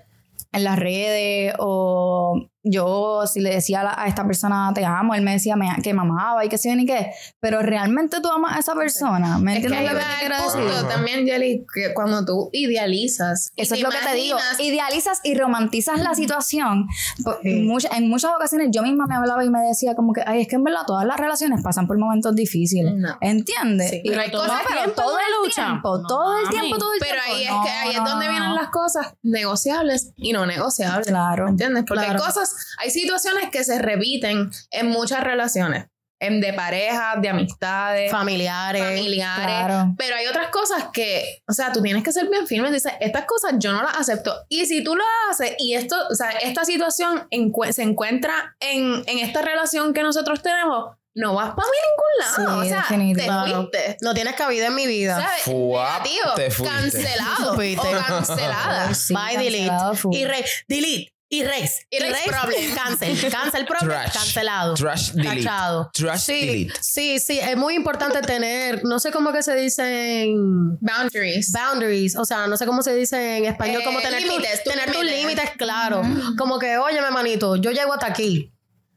en 0.51 0.63
las 0.65 0.77
redes 0.77 1.53
o 1.59 2.49
yo 2.63 3.23
si 3.27 3.39
le 3.39 3.49
decía 3.51 3.81
a, 3.81 3.83
la- 3.83 3.95
a 3.97 4.07
esta 4.07 4.25
persona 4.25 4.71
te 4.73 4.85
amo, 4.85 5.15
él 5.15 5.21
me 5.23 5.31
decía 5.33 5.55
me- 5.55 5.69
que 5.83 5.93
me 5.93 6.01
amaba 6.01 6.45
y 6.45 6.49
que 6.49 6.57
sí 6.57 6.73
ni 6.75 6.85
qué, 6.85 7.11
pero 7.39 7.61
realmente 7.61 8.21
tú 8.21 8.29
amas 8.29 8.55
a 8.55 8.59
esa 8.59 8.73
persona, 8.75 9.39
¿me 9.39 9.53
Es 9.57 9.59
que 9.61 9.65
entiendes 9.67 9.89
ahí 9.89 9.95
lo 9.95 9.99
que 9.99 10.05
te 10.05 10.19
quiero 10.19 10.35
decir? 10.35 10.61
punto 10.79 10.87
también, 10.87 11.25
Jelly, 11.25 11.65
que 11.73 11.93
cuando 11.93 12.23
tú 12.25 12.49
idealizas. 12.53 13.51
y 13.55 13.61
Eso 13.63 13.75
es 13.75 13.81
lo 13.81 13.89
que 13.89 13.97
te 13.97 14.13
digo. 14.15 14.37
Idealizas 14.59 15.19
y 15.23 15.35
romantizas 15.35 15.99
la 16.01 16.13
situación. 16.13 16.87
Po- 17.23 17.37
Sí. 17.41 17.61
mucha- 17.61 17.89
en 17.97 18.09
muchas 18.09 18.31
ocasiones 18.35 18.69
yo 18.71 18.83
misma 18.83 19.05
me 19.07 19.15
hablaba 19.15 19.43
y 19.43 19.49
me 19.49 19.59
decía 19.61 19.95
como 19.95 20.13
que, 20.13 20.21
ay, 20.25 20.41
es 20.41 20.47
que 20.47 20.55
en 20.55 20.63
verdad 20.63 20.81
todas 20.85 21.05
las 21.05 21.17
relaciones 21.17 21.63
pasan 21.63 21.87
por 21.87 21.97
momentos 21.97 22.35
difíciles. 22.35 22.93
No. 22.95 23.17
¿Entiendes? 23.21 23.89
Sí, 23.89 24.01
Y 24.03 24.09
pero 24.09 24.21
hay 24.21 24.31
todo- 24.31 24.43
cosas- 24.43 24.61
pero 24.67 24.91
todo 24.93 25.15
de 25.15 25.23
el 25.23 25.43
lucha. 25.47 25.65
tiempo, 25.65 25.97
No, 25.97 26.07
todo 26.07 26.37
el 26.39 26.49
tiempo, 26.49 26.77
todo 26.77 26.93
el 26.93 26.99
Pero 26.99 27.11
tiempo. 27.23 27.35
ahí 27.35 27.43
es 27.43 27.49
No, 27.51 27.63
que 27.63 27.69
ahí 27.69 27.89
es 27.91 27.95
donde 27.97 28.25
no, 28.25 28.31
vienen 28.31 28.49
no. 28.49 28.55
las 28.55 28.69
cosas 28.69 29.13
negociables 29.23 30.13
y 30.17 30.33
no 30.33 30.45
negociables. 30.45 31.07
Claro. 31.07 31.47
¿Entiendes? 31.47 31.83
Porque 31.87 32.03
Claro. 32.05 32.19
hay 32.19 32.25
cosas, 32.25 32.50
hay 32.77 32.89
situaciones 32.91 33.49
que 33.51 33.63
se 33.63 33.79
repiten 33.79 34.51
en 34.71 34.87
muchas 34.87 35.23
relaciones. 35.23 35.85
En 36.23 36.39
de 36.39 36.53
parejas, 36.53 37.19
de 37.19 37.29
amistades, 37.29 38.11
Familiares. 38.11 38.79
familiares. 38.83 39.43
Claro. 39.65 39.95
Pero 39.97 40.15
hay 40.15 40.27
otras 40.27 40.49
cosas 40.49 40.83
que, 40.93 41.39
o 41.49 41.51
sea, 41.53 41.71
tú 41.71 41.81
tienes 41.81 42.03
que 42.03 42.11
ser 42.11 42.29
bien 42.29 42.45
firme. 42.45 42.71
Dices, 42.71 42.93
estas 42.99 43.25
cosas 43.25 43.53
yo 43.57 43.71
no 43.73 43.81
las 43.81 43.97
acepto. 43.97 44.35
Y 44.47 44.67
si 44.67 44.83
tú 44.83 44.95
lo 44.95 45.03
haces 45.31 45.55
y 45.57 45.73
esto, 45.73 45.95
o 46.11 46.13
sea, 46.13 46.29
esta 46.29 46.63
situación 46.63 47.27
se 47.71 47.81
encuentra 47.81 48.55
en, 48.59 49.01
en 49.07 49.17
esta 49.17 49.41
relación 49.41 49.93
que 49.95 50.03
nosotros 50.03 50.43
tenemos, 50.43 50.95
no 51.15 51.33
vas 51.33 51.49
para 51.55 51.67
ningún 51.67 52.45
lado. 52.45 52.61
Sí, 52.61 52.67
o 52.67 52.69
sea, 52.69 52.81
definitivo. 52.87 53.17
te 53.19 53.23
Claro. 53.25 53.55
fuiste. 53.71 53.97
No 54.01 54.13
tienes 54.13 54.35
cabida 54.35 54.67
en 54.67 54.75
mi 54.75 54.85
vida. 54.85 55.15
¿Sabes? 55.21 55.41
Fuap, 55.43 56.03
Negativo. 56.03 56.33
te 56.35 56.51
fuiste. 56.51 56.75
Cancelado. 56.75 57.55
Fuiste. 57.55 57.87
o 57.87 58.05
cancelada. 58.05 58.93
Sí, 58.93 59.13
Bye, 59.15 59.37
delete. 59.43 59.67
cancelado 59.67 59.95
full. 59.95 60.15
Y 60.15 60.25
re, 60.25 60.45
delete. 60.67 61.10
Erase. 61.33 61.87
Erase 61.89 62.09
Erase 62.27 62.29
problem. 62.29 62.75
Cancel. 62.75 63.31
Cancel 63.31 63.65
problem. 63.65 63.89
Trash. 64.01 64.13
Cancelado. 64.13 64.73
Trash 64.73 65.11
delete. 65.13 65.49
Trash 65.93 66.19
Sí, 66.19 66.45
delete. 66.45 66.73
sí, 66.81 67.19
sí. 67.19 67.39
Es 67.39 67.55
muy 67.55 67.73
importante 67.75 68.21
tener, 68.21 68.83
no 68.83 68.99
sé 68.99 69.11
cómo 69.11 69.31
que 69.31 69.41
se 69.41 69.55
dicen 69.55 70.77
Boundaries. 70.81 71.51
boundaries, 71.53 72.15
o 72.17 72.25
sea, 72.25 72.47
no 72.47 72.57
sé 72.57 72.65
cómo 72.65 72.83
se 72.83 72.93
dice 72.95 73.37
en 73.37 73.45
español, 73.45 73.81
Eh, 73.81 73.85
como 73.85 73.99
tener, 74.01 74.21
tu- 74.21 74.27
límites, 74.27 74.63
tus 74.63 74.73
tener 74.73 74.91
tus 74.91 75.03
límites. 75.03 75.21
límites 75.21 75.51
claros. 75.57 76.05
Como 76.37 76.59
que, 76.59 76.77
óyeme, 76.77 77.11
manito, 77.11 77.55
yo 77.55 77.71
llego 77.71 77.93
hasta 77.93 78.07
aquí. 78.07 78.51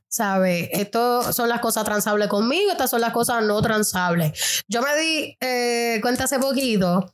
¿Sabes? 0.09 0.69
Esto 0.73 1.33
son 1.33 1.49
las 1.49 1.59
cosas 1.61 1.85
transables 1.85 2.29
conmigo, 2.29 2.71
estas 2.71 2.89
son 2.91 3.01
las 3.01 3.13
cosas 3.13 3.43
no 3.45 3.61
transables. 3.63 4.63
Yo 4.69 4.81
me 4.81 4.95
di 4.97 5.37
eh, 5.41 5.99
cuenta 6.03 6.25
hace 6.25 6.39
poquito 6.39 7.13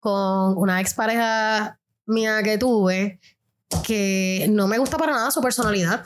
con 0.00 0.56
una 0.58 0.80
expareja 0.80 1.78
mía 2.06 2.42
que 2.42 2.58
tuve 2.58 3.20
que 3.82 4.46
no 4.50 4.66
me 4.66 4.78
gusta 4.78 4.96
para 4.96 5.12
nada 5.12 5.30
su 5.30 5.40
personalidad. 5.40 6.04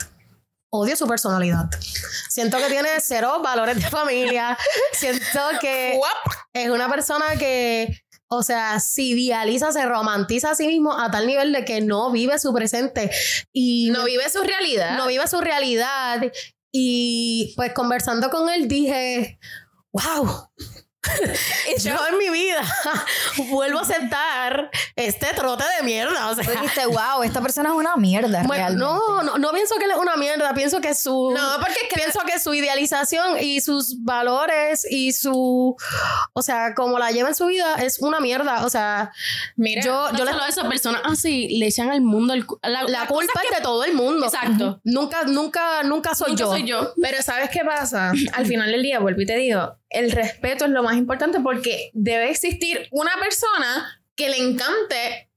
Odio 0.71 0.95
su 0.95 1.07
personalidad. 1.07 1.69
Siento 2.29 2.57
que 2.57 2.65
tiene 2.65 2.89
cero 2.99 3.41
valores 3.43 3.75
de 3.77 3.89
familia. 3.89 4.57
Siento 4.93 5.39
que 5.59 5.99
es 6.53 6.69
una 6.69 6.87
persona 6.89 7.35
que, 7.37 8.01
o 8.27 8.43
sea, 8.43 8.79
se 8.79 9.01
idealiza, 9.01 9.71
se 9.71 9.85
romantiza 9.85 10.51
a 10.51 10.55
sí 10.55 10.67
mismo 10.67 10.93
a 10.97 11.09
tal 11.09 11.25
nivel 11.25 11.51
de 11.53 11.65
que 11.65 11.81
no 11.81 12.11
vive 12.11 12.37
su 12.37 12.53
presente 12.53 13.09
y 13.51 13.89
No 13.89 14.05
vive 14.05 14.29
su 14.29 14.43
realidad. 14.43 14.95
no 14.95 15.07
vive 15.07 15.27
su 15.27 15.41
realidad. 15.41 16.21
Y 16.71 17.53
pues 17.55 17.73
conversando 17.73 18.29
con 18.29 18.47
él 18.49 18.67
dije, 18.67 19.39
wow. 19.91 20.49
Yo 21.83 21.95
en 22.11 22.17
mi 22.17 22.29
vida 22.29 22.61
vuelvo 23.49 23.79
a 23.79 23.81
aceptar 23.83 24.69
este 24.95 25.27
trote 25.35 25.63
de 25.77 25.83
mierda. 25.83 26.29
O 26.29 26.35
sea, 26.35 26.43
Tú 26.43 26.51
dijiste, 26.51 26.85
wow, 26.87 27.23
esta 27.23 27.41
persona 27.41 27.69
es 27.69 27.75
una 27.75 27.95
mierda. 27.95 28.43
bueno, 28.43 28.53
realmente". 28.67 28.83
no, 28.85 29.23
no, 29.23 29.37
no 29.37 29.51
pienso 29.51 29.75
que 29.77 29.85
él 29.85 29.91
es 29.91 29.97
una 29.97 30.17
mierda, 30.17 30.53
pienso 30.53 30.81
que 30.81 30.93
su 30.93 31.31
No, 31.33 31.53
porque 31.59 31.73
es 31.83 31.89
que 31.89 31.95
pienso 31.95 32.19
que 32.25 32.37
su 32.39 32.53
idealización 32.53 33.37
y 33.39 33.61
sus 33.61 34.03
valores 34.03 34.85
y 34.89 35.13
su 35.13 35.75
o 36.33 36.41
sea, 36.41 36.73
como 36.75 36.99
la 36.99 37.11
lleva 37.11 37.29
en 37.29 37.35
su 37.35 37.45
vida 37.47 37.75
es 37.75 37.99
una 37.99 38.19
mierda, 38.19 38.65
o 38.65 38.69
sea, 38.69 39.11
Mira, 39.55 39.81
yo 39.81 40.09
yo 40.11 40.17
Yo 40.19 40.25
le- 40.25 40.31
a 40.31 40.47
esa 40.47 40.67
persona 40.67 41.01
así 41.05 41.47
le 41.59 41.67
echan 41.67 41.89
al 41.91 42.01
mundo 42.01 42.33
el 42.33 42.45
la, 42.63 42.83
la 42.83 42.99
la 43.01 43.07
culpa 43.07 43.39
que- 43.41 43.47
es 43.49 43.55
de 43.57 43.61
todo 43.63 43.83
el 43.85 43.93
mundo. 43.93 44.25
Exacto. 44.25 44.79
Nunca 44.83 45.23
nunca 45.23 45.83
nunca 45.83 46.13
soy 46.15 46.31
Nunca 46.31 46.43
yo. 46.43 46.49
soy 46.51 46.63
yo. 46.65 46.93
Pero 47.01 47.21
¿sabes 47.23 47.49
qué 47.51 47.61
pasa? 47.63 48.11
Al 48.33 48.45
final 48.45 48.71
del 48.71 48.83
día, 48.83 48.99
vuelvo 48.99 49.21
y 49.21 49.25
te 49.25 49.35
digo, 49.37 49.75
el 49.89 50.11
respeto 50.11 50.65
es 50.65 50.71
lo 50.71 50.83
más 50.83 50.95
importante 50.95 51.39
porque 51.39 51.89
debe 51.93 52.29
existir 52.29 52.87
una 52.91 53.11
persona 53.19 54.01
que 54.15 54.29
le 54.29 54.37
encante 54.37 55.27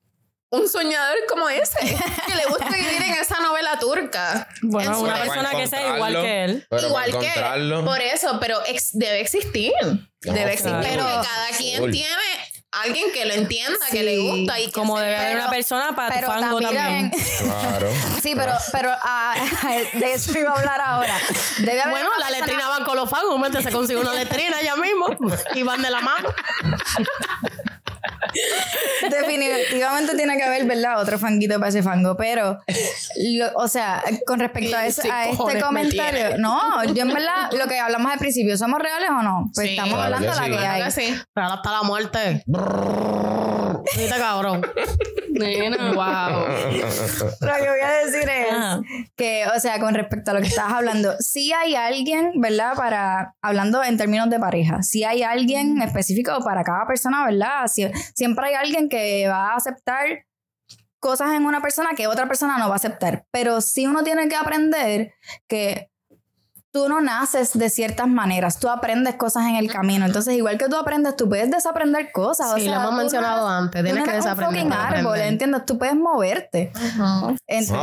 un 0.50 0.68
soñador 0.68 1.16
como 1.30 1.48
ese, 1.48 1.78
que 1.80 2.34
le 2.34 2.44
guste 2.46 2.66
vivir 2.66 3.02
en 3.02 3.14
esa 3.14 3.40
novela 3.40 3.78
turca. 3.78 4.46
Bueno, 4.60 5.00
una 5.00 5.16
persona 5.22 5.50
que 5.52 5.66
sea 5.66 5.94
igual 5.96 6.12
que 6.14 6.44
él. 6.44 6.66
Pero 6.68 6.88
Igual 6.88 7.10
que 7.10 7.16
encontrarlo. 7.28 7.84
por 7.86 8.00
eso, 8.02 8.38
pero 8.38 8.60
ex- 8.66 8.90
debe 8.92 9.20
existir. 9.22 9.72
No, 9.82 10.32
debe 10.34 10.52
existir 10.52 10.76
claro. 10.78 11.02
porque 11.02 11.26
cada 11.28 11.48
quien 11.56 11.90
tiene 11.90 12.22
alguien 12.72 13.12
que 13.12 13.24
lo 13.26 13.34
entienda, 13.34 13.78
que 13.90 13.98
Sí, 13.98 14.02
le 14.02 14.18
gusta 14.18 14.58
y 14.60 14.66
que 14.66 14.72
Como 14.72 14.98
debe 14.98 15.16
haber 15.16 15.36
una 15.36 15.50
persona 15.50 15.94
para 15.94 16.20
tu 16.20 16.26
fango 16.26 16.60
también- 16.60 17.10
también. 17.10 17.24
Claro. 17.38 17.88
Sí, 18.22 18.34
pero, 18.34 18.52
pero 18.72 18.90
ah, 19.02 19.34
de 19.92 20.12
eso 20.14 20.38
iba 20.38 20.50
a 20.52 20.58
hablar 20.58 20.80
ahora. 20.80 21.14
Debe 21.58 21.80
haber 21.80 21.90
Bueno, 21.92 22.10
la 22.18 22.26
persona- 22.28 22.46
letrina 22.46 22.68
van 22.68 22.84
con 22.84 22.96
los 22.96 23.08
fagos, 23.10 23.40
se 23.62 23.70
consigue 23.70 23.98
una 24.00 24.14
letrina 24.14 24.62
ya 24.62 24.76
mismo 24.76 25.06
y 25.54 25.62
van 25.62 25.82
de 25.82 25.90
la 25.90 26.00
mano. 26.00 26.32
Definitivamente 29.10 30.14
tiene 30.16 30.36
que 30.36 30.42
haber, 30.44 30.64
¿verdad? 30.64 31.00
Otro 31.00 31.18
fanguito 31.18 31.54
para 31.58 31.68
ese 31.68 31.82
fango. 31.82 32.16
Pero, 32.16 32.58
lo- 33.16 33.52
o 33.56 33.68
sea, 33.68 34.02
con 34.26 34.38
respecto 34.40 34.76
a, 34.76 34.86
ese- 34.86 35.02
Sí, 35.02 35.08
a 35.10 35.30
este 35.30 35.60
comentario, 35.60 36.38
no, 36.38 36.84
yo 36.84 37.02
en 37.02 37.08
verdad, 37.12 37.50
lo 37.58 37.66
que 37.66 37.78
hablamos 37.78 38.12
al 38.12 38.18
principio, 38.18 38.56
¿somos 38.56 38.80
reales 38.80 39.10
o 39.10 39.22
no? 39.22 39.50
Pues 39.54 39.66
Sí, 39.68 39.72
estamos 39.74 39.94
claro 39.94 40.14
hablando 40.14 40.28
de 40.30 40.36
la 40.36 40.44
sí. 40.44 40.50
que 40.50 40.56
Claro 40.56 40.72
hay. 40.74 40.82
que 40.84 40.90
sí. 40.90 41.14
Pero 41.34 41.46
hasta 41.48 41.72
la 41.72 41.82
muerte. 41.82 42.44
Viste, 43.96 44.16
cabrón. 44.18 44.62
Nena, 45.32 45.92
wow. 45.92 46.46
Lo 47.40 47.54
que 47.56 47.68
voy 47.70 47.80
a 47.80 47.90
decir 48.04 48.28
es 48.28 48.52
Ajá. 48.52 48.80
que, 49.16 49.44
o 49.56 49.58
sea, 49.58 49.80
con 49.80 49.94
respecto 49.94 50.30
a 50.30 50.34
lo 50.34 50.40
que 50.40 50.46
estabas 50.46 50.74
hablando, 50.74 51.14
sí 51.18 51.52
hay 51.52 51.74
alguien, 51.74 52.32
¿verdad? 52.36 52.74
Para, 52.76 53.34
hablando 53.42 53.82
en 53.82 53.96
términos 53.96 54.28
de 54.30 54.38
pareja, 54.38 54.82
sí 54.82 55.04
hay 55.04 55.22
alguien 55.22 55.80
específico 55.82 56.38
para 56.44 56.62
cada 56.62 56.86
persona, 56.86 57.24
¿verdad? 57.24 57.64
Sie- 57.66 57.90
siempre 58.22 58.46
hay 58.46 58.54
alguien 58.54 58.88
que 58.88 59.26
va 59.28 59.52
a 59.52 59.56
aceptar 59.56 60.06
cosas 61.00 61.32
en 61.32 61.44
una 61.44 61.60
persona 61.60 61.90
que 61.96 62.06
otra 62.06 62.28
persona 62.28 62.56
no 62.58 62.68
va 62.68 62.74
a 62.74 62.76
aceptar. 62.76 63.24
Pero 63.32 63.60
sí 63.60 63.86
uno 63.88 64.04
tiene 64.04 64.28
que 64.28 64.36
aprender 64.36 65.12
que 65.48 65.90
tú 66.70 66.88
no 66.88 67.00
naces 67.00 67.52
de 67.58 67.68
ciertas 67.68 68.06
maneras, 68.06 68.60
tú 68.60 68.68
aprendes 68.68 69.16
cosas 69.16 69.46
en 69.48 69.56
el 69.56 69.70
camino. 69.70 70.06
Entonces, 70.06 70.34
igual 70.34 70.56
que 70.58 70.68
tú 70.68 70.76
aprendes, 70.76 71.16
tú 71.16 71.28
puedes 71.28 71.50
desaprender 71.50 72.12
cosas. 72.12 72.52
o 72.52 72.56
Sí, 72.56 72.62
sea, 72.66 72.76
lo 72.76 72.82
hemos 72.82 72.94
mencionado 72.94 73.46
eres- 73.48 73.58
antes. 73.64 73.82
Tienes 73.84 74.04
que 74.04 74.10
un 74.10 74.16
desaprender. 74.16 74.46
fucking 74.56 74.68
para 74.70 74.82
árbol, 74.88 74.98
aprender. 75.14 75.26
¿entiendes? 75.32 75.66
Tú 75.66 75.76
puedes 75.78 75.96
moverte. 75.96 76.72
No, 76.96 77.34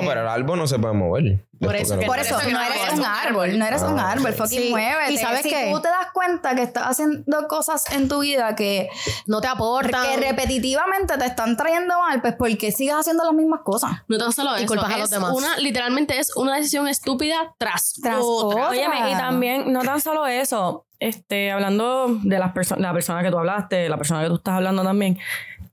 pero 0.08 0.22
el 0.22 0.28
árbol 0.30 0.58
no 0.60 0.66
se 0.68 0.80
puede 0.80 0.94
mover. 0.94 1.46
Por 1.60 1.76
eso 1.76 1.96
que 1.96 2.02
que- 2.02 2.06
Por 2.08 2.20
eso, 2.20 2.36
Por 2.36 2.40
eso 2.42 2.48
que 2.48 2.54
no 2.54 2.62
eres 2.62 2.94
un 2.94 3.04
árbol, 3.06 3.60
no 3.60 3.66
eres 3.66 3.82
un 3.82 4.00
Ah, 4.00 4.12
árbol, 4.12 4.34
fucking 4.34 4.62
Sí, 4.64 4.70
muévete. 4.70 5.12
y 5.14 5.18
¿sabes 5.18 5.42
si 5.42 5.50
qué? 5.50 5.70
tú 5.74 5.82
te 5.82 5.90
das 5.90 6.08
cuenta 6.14 6.56
que 6.56 6.64
estás 6.64 6.84
haciendo 6.88 7.48
cosas 7.48 7.92
en 7.92 8.08
tu 8.08 8.20
vida 8.22 8.56
que, 8.56 8.90
No 9.28 9.42
te 9.42 9.48
aportan. 9.48 10.04
que 10.04 10.18
repetitivamente 10.18 11.18
te 11.18 11.26
están 11.26 11.58
trayendo 11.58 12.00
mal, 12.00 12.22
pues 12.22 12.36
porque 12.38 12.72
sigues 12.72 12.96
haciendo 12.96 13.24
las 13.26 13.34
mismas 13.34 13.62
cosas. 13.64 13.92
No 14.08 14.18
tan 14.18 14.32
solo 14.32 14.52
Y 14.58 14.64
eso. 14.64 14.68
culpas 14.68 14.94
a 14.94 14.98
los 14.98 15.04
es 15.06 15.10
demás. 15.12 15.32
Una, 15.34 15.58
literalmente 15.58 16.18
es 16.20 16.36
una 16.36 16.56
decisión 16.56 16.88
estúpida 16.88 17.36
tras, 17.58 17.94
Tras 18.02 18.20
otra. 18.22 18.70
Óyeme, 18.70 19.12
y 19.12 19.18
también, 19.18 19.72
no 19.74 19.82
tan 19.84 20.00
solo 20.02 20.26
eso, 20.28 20.86
este, 21.00 21.52
hablando 21.52 22.08
de 22.24 22.40
las 22.40 22.52
personas, 22.54 22.82
la 22.82 22.94
persona 22.94 23.22
que 23.22 23.32
tú 23.32 23.38
hablaste, 23.38 23.90
la 23.90 23.98
persona 23.98 24.22
que 24.22 24.28
tú 24.30 24.36
estás 24.36 24.56
hablando 24.56 24.84
también, 24.84 25.18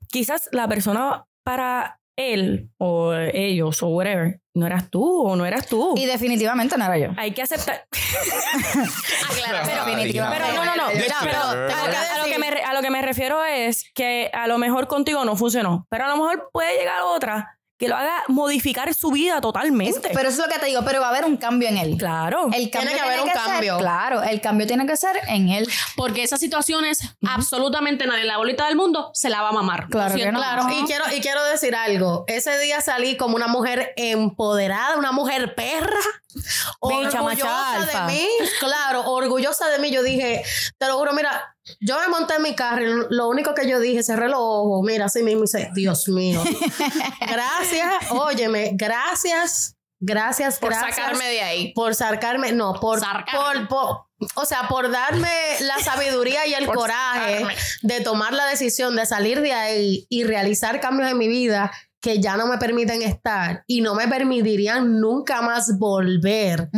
quizás 0.09 0.49
la 0.51 0.67
persona 0.67 1.25
para 1.43 1.99
él 2.17 2.69
o 2.77 3.13
ellos 3.13 3.81
o 3.83 3.87
whatever, 3.87 4.41
no 4.53 4.65
eras 4.65 4.89
tú 4.89 5.21
o 5.21 5.35
no 5.35 5.45
eras 5.45 5.67
tú. 5.67 5.93
Y 5.95 6.05
definitivamente 6.05 6.77
no 6.77 6.85
era 6.85 6.97
yo. 6.97 7.09
Hay 7.15 7.31
que 7.31 7.43
aceptar. 7.43 7.85
Pero, 7.91 9.85
definitivamente. 9.85 10.43
Pero 10.45 10.57
no, 10.57 10.65
no, 10.65 10.75
no. 10.75 10.87
Pero 10.93 11.67
tengo 11.67 11.81
a, 11.81 12.25
lo 12.25 12.31
que 12.31 12.39
me, 12.39 12.47
a 12.47 12.73
lo 12.73 12.81
que 12.81 12.89
me 12.89 13.01
refiero 13.01 13.43
es 13.45 13.89
que 13.93 14.29
a 14.33 14.47
lo 14.47 14.57
mejor 14.57 14.87
contigo 14.87 15.23
no 15.25 15.35
funcionó, 15.35 15.85
pero 15.89 16.05
a 16.05 16.07
lo 16.09 16.17
mejor 16.17 16.49
puede 16.51 16.77
llegar 16.77 17.01
otra 17.03 17.56
que 17.77 17.87
lo 17.87 17.95
haga 17.95 18.23
modificar 18.27 18.93
su 18.93 19.11
vida 19.11 19.39
totalmente. 19.41 20.09
Pero 20.13 20.29
eso 20.29 20.41
es 20.41 20.47
lo 20.47 20.53
que 20.53 20.59
te 20.59 20.65
digo, 20.65 20.81
pero 20.83 20.99
va 20.99 21.07
a 21.07 21.09
haber 21.09 21.25
un 21.25 21.37
cambio 21.37 21.69
en 21.69 21.77
él. 21.77 21.95
claro. 21.97 22.49
El 22.51 22.69
cambio 22.69 22.93
que 22.93 22.99
haber 22.99 23.21
un 23.21 23.29
cambio. 23.29 23.77
claro, 23.77 24.23
el 24.23 24.41
cambio 24.41 24.65
tiene 24.65 24.85
que 24.85 24.97
ser 24.97 25.19
en 25.27 25.49
él. 25.49 25.67
Porque 25.95 26.23
esas 26.23 26.39
situaciones, 26.39 27.01
absolutamente 27.27 28.07
nadie 28.07 28.21
en 28.21 28.27
la 28.27 28.37
bolita 28.37 28.67
del 28.67 28.75
mundo 28.75 29.11
se 29.13 29.29
la 29.29 29.41
va 29.41 29.49
a 29.49 29.53
mamar. 29.53 29.87
Claro 29.89 30.15
que 30.15 30.31
no. 30.31 30.39
Claro, 30.39 30.67
y 30.71 30.85
quiero, 30.85 31.05
y 31.15 31.21
quiero 31.21 31.43
decir 31.45 31.75
algo. 31.75 32.25
Ese 32.27 32.57
día 32.59 32.81
salí 32.81 33.15
como 33.17 33.35
una 33.35 33.47
mujer 33.47 33.93
empoderada, 33.95 34.97
una 34.97 35.11
mujer 35.11 35.55
perra, 35.55 35.99
Bicha, 36.37 37.21
orgullosa 37.21 37.73
alfa. 37.75 38.05
de 38.07 38.13
mí. 38.13 38.27
Claro, 38.59 39.03
orgullosa 39.11 39.67
de 39.69 39.79
mí. 39.79 39.91
Yo 39.91 40.03
dije, 40.03 40.43
te 40.77 40.87
lo 40.87 40.97
juro, 40.97 41.13
mira, 41.13 41.55
yo 41.79 41.99
me 41.99 42.07
monté 42.07 42.35
en 42.35 42.41
mi 42.43 42.55
carro 42.55 42.81
y 42.81 43.05
lo 43.09 43.27
único 43.27 43.53
que 43.53 43.67
yo 43.69 43.79
dije, 43.79 44.03
cerré 44.03 44.27
los 44.29 44.39
ojos, 44.39 44.81
mira, 44.85 45.05
así 45.05 45.23
mismo, 45.23 45.41
y 45.41 45.43
dice, 45.43 45.69
Dios 45.73 46.07
mío. 46.09 46.41
gracias, 47.27 48.11
óyeme, 48.11 48.71
gracias, 48.73 49.75
gracias, 49.99 50.59
Por 50.59 50.69
gracias. 50.71 50.95
sacarme 50.95 51.25
de 51.29 51.41
ahí. 51.41 51.73
Por 51.73 51.95
sacarme, 51.95 52.51
no, 52.51 52.79
por, 52.79 52.99
por, 52.99 53.67
por- 53.67 54.07
o 54.35 54.45
sea, 54.45 54.67
por 54.67 54.89
darme 54.89 55.29
la 55.59 55.77
sabiduría 55.79 56.47
y 56.47 56.53
el 56.55 56.65
coraje 56.65 57.33
sacarme. 57.35 57.55
de 57.83 58.01
tomar 58.01 58.33
la 58.33 58.45
decisión 58.47 58.95
de 58.95 59.05
salir 59.05 59.41
de 59.41 59.53
ahí 59.53 60.07
y 60.09 60.23
realizar 60.23 60.79
cambios 60.79 61.11
en 61.11 61.19
mi 61.19 61.27
vida 61.27 61.71
que 62.07 62.21
ya 62.21 62.37
no 62.37 62.47
me 62.47 62.57
permiten 62.57 63.01
estar 63.01 63.65
y 63.67 63.81
no 63.81 63.93
me 63.93 64.07
permitirían 64.07 65.01
nunca 65.01 65.41
más 65.41 65.77
volver 65.77 66.69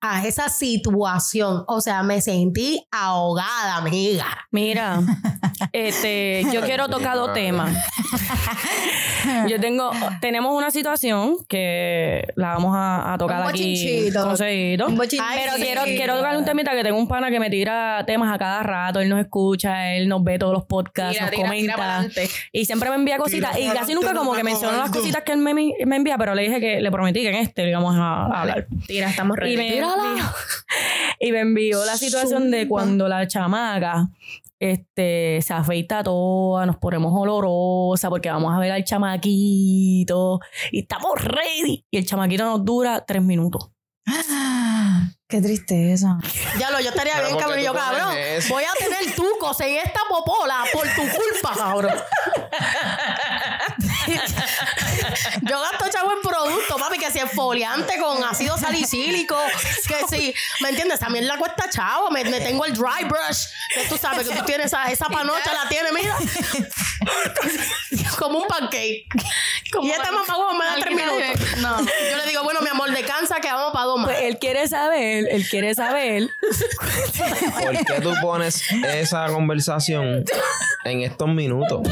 a 0.00 0.26
esa 0.26 0.48
situación. 0.48 1.62
O 1.68 1.80
sea, 1.80 2.02
me 2.02 2.20
sentí 2.20 2.84
ahogada, 2.90 3.76
amiga. 3.76 4.26
Mira, 4.50 5.00
este, 5.72 6.42
yo 6.52 6.62
quiero 6.62 6.88
tocar 6.88 7.14
dos 7.16 7.32
temas. 7.32 7.72
Yo 9.48 9.58
tengo, 9.58 9.90
tenemos 10.20 10.52
una 10.54 10.70
situación 10.70 11.36
que 11.48 12.26
la 12.36 12.48
vamos 12.48 12.74
a, 12.76 13.14
a 13.14 13.18
tocar 13.18 13.40
Un 13.42 13.48
aquí. 13.48 14.10
conseguido. 14.12 14.86
Un. 14.88 15.00
Ay, 15.00 15.08
Pero 15.42 15.56
sí. 15.56 15.62
quiero, 15.62 15.82
quiero 15.84 16.16
tocar 16.18 16.36
un 16.36 16.44
temita 16.44 16.72
que 16.72 16.82
tengo 16.82 16.98
un 16.98 17.08
pana 17.08 17.30
que 17.30 17.40
me 17.40 17.48
tira 17.48 18.04
temas 18.06 18.34
a 18.34 18.38
cada 18.38 18.62
rato. 18.62 19.00
Él 19.00 19.08
nos 19.08 19.20
escucha, 19.20 19.92
él 19.94 20.08
nos 20.08 20.22
ve 20.24 20.38
todos 20.38 20.52
los 20.52 20.64
podcasts, 20.64 21.12
Tira, 21.14 21.24
nos 21.26 21.30
tira, 21.30 21.74
comenta. 21.76 22.06
y 22.52 22.64
siempre 22.66 22.90
me 22.90 22.96
envía 22.96 23.16
cositas. 23.16 23.58
Y 23.58 23.68
casi 23.70 23.94
nunca 23.94 24.12
como 24.14 24.34
que 24.34 24.44
menciono 24.64 24.82
las 24.84 24.90
cositas 24.90 25.22
que 25.22 25.32
él 25.32 25.38
me, 25.38 25.54
me 25.54 25.96
envía, 25.96 26.18
pero 26.18 26.34
le 26.34 26.42
dije 26.42 26.60
que 26.60 26.80
le 26.80 26.90
prometí 26.90 27.20
que 27.20 27.28
en 27.30 27.36
este 27.36 27.64
le 27.64 27.70
íbamos 27.70 27.94
a, 27.96 28.26
a 28.26 28.40
hablar. 28.42 28.66
Tira, 28.86 29.08
estamos 29.10 29.36
Y 29.38 29.40
ready. 29.40 29.56
me, 29.56 29.68
envió, 29.68 29.88
y 31.20 31.32
me 31.32 31.40
envió 31.40 31.84
la 31.84 31.96
situación 31.96 32.50
de 32.50 32.68
cuando 32.68 33.08
la 33.08 33.26
chamaca 33.26 34.08
este, 34.60 35.40
se 35.42 35.52
afeita 35.52 36.02
toda, 36.02 36.64
nos 36.66 36.76
ponemos 36.78 37.12
olorosa 37.14 38.08
porque 38.08 38.30
vamos 38.30 38.54
a 38.54 38.58
ver 38.58 38.72
al 38.72 38.84
chamaquito 38.84 40.40
y 40.70 40.80
estamos 40.80 41.22
ready. 41.22 41.84
Y 41.90 41.98
el 41.98 42.06
chamaquito 42.06 42.44
nos 42.44 42.64
dura 42.64 43.04
tres 43.06 43.22
minutos. 43.22 43.70
Qué 45.26 45.40
tristeza. 45.40 46.18
Ya 46.58 46.70
lo, 46.70 46.78
yo 46.80 46.90
estaría 46.90 47.18
bien, 47.20 47.30
¿por 47.32 47.38
qué 47.38 47.44
cabrón. 47.44 47.64
Yo, 47.64 47.72
cabrón, 47.72 48.16
eso? 48.18 48.52
voy 48.54 48.62
a 48.62 48.72
tener 48.78 49.14
tucos 49.16 49.58
en 49.62 49.76
esta 49.78 50.00
popola 50.08 50.58
por 50.72 50.82
tu 50.82 51.00
culpa, 51.00 51.54
cabrón. 51.56 51.94
yo 55.42 55.60
gasto 55.60 55.88
chavo 55.90 56.12
en 56.12 56.20
producto, 56.20 56.76
papi, 56.76 56.98
que 56.98 57.10
si 57.10 57.18
es 57.18 57.30
foliante 57.32 57.98
con 57.98 58.22
ácido 58.24 58.56
salicílico, 58.58 59.36
que 59.88 60.06
si, 60.08 60.34
¿me 60.60 60.70
entiendes? 60.70 61.00
También 61.00 61.26
la 61.26 61.36
cuesta 61.36 61.68
chavo. 61.70 62.10
Me, 62.10 62.24
me 62.24 62.40
tengo 62.40 62.64
el 62.64 62.74
dry 62.74 63.04
brush, 63.04 63.44
que 63.74 63.84
tú 63.88 63.96
sabes 63.96 64.28
que 64.28 64.34
tú 64.34 64.44
tienes 64.46 64.66
esa, 64.66 64.90
esa 64.90 65.06
panocha, 65.06 65.52
la 65.52 65.68
tienes, 65.68 65.92
mira. 65.92 66.16
Como 68.18 68.38
un 68.38 68.48
pancake. 68.48 69.06
y 69.82 69.90
esta 69.90 70.10
mamá 70.12 70.38
huevo 70.38 70.54
me 70.54 70.64
da 70.64 70.76
tres 70.80 70.94
minutos. 70.94 71.58
No. 71.58 71.80
Yo 71.80 72.16
le 72.16 72.26
digo, 72.26 72.42
bueno, 72.44 72.60
mi 72.60 72.68
amor, 72.68 72.90
descansa 72.90 73.40
que 73.40 73.48
vamos 73.48 73.72
para 73.72 73.84
dos 73.86 73.98
más. 73.98 74.06
Pues 74.06 74.22
él 74.22 74.38
quiere 74.38 74.66
saber, 74.68 75.26
él 75.30 75.46
quiere 75.48 75.74
saber. 75.74 76.28
¿Por 77.62 77.84
qué 77.84 78.00
tú 78.00 78.14
pones 78.22 78.62
esa 78.86 79.26
conversación 79.26 80.24
en 80.84 81.02
estos 81.02 81.28
minutos? 81.28 81.82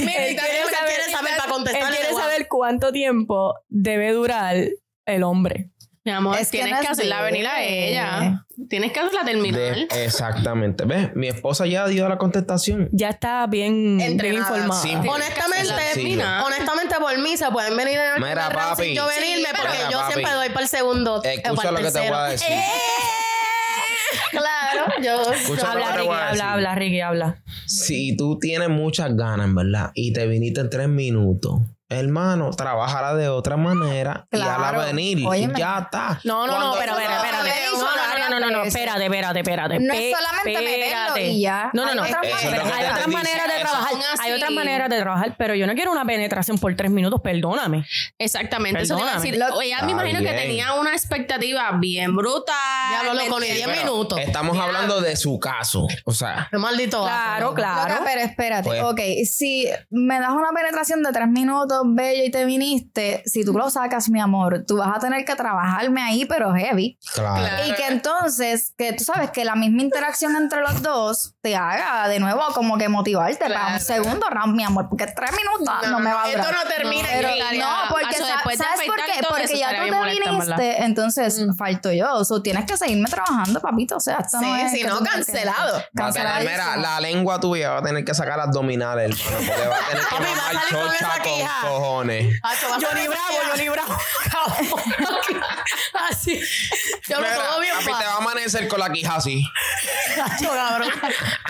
Mira, 0.00 0.26
y 0.26 0.30
él 0.30 0.36
quiere 0.36 0.67
él 1.58 1.64
quiere 1.64 2.12
saber 2.14 2.40
Él 2.40 2.46
quiere 2.46 2.48
cuánto 2.48 2.92
tiempo 2.92 3.54
debe 3.68 4.12
durar 4.12 4.56
el 5.06 5.22
hombre. 5.22 5.70
Mi 6.04 6.12
amor, 6.12 6.38
Es 6.38 6.48
tienes 6.50 6.80
que 6.80 6.86
hacerla 6.86 7.20
venir 7.20 7.46
a 7.46 7.62
ella. 7.62 8.46
Tienes 8.70 8.92
que 8.92 9.00
hacerla 9.00 9.24
terminar. 9.26 9.60
De- 9.60 9.88
exactamente. 10.04 10.84
¿Ves? 10.86 11.14
Mi 11.14 11.28
esposa 11.28 11.66
ya 11.66 11.86
dio 11.86 12.08
la 12.08 12.16
contestación. 12.16 12.88
Ya 12.92 13.10
está 13.10 13.46
bien, 13.46 13.98
bien 13.98 14.34
informada. 14.34 14.80
Sí. 14.80 14.94
Honestamente, 14.94 16.24
honestamente 16.46 16.94
por 16.98 17.18
mí 17.18 17.36
se 17.36 17.50
pueden 17.50 17.76
venir 17.76 17.98
en 17.98 18.14
el 18.16 18.22
Mira, 18.22 18.48
papi. 18.48 18.84
sin 18.84 18.94
yo 18.94 19.06
venirme 19.06 19.48
Sí, 19.48 19.54
porque 19.54 19.76
mira, 19.76 19.90
yo 19.90 19.98
papi. 19.98 20.12
siempre 20.14 20.32
doy 20.34 20.48
para 20.48 20.60
el 20.62 20.68
segundo. 20.68 21.22
Escucha 21.22 21.72
lo 21.72 21.78
que 21.78 21.90
te 21.90 21.98
voy 22.00 22.08
a 22.18 22.24
decir. 22.24 22.48
¡Eh! 22.52 22.62
Claro, 24.38 24.92
yo. 25.02 25.32
Escucha 25.32 25.72
Habla, 25.72 25.96
Ricky, 25.96 26.08
habla, 26.08 26.52
habla, 26.52 26.74
Ricky, 26.74 27.00
habla. 27.00 27.42
Si 27.66 28.16
tú 28.16 28.38
tienes 28.38 28.68
muchas 28.68 29.14
ganas, 29.16 29.46
en 29.46 29.54
¿verdad? 29.54 29.90
Y 29.94 30.12
te 30.12 30.26
viniste 30.26 30.60
en 30.60 30.70
tres 30.70 30.88
minutos, 30.88 31.60
hermano, 31.88 32.50
trabájala 32.50 33.14
de 33.14 33.28
otra 33.28 33.56
manera 33.56 34.26
y 34.30 34.36
Claro. 34.36 34.80
a 34.82 34.84
venir. 34.86 35.26
Óyeme. 35.26 35.58
Ya 35.58 35.78
está. 35.78 36.20
No, 36.24 36.46
no, 36.46 36.58
no, 36.58 36.74
pero 36.78 36.92
espera, 36.98 37.16
espérate. 37.16 37.48
Eso 37.64 37.78
No, 37.78 37.96
no 38.28 38.40
no, 38.40 38.50
no, 38.50 38.64
espérate, 38.64 39.04
espérate, 39.04 39.38
espérate. 39.40 39.80
No 39.80 39.94
es 39.94 40.14
solamente 40.16 40.60
meterlo 40.60 40.84
espérate. 40.84 41.26
y 41.28 41.40
ya. 41.40 41.70
No, 41.72 41.86
no, 41.86 41.94
no. 41.94 42.02
Hay 42.02 42.12
otras 42.12 42.24
maneras. 42.44 42.66
Hay 42.72 42.84
otras 42.84 42.98
Eso 43.00 43.08
maneras 43.08 43.46
de 43.48 43.60
trabajar. 43.60 43.94
Hay 44.20 44.32
otras 44.32 44.50
maneras 44.50 44.88
de 44.90 45.00
trabajar, 45.00 45.34
pero 45.38 45.54
yo 45.54 45.66
no 45.66 45.74
quiero 45.74 45.92
una 45.92 46.04
penetración 46.04 46.58
por 46.58 46.74
tres 46.76 46.90
minutos, 46.90 47.20
perdóname. 47.22 47.86
Exactamente. 48.18 48.82
Eso 48.82 48.96
te 48.96 49.02
iba 49.02 49.12
a 49.12 49.14
decir. 49.14 49.36
Lo- 49.38 49.60
Ella 49.62 49.82
me 49.82 49.92
imagino 49.92 50.20
que 50.20 50.32
tenía 50.32 50.74
una 50.74 50.92
expectativa 50.92 51.70
bien 51.78 52.14
brutal. 52.14 52.54
Ya 52.92 53.02
lo 53.04 53.14
loco, 53.14 53.40
ni 53.40 53.46
¿me 53.48 53.54
10 53.54 53.58
entiendes? 53.60 53.78
Pero 53.80 53.92
minutos. 53.94 54.18
Estamos 54.20 54.58
hablando 54.58 55.00
de 55.00 55.16
su 55.16 55.38
caso. 55.38 55.86
O 56.04 56.12
sea, 56.12 56.48
Qué 56.50 56.58
maldito. 56.58 57.02
Claro, 57.02 57.54
claro. 57.54 57.94
Loca, 57.94 58.02
pero 58.04 58.20
espérate. 58.20 58.68
Pues- 58.68 58.82
ok, 58.82 59.00
si 59.26 59.66
me 59.90 60.20
das 60.20 60.30
una 60.30 60.50
penetración 60.54 61.02
de 61.02 61.12
tres 61.12 61.28
minutos, 61.28 61.77
bello, 61.84 62.24
y 62.24 62.30
te 62.30 62.44
viniste, 62.44 63.22
si 63.26 63.44
tú 63.44 63.52
lo 63.52 63.70
sacas, 63.70 64.08
mi 64.08 64.20
amor, 64.20 64.64
tú 64.66 64.76
vas 64.78 64.96
a 64.96 64.98
tener 64.98 65.24
que 65.24 65.34
trabajarme 65.34 66.02
ahí, 66.02 66.24
pero 66.24 66.52
heavy. 66.54 66.98
claro. 67.14 67.66
Y 67.66 67.72
que 67.74 67.86
entonces, 67.88 68.74
que 68.76 68.92
tú 68.92 69.04
sabes 69.04 69.30
que 69.30 69.44
la 69.44 69.54
misma 69.54 69.82
interacción 69.82 70.36
entre 70.36 70.60
los 70.60 70.82
dos 70.82 71.34
te 71.40 71.56
haga 71.56 72.08
de 72.08 72.20
nuevo 72.20 72.40
como 72.54 72.78
que 72.78 72.88
motivarte 72.88 73.38
para 73.48 73.74
un 73.74 73.80
segundo 73.80 74.26
round, 74.30 74.54
mi 74.54 74.64
amor, 74.64 74.88
porque 74.88 75.06
tres 75.06 75.30
minutos 75.32 75.90
no, 75.90 75.98
me 76.00 76.12
va 76.12 76.24
a 76.24 76.28
durar. 76.30 76.46
Esto 76.46 76.52
no 76.64 76.70
termina 76.70 77.08
Pero 77.12 77.28
aquí. 77.28 77.58
no, 77.58 77.66
porque 77.90 78.16
sa- 78.16 78.48
de 78.48 78.56
¿sabes 78.56 78.80
por 78.86 78.96
qué? 78.96 79.22
Porque 79.28 79.58
ya 79.58 79.70
tú 79.70 79.90
te 79.90 80.20
viniste, 80.30 80.82
entonces 80.84 81.40
falto 81.56 81.92
yo. 81.92 82.12
O 82.14 82.24
sea, 82.24 82.42
tienes 82.42 82.64
que 82.66 82.76
seguirme 82.76 83.08
trabajando, 83.08 83.60
papito. 83.60 83.96
O 83.96 84.00
sea, 84.00 84.18
esto 84.18 84.40
no 84.40 84.54
Sí, 84.54 84.60
es 84.62 84.72
si 84.72 84.82
no, 84.84 85.00
cancelado. 85.00 85.82
Canceladísimo. 85.94 86.50
mira, 86.52 86.76
la 86.76 87.00
lengua 87.00 87.40
tuya 87.40 87.70
va 87.72 87.78
a 87.78 87.82
tener 87.82 88.04
que 88.04 88.14
sacar 88.14 88.40
abdominales, 88.40 89.18
hermano, 89.26 89.46
porque 89.46 89.68
va 89.68 89.76
a 89.76 89.88
tener 89.90 90.04
que 90.06 90.14
mamar 90.14 90.66
chocha 90.68 91.22
con. 91.22 91.67
Cojones. 91.68 92.40
Johnny 92.80 93.08
Bravo, 93.08 93.38
Johnny 93.50 93.68
Bravo. 93.68 93.96
Así. 96.10 96.40
Yo 97.08 97.18
Mira, 97.18 97.34
todo 97.34 97.60
bien 97.60 97.74
papi, 97.74 97.86
te 97.86 97.92
va 98.06 98.12
a 98.12 98.16
amanecer 98.16 98.68
con 98.68 98.80
la 98.80 98.90
quija 98.90 99.16
así. 99.16 99.42
Hacho, 100.22 100.48
cabrón. 100.50 100.88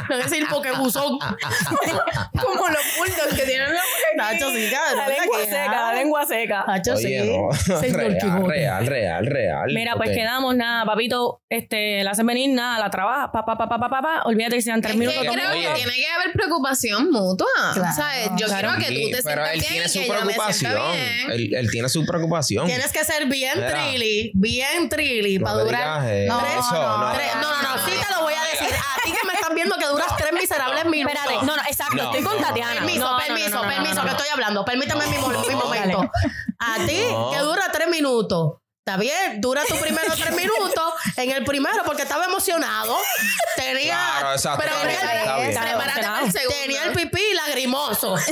No 0.09 0.19
es 0.19 0.31
decir 0.31 0.49
pokebuzón. 0.49 1.19
Como 1.19 2.69
los 2.69 2.83
bulldogs 2.97 3.35
que 3.35 3.43
tienen 3.47 3.69
la 4.17 4.29
Hacho, 4.29 4.51
sí, 4.51 4.71
cabrón. 4.73 4.97
La 4.99 5.09
lengua 5.09 5.39
seca, 5.45 5.71
la 5.71 5.93
lengua 5.93 6.27
seca. 6.27 6.65
Hacho, 6.67 6.97
sí. 6.97 7.17
Real, 8.49 8.49
real, 8.49 8.87
real, 8.87 9.27
real. 9.27 9.67
Mira, 9.75 9.95
pues 9.97 10.11
quedamos, 10.11 10.55
nada, 10.57 10.85
papito, 10.85 11.43
este, 11.49 12.03
la 12.03 12.13
hacen 12.13 12.27
venir, 12.27 12.51
nada, 12.51 12.79
la 12.79 12.91
trabaja, 12.91 13.31
pa, 13.33 13.45
pa, 13.45 13.57
pa, 13.57 13.69
pa, 13.69 13.79
pa, 13.79 13.89
pa, 13.89 14.01
pa, 14.03 14.23
olvídate 14.25 14.57
que 14.57 14.63
sean 14.63 14.81
tres 14.81 14.95
Es 14.95 14.99
minutos. 14.99 15.21
creo 15.21 15.53
que 15.53 15.69
tiene 15.75 15.93
que 15.95 16.07
haber 16.07 16.33
preocupación 16.33 17.11
mutua. 17.11 17.47
Claro. 17.75 17.95
¿Sabes? 17.95 18.31
Yo 18.37 18.47
Claro. 18.47 18.71
quiero 18.77 18.95
que 18.95 19.01
tú 19.03 19.11
te 19.17 19.23
sientas 19.23 19.53
bien 19.53 19.65
y 19.65 19.93
que 19.93 20.07
yo 20.07 20.08
preocupación. 20.09 20.83
Él, 21.31 21.55
él 21.55 21.71
tiene 21.71 21.89
su 21.89 22.05
preocupación. 22.05 22.67
Tienes 22.67 22.93
que 22.93 23.05
ser 23.05 23.27
bien 23.27 23.53
Mira. 23.57 23.71
trilly, 23.71 24.31
bien 24.35 24.89
trilly 24.89 25.39
No 25.39 25.45
para 25.47 25.59
durar. 25.65 26.03
digas 26.07 26.43
eso, 26.59 26.99
no. 26.99 27.13
tres- 27.15 27.35
no, 27.37 27.63
no, 27.63 27.63
no, 27.77 27.85
sí 27.87 27.93
te 28.07 28.15
lo 28.15 28.23
voy 28.23 28.35
a 28.35 28.43
decir. 28.45 28.75
A 28.77 29.03
ti 29.05 29.13
que 29.13 29.27
me 29.27 29.35
estás 29.35 29.55
viendo 29.55 29.77
que 29.77 29.87
duras 29.87 30.09
tres 30.17 30.33
miserables 30.33 30.85
minutos. 30.87 31.17
Espérate, 31.19 31.47
no, 31.47 31.57
no, 31.57 31.63
exacto, 31.63 31.97
No, 31.97 32.03
estoy 32.05 32.23
con 32.23 32.35
no, 32.35 32.41
no. 32.41 32.47
Tatiana. 32.47 32.75
Permiso, 32.75 32.99
No, 33.01 33.05
no, 33.07 33.13
no, 33.19 33.25
permiso, 33.25 33.49
no, 33.51 33.57
no, 33.57 33.63
no, 33.63 33.69
permiso, 33.75 33.95
no, 33.95 34.01
que 34.03 34.07
no. 34.11 34.17
estoy 34.17 34.29
hablando. 34.33 34.65
Permítame 34.65 35.07
mi, 35.07 35.19
mo- 35.19 35.29
mi 35.29 35.55
No, 35.55 35.57
momento. 35.59 36.11
A 36.59 36.87
ti, 36.87 37.01
No. 37.11 37.31
que 37.33 37.39
dura 37.39 37.71
tres 37.73 37.89
minutos. 37.89 38.55
Está 38.89 38.99
bien, 38.99 39.39
dura 39.39 39.63
tu 39.67 39.77
primero 39.77 40.15
tres 40.17 40.35
minutos 40.35 40.95
en 41.19 41.31
el 41.31 41.45
primero 41.45 41.83
porque 41.85 42.05
estaba 42.05 42.25
emocionado. 42.25 42.97
Tenía. 43.55 43.99
Claro, 44.19 44.33
exacto, 44.33 44.65
Pero 44.65 44.77
está 44.77 44.89
tenía, 44.89 45.13
bien, 45.13 45.19
está 45.19 45.37
bien. 45.37 45.77
Prepárate 45.77 46.01
para 46.01 46.21
el 46.25 46.33
segundo. 46.33 46.55
tenía 46.63 46.85
el 46.85 46.93
pipí 46.93 47.35
lagrimoso. 47.35 48.15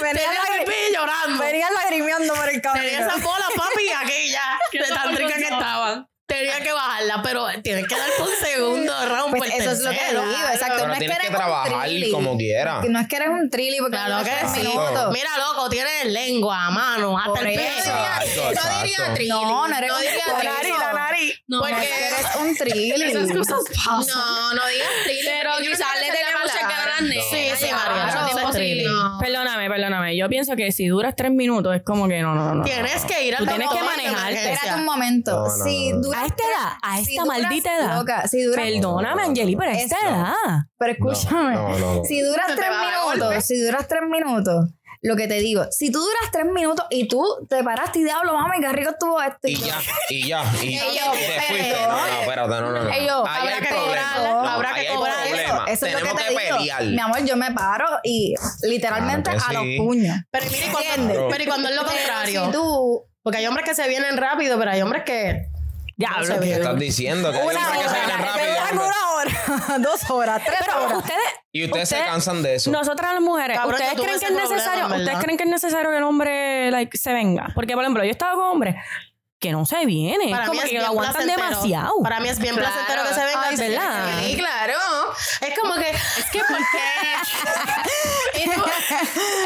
Venía, 0.00 0.30
tenía 0.30 0.40
el 0.60 0.64
pipí 0.64 0.94
llorando. 0.94 1.44
venía 1.44 1.70
lagrimeando 1.72 2.32
por 2.32 2.48
el 2.48 2.62
camino. 2.62 2.84
Tenía 2.86 3.00
esas 3.00 3.22
bolas, 3.22 3.48
papi, 3.54 3.90
aquí 3.90 4.30
ya. 4.30 4.58
De 4.72 4.88
tan 4.88 5.14
ricas 5.14 5.36
que 5.36 5.44
estaban. 5.44 6.08
Tenía 6.32 6.60
que 6.60 6.72
bajarla, 6.72 7.22
pero 7.22 7.46
tienes 7.62 7.86
que 7.86 7.96
dar 7.96 8.08
por 8.18 8.28
segundo 8.46 8.92
round. 9.06 9.36
Pues 9.36 9.50
por 9.52 9.60
eso 9.60 9.70
es 9.72 9.80
lo 9.80 9.90
que 9.90 9.96
digo, 10.10 10.48
exacto. 10.52 10.74
Pero 10.76 10.86
no 10.88 10.92
es 10.94 10.98
que 10.98 11.04
tienes 11.06 11.18
eres 11.18 11.30
que 11.30 11.34
trabajar 11.36 11.72
un 11.88 12.10
como 12.12 12.36
quiera. 12.38 12.80
Que 12.82 12.88
No 12.88 13.00
es 13.00 13.08
que 13.08 13.16
eres 13.16 13.28
un 13.28 13.50
trilly 13.50 13.78
porque 13.78 13.96
Claro 13.96 14.18
no 14.18 14.24
que 14.24 14.30
sí. 14.54 14.68
Mira, 15.12 15.30
loco, 15.38 15.68
tienes 15.68 16.06
lengua, 16.06 16.70
mano, 16.70 17.18
hasta 17.18 17.30
Por 17.32 17.46
el 17.46 17.54
peso. 17.58 17.90
No 17.92 18.82
diría 18.82 19.14
trilly. 19.14 19.28
No, 19.28 19.68
no 19.68 19.76
eres 19.76 19.92
un 19.92 20.00
diría 20.00 20.24
trilly. 20.38 20.52
nariz, 20.54 20.78
la 20.78 20.92
nariz. 20.92 21.42
No, 21.46 21.60
Porque- 21.60 21.74
que 21.76 22.06
eres 22.06 22.36
un 22.40 22.56
trilly. 22.56 23.02
Esas 23.02 23.30
cosas 23.32 23.60
pasan. 23.84 24.06
No, 24.06 24.54
no 24.54 24.66
digas 24.66 24.88
trilly. 25.04 25.20
Pero 25.26 25.50
no 25.50 25.58
quizás 25.58 26.00
le 26.00 26.10
tenemos 26.12 26.42
muchas 26.42 26.56
palabra. 26.62 26.92
ganas 26.98 27.24
Perdóname, 29.32 29.68
perdóname. 29.68 30.16
Yo 30.16 30.28
pienso 30.28 30.54
que 30.56 30.70
si 30.72 30.86
duras 30.88 31.14
tres 31.16 31.30
minutos 31.32 31.74
es 31.74 31.82
como 31.82 32.06
que 32.08 32.20
no, 32.22 32.34
no, 32.34 32.46
no. 32.48 32.54
no. 32.56 32.64
Tienes 32.64 33.04
que 33.04 33.26
ir 33.26 33.34
al 33.34 33.40
Tú 33.44 33.46
tienes 33.46 33.68
que 33.68 33.82
manejarte. 33.82 34.52
Espérate 34.52 34.78
un 34.80 34.84
momento. 34.84 35.32
No, 35.48 35.56
no, 35.56 35.64
si 35.64 35.92
duras 35.92 36.22
A 36.22 36.26
esta 36.26 36.42
edad, 36.44 36.72
a 36.82 36.96
si 36.96 37.12
esta 37.16 37.24
duras- 37.24 37.40
maldita 37.42 37.76
edad. 37.78 37.98
Loca, 37.98 38.28
si 38.28 38.42
duras, 38.42 38.64
Perdóname, 38.66 39.22
Angeli, 39.22 39.56
pero 39.56 39.70
a 39.70 39.74
esta 39.74 39.96
edad. 40.02 40.34
pero 40.78 40.92
escúchame. 40.92 41.54
No, 41.54 41.78
no, 41.78 41.94
no. 41.96 42.04
Si 42.04 42.20
duras 42.20 42.46
tres 42.54 42.68
a 42.70 43.10
minutos, 43.12 43.44
si 43.44 43.60
duras 43.62 43.88
tres 43.88 44.02
minutos, 44.10 44.70
lo 45.04 45.16
que 45.16 45.26
te 45.26 45.34
digo, 45.40 45.66
si 45.72 45.90
tú 45.90 45.98
duras 45.98 46.30
tres 46.30 46.44
minutos 46.46 46.86
y 46.88 47.08
tú 47.08 47.24
te 47.48 47.62
paraste 47.64 47.98
y 47.98 48.04
diablo, 48.04 48.34
mami, 48.34 48.60
qué 48.60 48.68
rico 48.72 48.90
estuvo 48.90 49.20
esto. 49.20 49.38
Y 49.48 49.56
ya, 49.56 49.76
y 50.08 50.28
ya, 50.28 50.44
y, 50.62 50.66
Ey, 50.68 50.74
y 50.74 50.96
yo, 50.98 51.10
te 51.12 51.40
fuiste. 51.42 51.74
pero- 51.74 51.88
No, 51.92 52.06
no, 52.06 52.20
espérate, 52.20 52.48
no, 52.48 52.60
no, 52.60 52.82
no. 52.84 52.90
Ahí 52.90 53.08
habrá 53.08 53.60
que 53.60 53.70
No, 54.22 54.48
habrá 54.48 54.74
que 54.74 54.86
cobrar 54.86 55.26
eso. 55.26 55.66
Eso 55.66 55.86
es 55.86 55.92
lo 55.94 55.98
que 56.08 56.14
te 56.22 56.28
digo. 56.30 56.56
pelear. 56.58 56.84
Mi 56.84 57.00
amor, 57.00 57.24
yo 57.24 57.36
me 57.36 57.50
paro 57.50 57.86
y 58.04 58.34
literalmente 58.62 59.30
Claro 59.30 59.44
que 59.50 59.56
a 59.56 59.60
sí. 59.60 59.76
los 59.76 59.84
puños. 59.86 60.16
Pero 60.30 60.46
mira, 60.50 60.66
y 60.66 60.70
cuando, 60.70 61.12
Claro. 61.14 61.28
pero 61.30 61.42
y 61.42 61.46
cuando 61.46 61.68
es 61.68 61.74
lo 61.74 61.84
contrario. 61.84 62.44
si 62.46 62.52
tú 62.52 63.04
Porque 63.24 63.38
hay 63.38 63.46
hombres 63.46 63.68
que 63.68 63.74
se 63.74 63.88
vienen 63.88 64.16
rápido, 64.16 64.56
pero 64.58 64.70
hay 64.70 64.82
hombres 64.82 65.02
que. 65.04 65.46
Diablo. 65.96 66.26
se 66.26 66.34
¿Qué 66.34 66.40
vienen. 66.40 66.62
estás 66.62 66.78
diciendo? 66.78 67.30
Que 67.32 67.38
hay 67.38 67.42
hombres 67.46 67.58
que 67.82 67.88
se 67.88 67.94
vienen 67.94 68.18
rápido. 68.18 68.82
dos 69.80 70.10
horas, 70.10 70.42
tres 70.44 70.58
Pero 70.60 70.84
horas. 70.84 70.98
ustedes. 70.98 71.18
Y 71.52 71.64
ustedes 71.64 71.88
se 71.88 71.98
cansan 71.98 72.42
de 72.42 72.54
eso. 72.56 72.70
Nosotras 72.70 73.12
las 73.14 73.22
mujeres, 73.22 73.58
Cabrón, 73.58 73.74
¿ustedes 73.74 73.94
creen 73.94 74.08
que 74.18 74.24
es 74.24 74.30
problema, 74.30 74.48
necesario? 74.54 74.82
¿verdad? 74.84 74.98
¿Ustedes 75.00 75.18
creen 75.24 75.36
que 75.38 75.44
es 75.44 75.50
necesario 75.50 75.90
que 75.90 75.96
el 75.98 76.02
hombre 76.04 76.70
like, 76.70 76.96
se 76.96 77.12
venga? 77.12 77.48
Porque, 77.54 77.74
por 77.74 77.82
ejemplo, 77.84 78.02
yo 78.04 78.08
he 78.08 78.12
estado 78.12 78.36
con 78.36 78.44
hombres 78.50 78.76
que 79.38 79.50
no 79.52 79.66
se 79.66 79.84
vienen. 79.86 80.30
Para 80.30 80.46
como 80.46 80.52
mí 80.52 80.58
es 80.60 80.64
que 80.66 80.70
bien 80.70 80.82
lo 80.82 80.88
aguantan 80.88 81.14
placentero. 81.24 81.48
demasiado. 81.50 81.92
Para 82.02 82.20
mí 82.20 82.28
es 82.28 82.38
bien 82.38 82.54
Claro. 82.54 82.70
placentero 82.72 83.08
que 83.08 83.14
se 83.14 83.24
venga. 83.24 83.42
Ay, 83.48 83.56
¿verdad? 83.56 84.18
Sí, 84.22 84.36
claro. 84.36 84.74
Es 85.40 85.58
como 85.58 85.74
que. 85.74 85.90
Es 85.90 86.30
que 86.32 86.38
¿por 86.40 86.58
qué? 86.58 87.14
es, 88.44 88.54
por- 88.54 88.72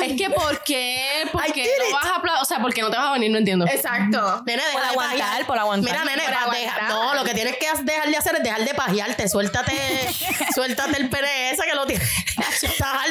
es 0.04 0.16
que 0.16 0.30
¿por 0.30 0.62
qué? 0.64 1.28
¿Por 1.32 1.44
qué 1.52 1.68
no 1.78 1.84
it. 1.86 1.92
vas 1.92 2.06
a 2.06 2.42
O 2.42 2.44
sea, 2.44 2.58
¿por 2.60 2.72
qué 2.74 2.82
no 2.82 2.90
te 2.90 2.96
vas 2.96 3.06
a 3.08 3.12
venir? 3.12 3.30
No 3.30 3.38
entiendo. 3.38 3.66
Exacto. 3.66 4.42
Nene, 4.46 4.62
Por 4.72 4.80
deja 4.80 4.80
de 4.82 4.86
aguantar, 4.88 5.18
pajear. 5.28 5.46
por 5.46 5.58
aguantar. 5.58 5.92
Mira, 5.92 6.04
nene, 6.04 6.22
Por 6.24 6.32
va- 6.34 6.38
aguantar. 6.42 6.60
deja- 6.74 6.88
no, 6.88 7.14
lo 7.14 7.24
que 7.24 7.34
tienes 7.34 7.56
que 7.56 7.66
dejar 7.82 8.08
de 8.08 8.16
hacer 8.16 8.36
es 8.36 8.42
dejar 8.42 8.64
de 8.64 8.74
pajearte. 8.74 9.28
Suéltate, 9.28 9.74
suéltate 10.54 10.96
el 10.98 11.08
pene 11.10 11.50
ese 11.50 11.62
que 11.64 11.74
lo 11.74 11.86
tienes. 11.86 12.08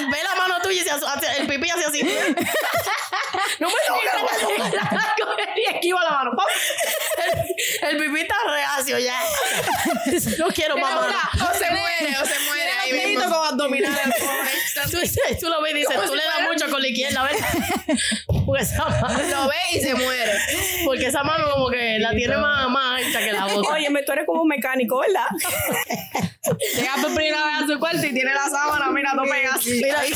Ve 0.09 0.23
la 0.23 0.35
mano 0.35 0.59
tuya 0.61 0.81
y 0.81 0.83
se 0.85 0.91
hace- 0.91 1.37
el 1.41 1.47
pipí 1.47 1.69
hace 1.69 1.85
así. 1.85 2.03
no 3.59 3.67
me 3.67 3.73
toques, 3.87 4.11
Y 5.55 5.73
esquiva 5.73 6.03
la 6.03 6.09
mano. 6.11 6.31
El, 7.81 7.89
el 7.89 7.97
pipí 7.97 8.21
está 8.21 8.35
reacio 8.47 8.99
ya. 8.99 9.19
No 10.37 10.47
quiero 10.47 10.77
mamá. 10.77 11.29
o 11.33 11.57
se 11.57 11.71
muere, 11.71 12.17
o 12.21 12.25
se 12.25 12.39
muere 12.39 12.44
ahí 12.81 12.93
mismo. 13.07 13.23
como 13.25 13.43
abdominales. 13.45 14.15
Tú, 14.91 14.97
tú 15.39 15.49
lo 15.49 15.61
ves 15.61 15.73
y 15.73 15.77
dices, 15.79 15.95
tú 15.95 16.07
si 16.09 16.15
le 16.15 16.23
das 16.23 16.41
mucho 16.51 16.69
con 16.69 16.81
la 16.81 16.87
izquierda, 16.87 17.23
¿verdad? 17.23 17.47
Porque 18.45 18.61
esa 18.63 18.85
mano, 18.85 19.19
Lo 19.29 19.47
ve 19.47 19.55
y 19.73 19.79
se 19.81 19.95
muere. 19.95 20.31
porque 20.85 21.07
esa 21.07 21.23
mano 21.23 21.49
como 21.51 21.69
que 21.69 21.97
la 21.99 22.11
tiene 22.11 22.37
más, 22.37 22.69
más 22.69 23.01
ancha 23.01 23.19
que 23.19 23.31
la 23.33 23.45
otra. 23.47 23.73
Oye, 23.73 23.87
tú 24.05 24.11
eres 24.11 24.25
como 24.27 24.41
un 24.43 24.47
mecánico, 24.47 24.99
¿verdad? 24.99 25.25
Llega 26.75 26.95
por 27.01 27.15
primera 27.15 27.43
vez 27.45 27.55
a 27.63 27.67
su 27.67 27.79
cuarto 27.79 28.05
y 28.05 28.13
tiene 28.13 28.33
la 28.33 28.47
sábana, 28.49 28.91
mira, 28.91 29.13
no 29.13 29.23
pegas. 29.23 29.65
Mira 29.65 29.99
ahí. 30.01 30.13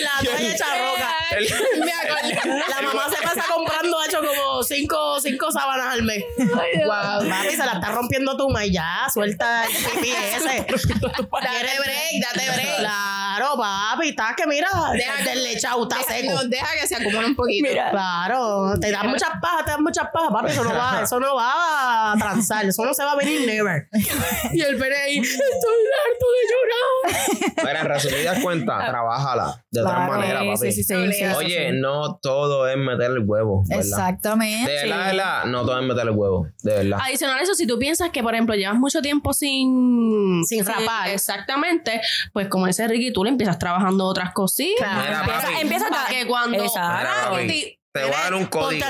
La 0.00 0.24
toalla 0.24 0.54
hecha 0.54 0.66
roca. 0.78 1.10
El- 1.32 1.80
Me 1.84 1.92
acordé. 1.92 2.34
La 2.68 2.82
mamá 2.82 3.06
se 3.14 3.22
pasa 3.22 3.44
comprando, 3.52 3.98
ha 4.00 4.06
hecho 4.06 4.20
como 4.20 4.62
cinco, 4.62 5.20
cinco 5.20 5.50
sábanas 5.50 5.94
al 5.94 6.02
mes. 6.02 6.22
Wow. 6.38 7.28
Papi, 7.28 7.50
se 7.50 7.64
la 7.64 7.72
está 7.74 7.90
rompiendo 7.92 8.36
tu 8.36 8.54
y 8.60 8.72
ya, 8.72 9.06
suelta 9.12 9.64
el 9.66 9.72
pipí 9.74 10.10
ese. 10.36 10.66
Date 10.66 11.78
break, 11.78 12.22
date 12.22 12.50
break. 12.52 12.76
Claro, 12.78 13.56
papi, 13.56 14.10
está 14.10 14.34
que 14.36 14.46
mira, 14.46 14.68
Deja 14.92 15.24
del 15.24 15.42
lechado, 15.44 15.82
está 15.82 15.96
Deja- 15.98 16.12
seco. 16.12 16.44
deja 16.44 16.66
que 16.80 16.86
se 16.86 16.96
acumule 16.96 17.26
un 17.26 17.34
poquito. 17.36 17.68
Mira. 17.68 17.90
Claro, 17.90 18.74
te 18.80 18.90
dan 18.90 19.08
muchas 19.08 19.30
pajas, 19.40 19.64
te 19.64 19.70
dan 19.72 19.82
muchas 19.82 20.08
pajas, 20.12 20.30
papi, 20.32 20.52
eso 20.52 20.64
no 20.64 20.74
va, 20.74 21.00
eso 21.02 21.20
no 21.20 21.34
va 21.34 22.12
a 22.12 22.16
transar, 22.16 22.64
eso 22.64 22.84
no 22.84 22.94
se 22.94 23.02
va 23.04 23.12
a 23.12 23.16
venir 23.16 23.46
never. 23.46 23.88
Y 24.52 24.60
el 24.60 24.76
pene 24.78 24.96
ahí, 24.96 25.18
estoy 25.18 25.40
harto 26.04 26.26
de 26.34 26.42
llorar. 26.50 27.64
Mira, 27.64 27.82
en 28.14 28.24
resumidas 28.24 28.42
cuentas, 28.42 28.86
trabájala 28.90 29.64
de 29.70 29.80
otra 29.80 29.94
Claro, 29.94 30.12
manera, 30.12 30.38
papi. 30.40 30.56
sí, 30.56 30.72
sí, 30.72 30.84
sí, 30.84 30.94
Oye, 31.36 31.70
sí. 31.70 31.76
no 31.80 32.18
todo 32.22 32.68
es 32.68 32.76
meter 32.76 33.10
el 33.10 33.20
huevo, 33.26 33.62
¿verdad? 33.68 33.84
Exactamente. 33.84 34.70
De 34.70 34.82
verdad, 34.82 34.98
de 35.06 35.16
verdad, 35.16 35.44
no 35.46 35.62
todo 35.64 35.80
es 35.80 35.86
meter 35.86 36.02
el 36.08 36.10
huevo, 36.10 36.46
de 36.62 36.74
verdad. 36.74 36.98
Adicional 37.02 37.38
a 37.38 37.42
eso, 37.42 37.54
si 37.54 37.66
tú 37.66 37.78
piensas 37.78 38.10
que, 38.10 38.22
por 38.22 38.34
ejemplo, 38.34 38.54
llevas 38.54 38.76
mucho 38.76 39.00
tiempo 39.02 39.32
sin... 39.32 40.42
Sin 40.44 40.64
rapar. 40.64 41.08
Exactamente. 41.10 42.00
Pues 42.32 42.48
como 42.48 42.66
dice 42.66 42.86
Ricky, 42.88 43.12
tú 43.12 43.24
le 43.24 43.30
empiezas 43.30 43.58
trabajando 43.58 44.04
otras 44.06 44.32
cositas. 44.32 44.88
Mira, 44.96 45.20
Empieza, 45.20 45.40
papi. 45.42 45.60
empieza 45.60 45.88
Para 45.88 46.04
a- 46.06 46.08
que 46.08 46.26
cuando... 46.26 46.62
Exacto. 46.64 47.36
Mira, 47.36 47.54
te 47.94 48.02
voy 48.02 48.12
a 48.12 48.18
dar 48.24 48.34
un 48.34 48.46
código. 48.46 48.84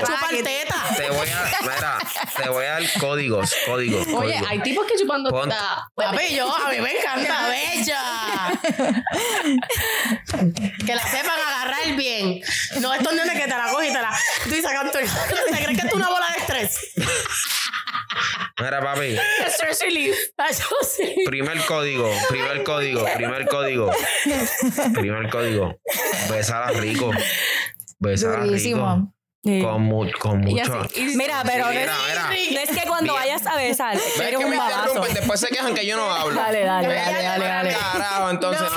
Te 0.97 1.09
voy 1.11 1.29
a, 1.29 1.51
mira, 1.61 1.97
te 2.41 2.49
voy 2.49 2.65
a 2.65 2.69
dar 2.71 2.83
códigos, 2.99 3.53
códigos, 3.67 4.07
Oye, 4.07 4.13
códigos. 4.15 4.47
hay 4.49 4.59
tipos 4.61 4.87
que 4.87 4.95
chupando 4.97 5.29
Ponte- 5.29 5.53
teta- 5.55 5.87
Papi, 5.95 6.35
yo, 6.35 6.51
a 6.55 6.71
mí 6.71 6.79
me 6.81 6.91
encanta, 6.97 7.47
bella. 7.49 8.01
que 10.85 10.95
la 10.95 11.03
sepan 11.07 11.39
agarrar 11.39 11.95
bien. 11.95 12.41
No 12.79 12.93
estos 12.95 13.13
nenes 13.13 13.33
que 13.35 13.41
te 13.43 13.47
la 13.55 13.69
cogen 13.71 13.91
y 13.91 13.93
te 13.93 14.01
la. 14.01 14.17
Tú 14.43 14.49
dices, 14.49 14.71
Canto, 14.71 14.97
¿te 14.97 15.05
crees 15.63 15.79
que 15.81 15.87
es 15.87 15.93
una 15.93 16.09
bola 16.09 16.25
de 16.33 16.39
estrés? 16.39 16.79
Mira, 18.59 18.81
papi, 18.81 19.17
Stress 19.49 19.81
relief. 19.81 20.15
Primer 21.27 21.63
código, 21.65 22.11
primer 22.29 22.63
código, 22.63 23.05
primer 23.15 23.47
código. 23.47 23.91
Primer 24.95 25.29
código. 25.29 25.79
Besala 26.31 26.71
rico. 26.71 27.11
Pues, 28.05 28.23
ah, 28.23 28.41
besar 28.41 28.47
rico. 28.47 29.11
Con, 30.21 30.41
mucho. 30.41 30.87
Mira, 31.15 31.41
pero 31.43 31.69
es 31.71 32.69
que 32.69 32.87
cuando 32.87 33.13
vayas 33.13 33.47
a 33.47 33.55
besar, 33.55 33.95
eres 33.95 34.29
que 34.29 34.45
un 34.45 34.51
me 34.51 34.57
después 35.11 35.39
se 35.39 35.47
quejan 35.47 35.73
que 35.73 35.87
yo 35.87 35.97
no 35.97 36.03
hablo. 36.11 36.39
Dale, 36.39 36.61
dale, 36.63 36.87
dale, 36.87 37.23
dale, 37.23 37.71
dale, 37.73 38.31
entonces 38.31 38.67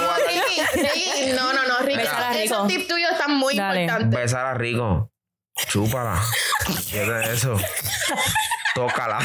no, 1.35 1.53
no, 1.53 1.63
no, 1.67 1.79
Ricky. 1.81 2.01
Esos 2.43 2.69
tips 2.69 2.89
tuyos 2.89 3.13
están 3.13 3.37
muy 3.37 3.53
importantes. 3.53 4.19
Besar 4.19 4.47
a 4.47 4.55
Rico. 4.55 5.13
Chúpala. 5.69 6.23
Eso. 7.31 7.61
Tócala. 8.75 9.19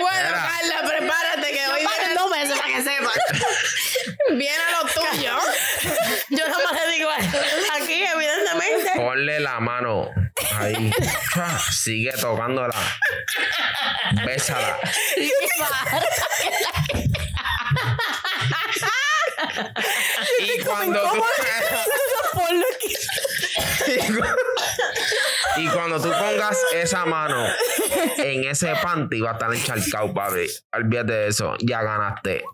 bueno. 0.00 0.30
Carla, 0.32 0.88
prepárate 0.88 1.52
que 1.52 1.68
hoy 1.68 1.80
viene... 1.80 2.14
No 2.16 2.28
para 2.28 2.42
que 2.42 2.82
sepas. 2.82 3.18
viene 4.36 4.64
lo 4.72 4.88
tuyo. 4.88 5.36
yo 6.30 6.44
Ponle 8.98 9.38
la 9.38 9.60
mano 9.60 10.10
ahí. 10.58 10.90
Sigue 11.70 12.10
tocándola. 12.20 12.74
Bésala. 14.26 14.76
y 20.40 20.58
cuando 20.64 21.00
tú... 21.12 21.22
y 23.86 24.12
cu- 24.12 24.24
y 25.56 25.68
cuando 25.68 26.00
tú 26.00 26.08
pongas 26.10 26.56
esa 26.74 27.04
mano 27.04 27.44
en 28.18 28.44
ese 28.44 28.72
panty 28.82 29.20
va 29.20 29.30
a 29.30 29.32
estar 29.32 29.52
encharcado, 29.52 30.12
papi. 30.14 30.46
Olvídate 30.72 31.12
de 31.12 31.28
eso. 31.28 31.54
Ya 31.60 31.82
ganaste. 31.82 32.44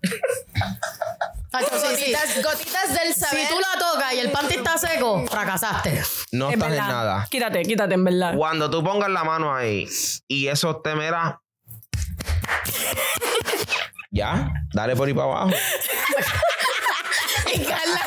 Tacho, 1.50 1.66
sí, 1.78 1.86
sí. 1.96 2.12
Gotitas, 2.12 2.42
gotitas 2.42 2.88
del 2.98 3.14
saber. 3.14 3.46
Si 3.46 3.52
tú 3.52 3.60
la 3.60 3.78
tocas 3.78 4.12
y 4.14 4.20
el 4.20 4.30
panty 4.30 4.54
está 4.54 4.78
seco, 4.78 5.26
fracasaste. 5.26 6.02
No 6.32 6.48
Es 6.48 6.54
estás 6.54 6.70
en 6.72 6.76
nada. 6.78 7.26
Quítate, 7.30 7.62
quítate, 7.62 7.94
en 7.94 8.04
verdad. 8.04 8.34
Cuando 8.36 8.70
tú 8.70 8.82
pongas 8.82 9.10
la 9.10 9.22
mano 9.22 9.54
ahí 9.54 9.86
y 10.26 10.48
eso 10.48 10.76
te 10.80 10.94
mira. 10.94 11.40
Ya, 14.10 14.48
dale 14.72 14.94
por 14.94 15.08
ahí 15.08 15.14
para 15.14 15.26
abajo. 15.26 15.50
Carla 17.62 18.00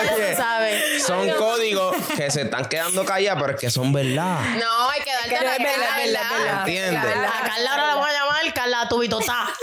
ya 0.00 0.12
Oye. 0.14 0.30
lo 0.30 0.36
sabe. 0.36 1.00
Son 1.00 1.30
códigos 1.30 1.96
que 2.16 2.30
se 2.30 2.42
están 2.42 2.66
quedando 2.66 3.04
callados, 3.04 3.42
pero 3.42 3.58
que 3.58 3.70
son 3.70 3.92
verdad. 3.92 4.40
No, 4.58 4.90
hay 4.90 5.00
que 5.02 5.12
darte 5.12 5.30
la 5.30 5.56
es 5.56 5.58
verdad, 5.58 5.58
verdad, 5.58 6.00
es 6.00 6.12
verdad, 6.12 6.22
es 6.32 6.44
verdad. 6.44 6.58
¿Entiendes? 6.60 7.02
A 7.04 7.42
Carla 7.46 7.70
ahora 7.70 7.86
la 7.86 7.94
voy 7.96 8.10
a 8.10 8.12
llamar 8.12 8.54
Carla 8.54 8.88
Tubitotá. 8.88 9.48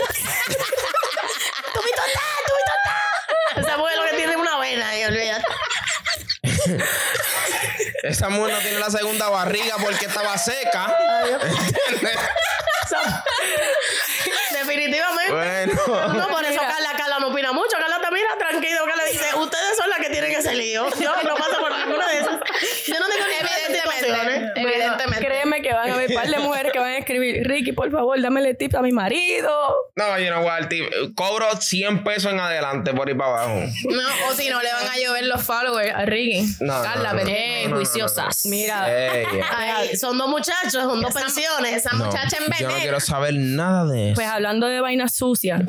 Tubitotá, 1.74 2.22
Tubitotá. 2.46 2.96
Esa 3.56 3.76
mujer 3.76 3.96
lo 3.96 4.04
que 4.04 4.16
tiene 4.16 4.32
es 4.32 4.38
una 4.38 4.58
vena, 4.58 4.98
y 4.98 5.04
olvídate. 5.04 5.44
Esa 8.02 8.28
mujer 8.28 8.54
no 8.54 8.60
tiene 8.60 8.78
la 8.78 8.90
segunda 8.90 9.28
barriga 9.28 9.76
porque 9.80 10.06
estaba 10.06 10.38
seca. 10.38 10.96
¿Entiendes? 11.22 12.18
Definitivamente. 14.52 15.32
Bueno. 15.32 16.12
No, 16.14 16.28
por 16.28 16.44
eso 16.44 16.60
Carla, 16.60 16.87
No 17.20 17.28
opina 17.28 17.52
mucho. 17.52 17.76
Carla 17.78 18.00
te 18.00 18.10
mira 18.12 18.28
tranquilo, 18.38 18.84
Carla 18.86 19.04
dice, 19.04 19.34
ustedes 19.34 19.76
son 19.76 19.90
las 19.90 19.98
que 19.98 20.10
tienen 20.10 20.32
ese 20.32 20.54
lío. 20.54 20.88
Yo 21.00 21.22
no 21.24 21.34
paso 21.34 21.58
por 21.60 21.76
ninguna 21.76 22.06
de 22.08 22.18
esas. 22.18 22.40
Yo 22.86 22.98
no 22.98 23.06
tengo 23.08 23.26
ni 23.26 23.34
idea. 23.34 23.57
Evidentemente. 23.68 24.60
Evidentemente. 24.60 25.26
Créeme 25.26 25.62
que 25.62 25.72
van 25.72 25.90
a 25.90 25.94
haber 25.94 26.08
un 26.10 26.14
par 26.14 26.28
de 26.28 26.38
mujeres 26.38 26.72
que 26.72 26.78
van 26.78 26.88
a 26.90 26.98
escribir, 26.98 27.46
Ricky, 27.46 27.72
por 27.72 27.90
favor, 27.90 28.20
dámele 28.20 28.54
tips 28.54 28.74
a 28.76 28.82
mi 28.82 28.92
marido. 28.92 29.50
No, 29.96 30.18
yo 30.18 30.30
no 30.30 30.40
voy 30.40 30.50
a 30.50 30.52
dar 30.54 30.68
tip. 30.68 30.84
Cobro 31.14 31.46
100 31.60 32.04
pesos 32.04 32.32
en 32.32 32.40
adelante 32.40 32.92
por 32.94 33.08
ir 33.08 33.16
para 33.16 33.30
abajo. 33.42 33.60
No, 33.88 34.02
o 34.30 34.34
si 34.34 34.48
no, 34.48 34.62
le 34.62 34.72
van 34.72 34.86
a 34.86 34.96
llover 34.98 35.26
los 35.26 35.42
followers 35.42 35.92
a 35.94 36.04
Ricky. 36.04 36.46
No, 36.60 36.82
Carla, 36.82 37.12
no, 37.12 37.20
no, 37.20 37.24
pero- 37.24 37.76
juiciosas. 37.76 38.46
Mira, 38.46 38.88
Ey, 38.88 39.26
Ay, 39.50 39.96
son 39.96 40.16
dos 40.18 40.28
muchachos, 40.28 40.72
son 40.72 41.00
dos 41.00 41.12
pensiones. 41.12 41.76
Esa 41.76 41.90
no, 41.92 42.06
muchacha 42.06 42.36
en 42.38 42.52
yo 42.60 42.68
no 42.68 42.74
quiero 42.76 43.00
saber 43.00 43.34
nada 43.34 43.84
de 43.86 44.10
eso. 44.10 44.14
pues 44.16 44.26
hablando 44.26 44.66
de 44.66 44.80
vainas 44.80 45.14
sucias, 45.14 45.62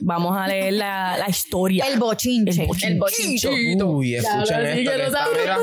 vamos 0.00 0.36
a 0.36 0.46
leer 0.46 0.74
la, 0.74 1.16
la 1.18 1.28
historia. 1.28 1.86
El 1.86 1.98
bochinche. 1.98 2.66
El 2.82 2.98
bochincho. 2.98 3.50
Uy, 3.50 4.16
escuchen 4.16 4.66
esto. 4.66 5.62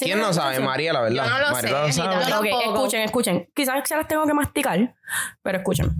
¿Quién 0.00 0.18
no 0.18 0.32
sabe? 0.32 0.60
María, 0.60 0.92
la 0.92 1.00
verdad. 1.02 1.24
Yo 1.24 1.30
no 1.30 1.38
lo 1.40 1.50
María 1.52 1.68
sé, 1.70 1.74
lo 1.74 1.86
ni 1.86 1.92
sabe. 1.92 2.08
tampoco. 2.24 2.38
Ok, 2.40 2.48
tampoco. 2.50 2.76
escuchen, 2.76 3.00
escuchen. 3.02 3.48
Quizás 3.54 3.88
se 3.88 3.96
las 3.96 4.08
tengo 4.08 4.26
que 4.26 4.34
masticar, 4.34 4.94
pero 5.42 5.58
escuchen. 5.58 5.90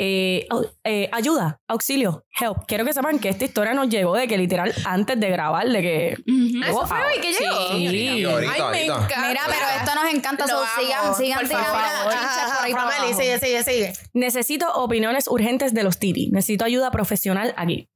Eh, 0.00 0.46
au- 0.50 0.64
eh, 0.84 1.10
ayuda, 1.12 1.58
auxilio, 1.66 2.24
help. 2.40 2.58
Quiero 2.68 2.84
que 2.84 2.92
sepan 2.92 3.18
que 3.18 3.30
esta 3.30 3.44
historia 3.44 3.74
nos 3.74 3.88
llegó 3.88 4.14
de 4.14 4.28
que 4.28 4.38
literal 4.38 4.72
antes 4.84 5.18
de 5.18 5.28
grabar, 5.28 5.68
de 5.68 5.82
que. 5.82 6.16
Ah, 6.62 6.68
¿Eso 6.70 6.86
fue 6.86 6.98
hoy 6.98 7.20
que 7.20 7.32
llegó? 7.32 7.68
Sí. 7.72 7.86
Y 8.20 8.24
ahorita, 8.24 8.52
Ay, 8.52 8.60
me 8.60 8.64
ahorita. 8.66 8.94
encanta. 8.94 9.28
Mira, 9.28 9.40
pero 9.46 9.66
esto 9.80 9.94
nos 10.00 10.14
encanta. 10.14 10.46
Lo 10.46 10.52
so 10.52 10.58
amo, 10.58 10.68
sigan, 10.80 11.14
sigan 11.16 11.38
por 11.40 11.48
tirando 11.48 11.66
favor. 11.68 12.04
bochinches 12.04 12.54
por 12.56 12.64
ahí 12.64 12.72
para 12.72 12.84
Fameli, 12.84 13.00
abajo. 13.06 13.20
sigue, 13.20 13.38
sigue, 13.40 13.62
sigue. 13.64 13.92
Necesito 14.12 14.72
opiniones 14.74 15.26
urgentes 15.26 15.74
de 15.74 15.82
los 15.82 15.98
Titi. 15.98 16.30
Necesito 16.30 16.64
ayuda 16.64 16.92
profesional 16.92 17.52
aquí. 17.56 17.88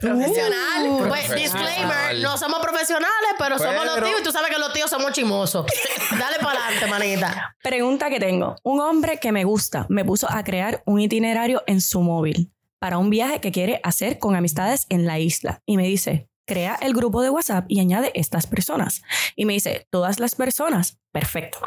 Profesional. 0.00 1.08
Pues, 1.08 1.26
Profesional. 1.26 1.38
disclaimer, 1.42 2.18
no 2.22 2.36
somos 2.38 2.58
profesionales, 2.60 3.30
pero, 3.38 3.58
somos 3.58 3.84
los 3.84 3.94
Pero- 3.94 4.06
tíos 4.06 4.20
y 4.20 4.24
tú 4.24 4.32
sabes 4.32 4.50
que 4.50 4.58
los 4.58 4.72
tíos 4.72 4.88
somos 4.90 5.12
chimosos. 5.12 5.66
Dale 6.18 6.38
para 6.40 6.66
adelante, 6.66 6.86
manita. 6.88 7.56
Pregunta 7.62 8.08
que 8.08 8.18
tengo. 8.18 8.56
Un 8.62 8.80
hombre 8.80 9.18
que 9.18 9.30
me 9.32 9.44
gusta 9.44 9.86
me 9.88 10.04
puso 10.04 10.30
a 10.30 10.42
crear 10.42 10.82
un 10.86 11.00
itinerario 11.00 11.62
en 11.66 11.80
su 11.80 12.00
móvil 12.00 12.52
para 12.78 12.98
un 12.98 13.10
viaje 13.10 13.40
que 13.40 13.52
quiere 13.52 13.80
hacer 13.84 14.18
con 14.18 14.34
amistades 14.34 14.86
en 14.88 15.06
la 15.06 15.18
isla. 15.18 15.60
Y 15.66 15.76
me 15.76 15.84
dice, 15.86 16.28
crea 16.46 16.78
el 16.80 16.94
grupo 16.94 17.20
de 17.22 17.28
WhatsApp 17.30 17.66
y 17.68 17.78
añade 17.80 18.10
estas 18.14 18.46
personas. 18.46 19.02
Y 19.36 19.44
me 19.44 19.52
dice, 19.52 19.86
todas 19.90 20.18
las 20.18 20.34
personas. 20.34 20.98
Perfecto. 21.12 21.58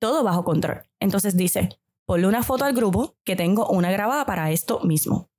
Todo 0.00 0.24
bajo 0.24 0.44
control. 0.44 0.82
Entonces 0.98 1.36
dice, 1.36 1.68
ponle 2.04 2.26
una 2.26 2.42
foto 2.42 2.64
al 2.64 2.74
grupo 2.74 3.14
que 3.24 3.36
tengo 3.36 3.68
una 3.68 3.92
grabada 3.92 4.26
para 4.26 4.50
esto 4.50 4.80
mismo. 4.80 5.30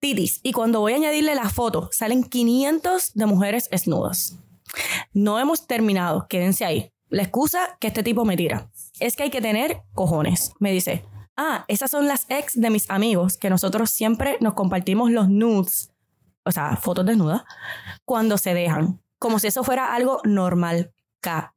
Titis. 0.00 0.40
Y 0.42 0.52
cuando 0.52 0.80
voy 0.80 0.92
a 0.92 0.96
añadirle 0.96 1.34
la 1.34 1.48
foto, 1.48 1.88
salen 1.92 2.24
500 2.24 3.14
de 3.14 3.26
mujeres 3.26 3.68
desnudas. 3.70 4.38
No 5.12 5.38
hemos 5.38 5.66
terminado, 5.66 6.26
quédense 6.28 6.64
ahí. 6.64 6.92
La 7.08 7.22
excusa 7.22 7.76
que 7.80 7.88
este 7.88 8.02
tipo 8.02 8.24
me 8.24 8.36
tira 8.36 8.70
es 9.00 9.16
que 9.16 9.24
hay 9.24 9.30
que 9.30 9.40
tener 9.40 9.82
cojones. 9.94 10.52
Me 10.58 10.72
dice, 10.72 11.04
ah, 11.36 11.64
esas 11.68 11.90
son 11.90 12.08
las 12.08 12.26
ex 12.28 12.60
de 12.60 12.70
mis 12.70 12.90
amigos 12.90 13.36
que 13.36 13.50
nosotros 13.50 13.90
siempre 13.90 14.36
nos 14.40 14.54
compartimos 14.54 15.10
los 15.10 15.28
nudes, 15.28 15.92
o 16.44 16.52
sea, 16.52 16.76
fotos 16.76 17.06
desnudas, 17.06 17.42
cuando 18.04 18.38
se 18.38 18.54
dejan. 18.54 19.00
Como 19.18 19.38
si 19.38 19.46
eso 19.46 19.64
fuera 19.64 19.94
algo 19.94 20.20
normal. 20.24 20.92
K. 21.20 21.52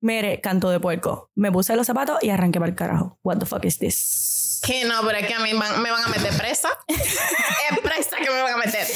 Mire, 0.00 0.40
canto 0.40 0.68
de 0.68 0.80
puerco. 0.80 1.30
Me 1.34 1.52
puse 1.52 1.76
los 1.76 1.86
zapatos 1.86 2.18
y 2.22 2.30
arranqué 2.30 2.58
para 2.58 2.70
el 2.70 2.76
carajo. 2.76 3.18
What 3.22 3.38
the 3.38 3.46
fuck 3.46 3.64
is 3.64 3.78
this? 3.78 4.43
Que 4.66 4.84
no, 4.84 5.00
pero 5.06 5.18
es 5.18 5.26
que 5.26 5.34
a 5.34 5.40
mí 5.40 5.52
van- 5.52 5.82
me 5.82 5.90
van 5.90 6.04
a 6.04 6.08
meter 6.08 6.36
presa. 6.36 6.68
es 6.88 7.78
presa 7.82 8.16
que 8.16 8.30
me 8.30 8.40
van 8.42 8.54
a 8.54 8.56
meter. 8.56 8.86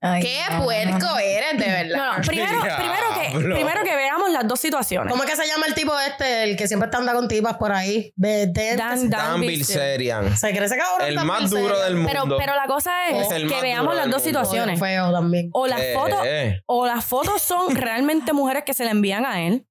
Ay, 0.00 0.22
Qué 0.22 0.40
no, 0.52 0.62
puerco 0.64 0.98
no. 0.98 1.18
eres, 1.18 1.58
de 1.58 1.66
verdad. 1.66 1.96
No, 1.96 2.18
no, 2.18 2.22
primero, 2.24 2.60
primero, 2.60 3.06
que, 3.20 3.54
primero 3.54 3.82
que 3.82 3.96
veamos 3.96 4.30
las 4.30 4.46
dos 4.46 4.60
situaciones. 4.60 5.10
¿Cómo 5.10 5.24
es 5.24 5.30
que 5.30 5.34
se 5.36 5.44
llama 5.48 5.66
el 5.66 5.74
tipo 5.74 5.92
este, 5.98 6.44
el 6.44 6.56
que 6.56 6.68
siempre 6.68 6.86
está 6.86 6.98
andando 6.98 7.18
con 7.20 7.28
tipas 7.28 7.56
por 7.56 7.72
ahí? 7.72 8.12
De, 8.14 8.46
de- 8.46 8.76
Dan, 8.76 9.10
Dan, 9.10 9.10
Dan 9.10 9.40
Bilzerian. 9.40 10.36
Se 10.36 10.50
cree 10.52 10.66
ese 10.66 10.76
cabrón 10.76 11.08
El 11.08 11.16
más 11.24 11.40
Bilzerian. 11.40 11.66
duro 11.68 11.80
del 11.82 11.96
mundo. 11.96 12.12
Pero, 12.12 12.36
pero 12.38 12.54
la 12.54 12.66
cosa 12.66 13.08
es 13.08 13.26
que 13.28 13.60
veamos 13.60 13.96
las 13.96 14.04
dos 14.08 14.22
mundo. 14.22 14.44
situaciones. 14.44 14.78
Feo 14.78 15.10
también. 15.10 15.50
O 15.52 15.66
las 15.66 15.80
Eh, 15.80 15.94
fotos, 15.94 16.20
eh. 16.24 16.62
o 16.66 16.86
las 16.86 17.04
fotos 17.04 17.42
son 17.42 17.74
realmente 17.74 18.32
mujeres 18.32 18.62
que 18.64 18.74
se 18.74 18.84
le 18.84 18.90
envían 18.92 19.26
a 19.26 19.42
él. 19.42 19.66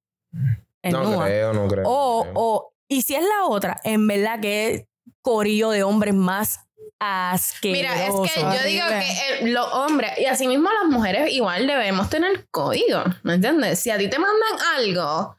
En 0.84 0.92
No 0.92 1.04
nua. 1.04 1.26
creo, 1.26 1.54
no 1.54 1.68
creo. 1.70 1.84
O, 1.88 2.18
no 2.26 2.32
creo. 2.32 2.34
o, 2.36 2.74
y 2.90 3.02
si 3.04 3.16
es 3.16 3.24
la 3.24 3.46
otra, 3.48 3.80
en 3.86 4.06
verdad 4.08 4.40
que 4.42 4.88
corillo 5.28 5.72
de 5.72 5.84
hombres 5.84 6.14
más 6.14 6.62
asqueroso. 7.00 8.22
Mira, 8.24 8.26
es 8.26 8.34
que 8.34 8.40
yo 8.42 8.64
digo 8.66 8.88
que 8.88 9.40
el- 9.42 9.54
los 9.54 9.74
hombres 9.74 10.12
y 10.18 10.26
asimismo 10.26 10.70
las 10.72 10.90
mujeres 10.90 11.34
igual 11.34 11.68
debemos 11.68 12.10
tener 12.10 12.48
código, 12.50 13.04
¿me 13.24 13.34
entiendes? 13.34 13.78
Si 13.80 13.90
a 13.92 13.98
ti 13.98 14.10
te 14.10 14.18
mandan 14.18 14.58
algo, 14.78 15.36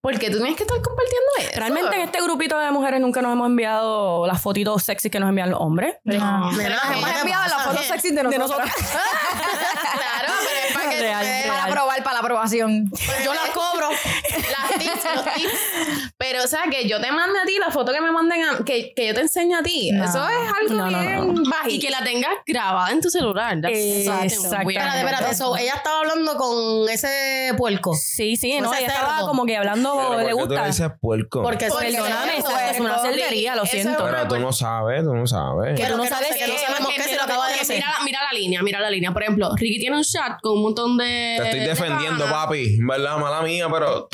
¿por 0.00 0.16
qué 0.18 0.30
tú 0.30 0.38
tienes 0.38 0.56
que 0.56 0.62
estar 0.62 0.80
compartiendo 0.80 1.26
eso? 1.40 1.50
Realmente 1.56 1.96
en 1.96 2.02
este 2.02 2.22
grupito 2.22 2.56
de 2.56 2.70
mujeres 2.70 3.00
nunca 3.00 3.20
nos 3.20 3.32
hemos 3.32 3.48
enviado 3.48 4.28
las 4.28 4.40
fotitos 4.40 4.84
sexy 4.84 5.10
que 5.10 5.18
nos 5.18 5.28
envían 5.28 5.50
los 5.50 5.60
hombres. 5.60 5.96
No. 6.04 6.50
Nos 6.52 6.56
¿qué 6.56 6.66
hemos 6.66 7.10
enviado 7.20 7.48
las 7.48 7.62
fotos 7.64 7.84
sexy 7.84 8.14
de 8.14 8.22
nosotros. 8.22 8.70
claro, 8.72 10.32
pero 10.38 10.68
es 10.68 10.72
para 10.74 10.90
que 10.90 11.00
Real, 11.00 11.24
te. 11.42 11.48
Para 11.48 11.66
aprobación. 12.22 12.90
Yo 13.24 13.34
las 13.34 13.48
cobro. 13.50 13.88
las 13.90 14.78
tips, 14.78 15.14
los 15.14 15.34
tips. 15.34 15.52
Pero, 16.16 16.44
o 16.44 16.46
sea, 16.46 16.62
que 16.70 16.88
yo 16.88 17.00
te 17.00 17.10
mande 17.12 17.38
a 17.40 17.44
ti 17.44 17.58
la 17.58 17.70
foto 17.70 17.92
que 17.92 18.00
me 18.00 18.10
manden 18.10 18.42
a, 18.44 18.64
que, 18.64 18.92
que 18.94 19.08
yo 19.08 19.14
te 19.14 19.20
enseñe 19.22 19.54
a 19.54 19.62
ti. 19.62 19.90
No. 19.92 20.04
Eso 20.04 20.26
es 20.28 20.52
algo 20.60 20.74
No, 20.74 20.90
no, 20.90 21.00
bien 21.00 21.34
no. 21.34 21.50
bajito. 21.50 21.74
Y 21.74 21.78
que 21.80 21.90
la 21.90 22.02
tengas 22.04 22.32
grabada 22.46 22.90
en 22.90 23.00
tu 23.00 23.10
celular. 23.10 23.56
Weird. 23.62 24.78
Espérate, 24.78 24.98
espérate. 24.98 25.30
Eso, 25.32 25.56
ella 25.56 25.74
estaba 25.76 25.98
hablando 26.00 26.36
con 26.36 26.88
ese 26.88 27.52
puerco. 27.56 27.94
Sí, 27.94 28.36
sí, 28.36 28.60
no, 28.60 28.72
ella 28.74 28.86
estaba 28.86 29.14
cerdo. 29.16 29.26
como 29.28 29.44
que 29.46 29.56
hablando, 29.56 29.94
Pero 29.96 30.10
le 30.10 30.16
¿por 30.16 30.24
qué 30.24 30.30
tú 30.32 30.48
gusta. 30.48 30.66
dices 30.66 30.90
puerco? 31.00 31.42
Porque 31.42 31.66
eso 31.66 31.78
Perdóname, 31.78 32.38
es 32.70 32.80
una 32.80 32.98
cerdería, 32.98 33.56
lo 33.56 33.66
siento. 33.66 34.04
Pero 34.04 34.28
tú 34.28 34.38
no 34.38 34.52
sabes, 34.52 35.02
tú 35.04 35.14
no 35.14 35.26
sabes. 35.26 35.78
Que 35.78 35.86
tú 35.86 35.96
no 35.96 36.02
que 36.04 36.08
sabes 36.08 36.36
que 36.36 36.46
lo 37.26 37.42
de 37.42 37.74
mira, 37.74 37.94
mira 38.04 38.18
la 38.22 38.38
línea, 38.38 38.62
mira 38.62 38.80
la 38.80 38.90
línea. 38.90 39.12
Por 39.12 39.22
ejemplo, 39.22 39.50
Ricky 39.56 39.78
tiene 39.78 39.96
un 39.96 40.02
chat 40.02 40.40
con 40.40 40.58
un 40.58 40.62
montón 40.62 40.96
de. 40.96 41.36
Te 41.38 41.44
estoy 41.44 41.60
de 41.60 41.68
defendiendo, 41.68 42.24
panas. 42.24 42.44
papi. 42.46 42.78
¿Verdad? 42.80 43.18
Mala 43.18 43.42
mía, 43.42 43.68
pero. 43.70 44.08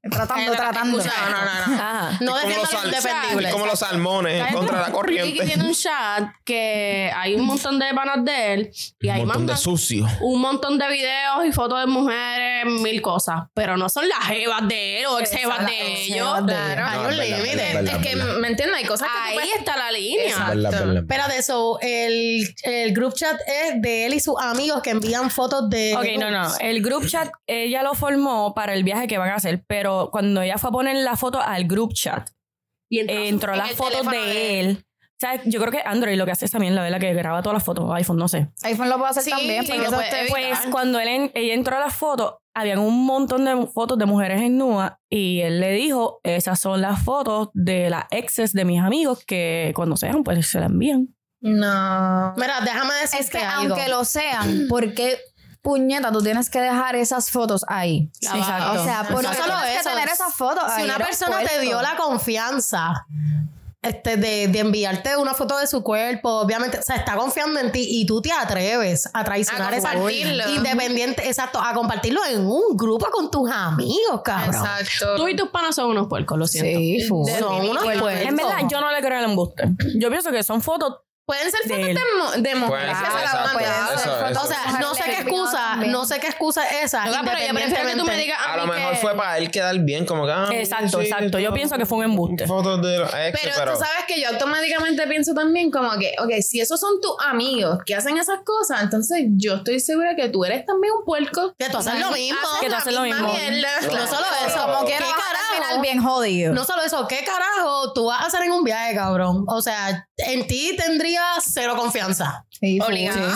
Tratando, 0.00 0.52
tratando. 0.52 0.98
excusa, 0.98 1.20
no, 1.24 1.30
no, 1.30 1.36
no, 1.44 1.44
no. 1.44 1.74
Ajá. 1.82 2.18
No 2.20 2.32
como 2.40 2.56
los, 2.56 2.70
sal- 2.70 3.50
como 3.52 3.66
los 3.66 3.78
salmones 3.80 4.38
¿Sabes? 4.38 4.54
contra 4.54 4.76
la 4.78 4.84
Ricky 4.86 4.92
corriente. 4.96 5.44
tiene 5.44 5.64
un 5.64 5.74
chat 5.74 6.24
que 6.44 7.10
hay 7.14 7.34
un 7.34 7.44
montón 7.44 7.78
de 7.80 7.92
panas 7.94 8.24
de 8.24 8.54
él 8.54 8.70
y 9.00 9.08
Un 9.10 9.18
montón 9.26 9.46
de 9.48 9.56
sucio. 9.56 10.06
un 10.20 10.40
montón 10.40 10.78
de 10.78 10.88
videos 10.88 11.44
y 11.46 11.52
fotos 11.52 11.80
de 11.80 11.86
mujeres, 11.86 12.64
mil 12.80 13.02
cosas. 13.02 13.42
Pero 13.54 13.76
no 13.76 13.88
son 13.88 14.08
las 14.08 14.20
jevas 14.28 14.66
de 14.68 15.00
él 15.00 15.06
o 15.06 15.18
ex 15.18 15.30
jevas 15.32 15.66
de 15.66 16.02
ellos. 16.04 16.46
de 16.46 16.52
Claro. 16.54 16.86
Hay 16.86 16.98
un 17.00 17.18
límite. 17.18 17.72
es 17.90 17.96
que, 17.98 18.14
verdad. 18.16 18.34
¿me 18.38 18.48
entiendes? 18.48 18.76
Hay 18.78 18.84
cosas 18.84 19.08
que 19.10 19.18
Ahí 19.30 19.34
puedes- 19.34 19.54
está 19.56 19.76
la 19.76 19.90
línea. 19.90 20.36
Verdad. 20.54 20.96
Espérate, 20.96 21.38
eso, 21.38 21.78
el, 21.82 22.48
el 22.62 22.94
group 22.94 23.14
chat 23.14 23.36
es 23.46 23.82
de 23.82 24.06
él 24.06 24.14
y 24.14 24.20
sus 24.20 24.36
amigos 24.40 24.80
que 24.80 24.90
envían 24.90 25.28
fotos 25.30 25.68
de. 25.68 25.96
Ok, 25.96 26.06
no, 26.20 26.30
no. 26.30 26.48
El 26.60 26.82
group 26.82 27.06
chat 27.08 27.28
ella 27.48 27.82
lo 27.82 27.94
formó 27.94 28.54
para 28.54 28.74
el 28.74 28.84
viaje 28.84 29.06
que 29.08 29.18
van 29.18 29.30
a 29.30 29.34
hacer, 29.34 29.62
pero 29.66 29.87
cuando 30.12 30.42
ella 30.42 30.58
fue 30.58 30.68
a 30.68 30.72
poner 30.72 30.96
la 30.96 31.16
foto 31.16 31.40
al 31.40 31.64
group 31.64 31.92
chat, 31.94 32.28
Y 32.90 33.00
entró- 33.00 33.16
eh, 33.16 33.28
entró 33.28 33.52
en 33.52 33.58
las 33.58 33.72
fotos 33.72 34.10
de 34.10 34.18
de 34.18 34.60
él. 34.60 34.84
O 35.00 35.20
sea, 35.20 35.42
yo 35.44 35.58
creo 35.60 35.72
que 35.72 35.80
Android 35.84 36.16
lo 36.16 36.24
que 36.26 36.30
hace 36.30 36.44
es 36.44 36.50
también 36.52 36.76
la 36.76 36.82
vela 36.82 37.00
que 37.00 37.12
graba 37.12 37.42
todas 37.42 37.54
las 37.54 37.64
fotos, 37.64 37.92
iPhone, 37.92 38.18
no 38.18 38.28
sé. 38.28 38.48
iPhone 38.62 38.88
lo 38.88 38.98
puede 38.98 39.10
hacer 39.10 39.24
Sí, 39.24 39.30
también. 39.30 39.64
sí, 39.66 39.72
porque 39.72 39.84
lo 39.90 39.96
puede. 39.96 40.28
Pues 40.28 40.58
cuando 40.70 41.00
él 41.00 41.08
en- 41.08 41.30
ella 41.34 41.54
entró 41.54 41.76
a 41.76 41.80
las 41.80 41.94
fotos, 41.96 42.34
habían 42.54 42.78
un 42.78 43.04
montón 43.04 43.44
de 43.44 43.66
fotos 43.66 43.98
de 43.98 44.06
mujeres 44.06 44.40
en 44.42 44.58
nua 44.58 45.00
y 45.10 45.40
él 45.40 45.58
le 45.60 45.72
dijo, 45.72 46.20
esas 46.22 46.60
son 46.60 46.80
las 46.82 47.02
fotos 47.02 47.48
de 47.52 47.90
las 47.90 48.04
exes 48.12 48.52
de 48.52 48.64
mis 48.64 48.80
amigos 48.80 49.24
que 49.26 49.72
cuando 49.74 49.96
sean, 49.96 50.22
pues 50.22 50.46
se 50.48 50.60
las 50.60 50.70
envían. 50.70 51.08
No. 51.40 52.34
Mira, 52.36 52.60
déjame 52.62 52.94
decirte 52.94 53.24
Es 53.24 53.30
que 53.30 53.38
algo. 53.38 53.74
aunque 53.74 53.88
lo 53.90 54.04
sean, 54.04 54.66
¿por 54.68 54.94
qué 54.94 55.18
puñeta 55.68 56.10
tú 56.10 56.22
tienes 56.22 56.48
que 56.48 56.60
dejar 56.62 56.96
esas 56.96 57.30
fotos 57.30 57.62
ahí? 57.68 58.10
Exacto. 58.22 58.80
O 58.80 58.84
sea, 58.84 59.04
¿por 59.04 59.22
No 59.22 59.34
solo 59.34 59.54
tienes 59.60 59.80
eso, 59.80 59.90
que 59.90 59.96
tener 59.96 60.08
esas 60.08 60.34
fotos 60.34 60.64
Si 60.74 60.80
ahí? 60.80 60.84
una 60.86 60.96
persona 60.96 61.40
te 61.40 61.60
dio 61.60 61.82
la 61.82 61.94
confianza 61.96 63.04
este, 63.82 64.16
de, 64.16 64.48
de 64.48 64.58
enviarte 64.58 65.16
una 65.18 65.34
foto 65.34 65.58
de 65.58 65.66
su 65.66 65.82
cuerpo, 65.82 66.40
obviamente, 66.40 66.78
o 66.78 66.82
sea, 66.82 66.96
está 66.96 67.16
confiando 67.16 67.60
en 67.60 67.70
ti 67.70 67.86
y 67.86 68.06
tú 68.06 68.22
te 68.22 68.32
atreves 68.32 69.08
a 69.12 69.22
traicionar 69.24 69.74
A 69.74 69.76
esa 69.76 69.94
independiente, 69.94 71.28
exacto, 71.28 71.60
a 71.60 71.74
compartirlo 71.74 72.20
en 72.24 72.46
un 72.46 72.74
grupo 72.74 73.06
con 73.10 73.30
tus 73.30 73.50
amigos, 73.50 74.22
cabrón. 74.24 74.54
Exacto. 74.54 75.16
Tú 75.16 75.28
y 75.28 75.36
tus 75.36 75.50
panas 75.50 75.74
son 75.74 75.90
unos 75.90 76.08
puercos, 76.08 76.38
lo 76.38 76.46
siento. 76.46 76.78
Sí. 76.78 77.00
Son 77.38 77.68
unos 77.68 77.84
puercos. 77.84 78.10
En 78.12 78.36
verdad, 78.36 78.66
yo 78.70 78.80
no 78.80 78.90
le 78.90 79.00
creo 79.00 79.18
el 79.18 79.26
embuste. 79.26 79.64
Yo 79.96 80.08
pienso 80.08 80.30
que 80.32 80.42
son 80.42 80.62
fotos 80.62 80.94
Pueden 81.28 81.50
ser 81.50 81.60
fotos 81.64 81.76
de, 81.76 81.94
mo- 82.16 82.30
de 82.38 82.54
mujeres 82.54 82.96
que 82.96 83.04
se 83.04 83.12
la 83.12 83.20
exacto, 83.20 83.38
mandan. 83.44 83.62
eso, 83.98 84.02
Puede 84.18 84.30
eso. 84.32 84.40
O 84.42 84.46
sea, 84.46 84.78
no 84.80 84.94
sé 84.94 85.02
qué 85.04 85.12
excusa, 85.20 85.76
no 85.76 86.04
sé 86.06 86.20
qué 86.20 86.26
excusa 86.28 86.66
es 86.70 86.84
esa. 86.84 87.06
Loca, 87.06 87.20
pero 87.22 87.38
yo 87.46 87.52
prefiero 87.54 87.86
que 87.86 87.96
tú 87.96 88.04
me 88.06 88.16
digas 88.16 88.38
a, 88.40 88.54
A 88.54 88.56
lo 88.56 88.66
mejor 88.66 88.92
que- 88.92 88.96
fue 88.98 89.14
para 89.14 89.36
él 89.36 89.50
quedar 89.50 89.78
bien, 89.80 90.06
como 90.06 90.24
que. 90.24 90.32
ah, 90.32 90.48
Exacto, 90.52 91.00
sí, 91.00 91.04
exacto. 91.04 91.38
Yo 91.38 91.52
pienso 91.52 91.76
que 91.76 91.84
fue 91.84 91.98
un 91.98 92.04
embuste. 92.04 92.46
Fotos 92.46 92.80
de 92.80 92.96
los 92.98 93.12
ex, 93.12 93.38
Pero, 93.42 93.54
pero. 93.58 93.72
tú 93.74 93.78
sabes 93.78 94.04
que 94.06 94.18
yo 94.22 94.28
automáticamente 94.30 95.06
pienso 95.06 95.34
también 95.34 95.70
como 95.70 95.90
que, 95.98 96.14
ok, 96.18 96.30
si 96.40 96.62
esos 96.62 96.80
son 96.80 96.98
tus 97.02 97.12
amigos 97.26 97.80
que 97.84 97.94
hacen 97.94 98.16
esas 98.16 98.38
cosas, 98.42 98.80
entonces 98.82 99.24
yo 99.36 99.56
estoy 99.56 99.80
segura 99.80 100.16
que 100.16 100.30
tú 100.30 100.46
eres 100.46 100.64
también 100.64 100.94
un 100.98 101.04
puerco. 101.04 101.52
Que 101.58 101.68
tú 101.68 101.76
haces 101.76 102.00
lo 102.00 102.10
mismo. 102.10 102.38
Haces 102.40 102.60
Que 102.62 102.68
tú 102.70 102.74
haces 102.74 102.94
lo 102.94 103.02
mismo. 103.02 103.28
No 103.28 104.06
solo 104.06 104.24
eso, 104.46 104.62
Como 104.66 104.80
¿qué 104.86 104.92
quiera 104.92 105.06
vas 105.06 105.14
a 105.14 105.22
carajo? 105.26 105.44
terminar 105.52 105.82
bien 105.82 106.02
jodido. 106.02 106.54
No 106.54 106.64
solo 106.64 106.82
eso, 106.84 107.06
¿qué 107.06 107.22
carajo 107.22 107.92
tú 107.92 108.06
vas 108.06 108.22
a 108.22 108.26
hacer 108.28 108.42
en 108.44 108.52
un 108.52 108.64
viaje, 108.64 108.94
cabrón? 108.94 109.44
O 109.46 109.60
sea, 109.60 110.06
en 110.16 110.46
ti 110.46 110.74
tendría 110.76 111.17
cero 111.42 111.74
confianza. 111.76 112.46
Sí. 112.50 112.78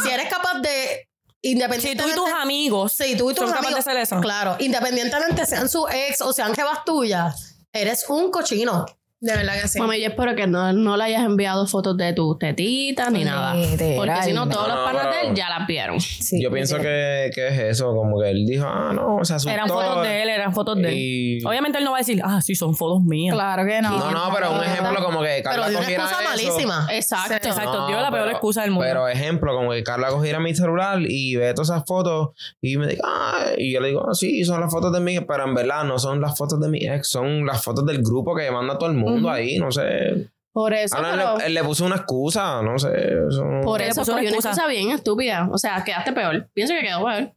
Si 0.03 0.11
eres 0.11 0.29
capaz 0.29 0.61
de, 0.61 1.09
Si 1.41 1.51
independientemente... 1.51 2.15
tú 2.15 2.27
y 2.27 2.31
tus 2.31 2.41
amigos 2.41 2.93
Sí, 2.93 3.17
tú 3.17 3.31
y 3.31 3.35
tus 3.35 3.45
son 3.45 3.51
capaces 3.51 3.67
amigos. 3.67 3.85
de 3.85 3.91
hacer 3.91 4.03
eso. 4.03 4.21
Claro, 4.21 4.57
independientemente 4.59 5.47
sean 5.47 5.69
su 5.69 5.87
ex 5.89 6.21
o 6.21 6.33
sean 6.33 6.55
jevas 6.55 6.85
tuyas, 6.85 7.57
eres 7.73 8.05
un 8.09 8.31
cochino. 8.31 8.87
De 9.23 9.37
verdad 9.37 9.53
que 9.63 9.69
sí. 9.69 9.79
Mami, 9.79 10.01
yo 10.01 10.09
espero 10.09 10.35
que 10.35 10.49
no, 10.49 10.73
no 10.73 10.97
le 10.97 11.05
hayas 11.05 11.23
enviado 11.25 11.65
fotos 11.69 11.97
de 11.97 12.13
tus 12.13 12.37
tetitas 12.41 13.13
ni 13.13 13.23
nada. 13.25 13.55
Literal. 13.55 13.95
Porque 13.97 14.23
si 14.25 14.33
no, 14.33 14.49
todos 14.49 14.67
No, 14.67 14.75
los 14.75 14.79
no, 14.79 14.85
panas 14.85 15.05
de 15.05 15.11
pero- 15.21 15.31
él 15.31 15.37
ya 15.37 15.49
las 15.49 15.67
vieron. 15.69 16.01
Sí, 16.01 16.43
Yo 16.43 16.51
pienso 16.51 16.77
que, 16.79 17.31
que 17.33 17.47
es 17.47 17.59
eso, 17.61 17.95
como 17.95 18.21
que 18.21 18.31
él 18.31 18.45
dijo, 18.45 18.65
ah, 18.67 18.91
no, 18.93 19.25
se 19.25 19.35
asustó. 19.35 19.51
eran 19.55 19.69
fotos 19.69 20.03
de 20.03 20.23
él, 20.25 20.29
eran 20.29 20.53
fotos 20.53 20.77
de 20.77 20.89
él. 20.89 20.95
Y- 20.99 21.45
Obviamente 21.45 21.79
él 21.79 21.85
no 21.85 21.93
va 21.93 21.99
a 21.99 22.01
decir, 22.01 22.21
ah, 22.25 22.41
sí, 22.43 22.57
son 22.57 22.75
fotos 22.75 23.01
mías. 23.05 23.35
Claro 23.37 23.65
que 23.65 23.81
no. 23.81 23.91
No, 23.97 24.11
no, 24.11 24.35
pero 24.35 24.51
un 24.55 24.65
ejemplo 24.65 25.05
como 25.05 25.21
que 25.23 25.29
Pero 25.29 25.51
Carla 25.51 25.69
una 25.69 25.79
cogiera 25.79 26.03
excusa 26.05 26.21
eso. 26.23 26.31
malísima. 26.31 26.87
Exacto. 26.91 27.35
Exacto, 27.49 27.79
No, 27.79 27.87
dio 27.87 28.01
la 28.01 28.11
peor 28.11 28.23
pero- 28.25 28.31
excusa 28.33 28.63
del 28.63 28.73
mundo. 28.73 28.87
Pero 28.89 29.07
ejemplo, 29.09 29.55
como 29.55 29.71
que 29.71 29.85
Carla 29.85 30.09
cogiera 30.09 30.41
mi 30.41 30.53
celular 30.53 30.99
y 31.01 31.37
ve 31.37 31.55
todas 31.55 31.71
esas 31.71 31.85
fotos 31.87 32.31
y 32.61 32.77
me 32.77 32.89
diga, 32.89 33.03
ah, 33.07 33.45
y 33.57 33.73
yo 33.73 33.81
le 33.81 33.89
digo, 33.89 34.03
ah, 34.09 34.15
sí, 34.15 34.45
son 34.45 34.61
las 34.61 34.73
fotos 34.73 34.93
de 34.93 34.99
mi 34.99 35.17
ex, 35.17 35.25
pero 35.29 35.45
en 35.45 35.55
verdad 35.55 35.85
no 35.85 35.97
son 36.01 36.21
las 36.21 36.37
fotos 36.37 36.61
de 36.61 36.69
mi 36.69 36.79
ex, 36.89 37.07
son 37.09 37.47
las 37.47 37.63
fotos 37.63 37.87
del 37.87 38.03
grupo 38.03 38.35
que 38.35 38.51
manda 38.51 38.77
todo 38.79 38.91
el 38.91 38.97
mundo 38.97 39.12
ahí, 39.31 39.59
no 39.59 39.71
sé. 39.71 40.31
Por 40.55 40.75
eso, 40.75 40.95
Ahora 40.97 41.13
pero- 41.13 41.39
le, 41.39 41.47
él 41.47 41.55
le 41.55 41.65
puso 41.65 41.87
una 41.87 41.97
excusa, 41.97 42.61
no 42.63 42.79
sé. 42.79 42.89
eso 43.29 43.43
no- 43.45 43.63
por 43.63 43.81
eso 43.81 44.03
puso 44.03 44.13
una 44.13 44.21
excusa. 44.23 44.51
excusa 44.51 44.69
bien 44.69 44.91
estúpida. 44.91 45.49
O 45.51 45.57
sea, 45.57 45.83
quedaste 45.83 46.13
peor. 46.13 46.51
Pienso 46.53 46.75
que 46.75 46.83
quedó 46.83 47.03
peor. 47.05 47.33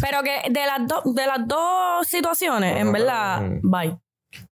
Pero 0.00 0.22
que 0.22 0.50
de 0.50 0.60
las, 0.66 0.86
dos 0.88 1.14
de 1.14 1.26
las 1.26 1.46
dos 1.46 2.06
situaciones, 2.06 2.78
en 2.80 2.92
verdad, 2.92 3.40
pero- 3.42 3.60
bye. 3.62 3.98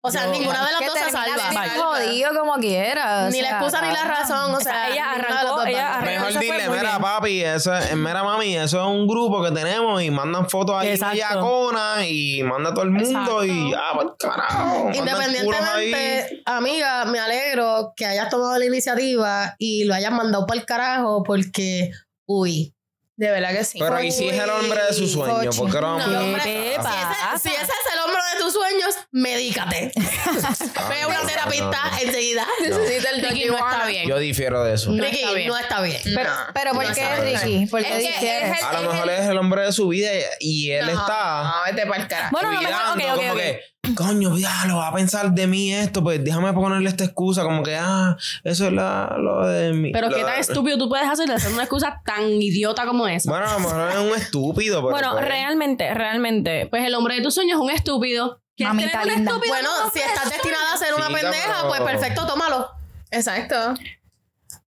O 0.03 0.11
sea, 0.11 0.26
ninguna 0.28 0.64
de 0.66 0.72
las 0.72 0.81
dos 0.87 0.99
se 0.99 1.11
salva. 1.11 1.68
jodido 1.76 2.31
como 2.39 2.55
quiera. 2.55 3.26
o 3.26 3.31
Ni 3.31 3.43
la 3.43 3.49
sea, 3.49 3.59
excusa 3.59 3.83
ni 3.83 3.93
la 3.93 4.05
razón. 4.05 4.55
O 4.55 4.61
sea, 4.61 4.89
ella 4.89 5.12
arrancó, 5.12 5.62
ella 5.64 5.99
arrancó. 5.99 6.26
Mejor 6.26 6.41
dile, 6.41 6.68
mira, 6.70 6.81
bien. 6.83 7.03
papi, 7.03 7.43
eso 7.43 7.74
es, 7.74 7.95
mira, 7.97 8.24
mami, 8.24 8.57
eso 8.57 8.81
es 8.81 8.87
un 8.87 9.07
grupo 9.07 9.43
que 9.45 9.51
tenemos 9.51 10.03
y 10.03 10.11
mandan 10.11 10.49
fotos 10.49 10.76
ahí 10.76 10.89
Exacto. 10.89 11.16
yacona 11.16 12.07
y 12.07 12.43
manda 12.43 12.70
a 12.70 12.74
todo 12.74 12.85
el 12.85 12.91
mundo 12.93 13.43
Exacto. 13.43 13.45
y 13.45 13.70
ya, 13.72 13.81
pues 13.95 14.07
carajo. 14.18 14.91
Independientemente, 14.93 16.43
amiga, 16.47 17.05
me 17.05 17.18
alegro 17.18 17.93
que 17.97 18.07
hayas 18.07 18.28
tomado 18.31 18.59
la 18.59 18.64
iniciativa 18.64 19.55
y 19.59 19.85
lo 19.85 19.95
hayas 19.95 20.12
mandado 20.12 20.47
para 20.47 20.61
el 20.61 20.66
carajo 20.66 21.22
porque, 21.22 21.91
uy. 22.26 22.74
De 23.21 23.31
verdad 23.31 23.51
que 23.53 23.64
sí. 23.64 23.79
Pero 23.79 24.01
¿y 24.03 24.11
si 24.11 24.31
es 24.31 24.39
el 24.43 24.49
hombre 24.49 24.83
de 24.83 24.95
su 24.95 25.07
sueño? 25.07 25.51
¿Por 25.51 25.71
qué 25.71 25.79
lo 25.79 25.83
vamos 25.89 26.05
a 26.05 26.07
No, 26.07 26.12
poner? 26.21 26.23
hombre, 26.25 26.43
te 26.43 26.49
si, 26.49 26.59
ese, 26.71 27.39
si 27.43 27.49
ese 27.55 27.62
es 27.64 27.93
el 27.93 27.99
hombre 28.01 28.23
de 28.33 28.41
tus 28.41 28.53
sueños, 28.55 28.95
medícate. 29.12 29.93
Ve 30.89 31.03
a 31.03 31.07
una 31.07 31.21
no, 31.21 31.27
terapista 31.27 31.85
no, 31.85 31.91
no. 31.91 31.99
enseguida. 31.99 32.47
Necesita 32.62 33.11
el 33.11 33.23
Ricky 33.23 33.45
no 33.45 33.57
está 33.59 33.85
bien. 33.87 34.09
Yo 34.09 34.18
difiero 34.18 34.64
de 34.64 34.73
eso. 34.75 34.91
No 34.91 35.05
Ricky, 35.05 35.16
está 35.21 35.33
bien. 35.35 35.49
no 35.49 35.59
está 35.59 35.83
bien. 35.83 36.01
Pero, 36.03 36.31
No, 36.31 36.37
pero 36.55 36.73
¿por 36.73 36.89
no 36.89 36.95
qué. 36.95 37.16
Ricky? 37.16 37.66
¿Por 37.66 37.83
qué 37.83 37.89
Es 37.89 37.95
que 37.95 38.09
dijeres? 38.09 38.53
es 38.55 38.59
el- 38.61 38.64
A 38.64 38.81
lo 38.81 38.91
mejor 38.91 39.11
es 39.11 39.27
el 39.29 39.37
hombre 39.37 39.62
de 39.66 39.73
su 39.73 39.89
vida 39.89 40.11
y- 40.41 40.71
él 40.71 40.89
está 40.89 41.43
No, 41.45 41.55
vete 41.66 41.87
para 41.87 42.03
el 42.03 42.09
carajo. 42.09 42.31
Bueno, 42.33 42.49
a 42.49 42.53
lo 42.55 42.61
mejor, 42.62 42.83
ok, 42.87 42.93
cuidando, 42.95 43.14
ok, 43.14 43.21
como 43.21 43.33
ok. 43.33 43.39
que, 43.39 43.64
coño, 43.97 44.31
lo 44.68 44.76
va 44.76 44.89
a 44.89 44.95
pensar 44.95 45.33
de 45.33 45.47
mí 45.47 45.72
esto, 45.72 46.03
pues 46.03 46.22
déjame 46.22 46.53
ponerle 46.53 46.89
esta 46.89 47.05
excusa, 47.05 47.43
como 47.43 47.62
que, 47.62 47.76
ah, 47.76 48.16
eso 48.45 48.66
es 48.66 48.72
la, 48.72 49.16
lo 49.18 49.47
de 49.47 49.72
mí. 49.72 49.91
Pero 49.93 50.09
qué 50.11 50.22
tan 50.22 50.39
estúpido 50.39 50.78
tú 50.78 50.89
puedes 50.89 51.09
hacer 51.09 51.26
de 51.28 51.35
hacer 51.35 51.53
una 51.53 51.62
excusa 51.62 52.03
tan 52.05 52.24
idiota 52.43 52.87
como 52.87 53.07
esa. 53.09 53.31
Bueno, 53.31 53.47
a 53.47 53.55
lo 53.55 53.61
mejor 53.61 53.91
es 53.91 53.99
un 53.99 54.16
estúpido, 54.18 54.81
pero 54.81 54.91
Bueno, 54.91 55.12
pues, 55.12 55.24
realmente, 55.24 55.93
realmente. 55.95 56.66
Pues 56.66 56.85
el 56.85 56.95
hombre 56.95 57.16
de 57.16 57.22
tus 57.22 57.35
sueños 57.35 57.57
es 57.59 57.62
un 57.62 57.70
estúpido. 57.70 58.41
¿Quieres 58.57 58.74
Mamita 58.74 59.03
un 59.03 59.09
linda. 59.09 59.31
estúpido 59.33 59.55
Bueno, 59.55 59.68
si 59.70 59.85
hombre 60.01 60.03
estás 60.07 60.24
de 60.24 60.31
destinada 60.37 60.72
a 60.74 60.76
ser 60.76 60.95
una 60.95 61.07
pendeja, 61.09 61.55
pero- 61.57 61.68
pues 61.68 61.81
perfecto, 61.81 62.26
tómalo. 62.26 62.68
Exacto. 63.11 63.74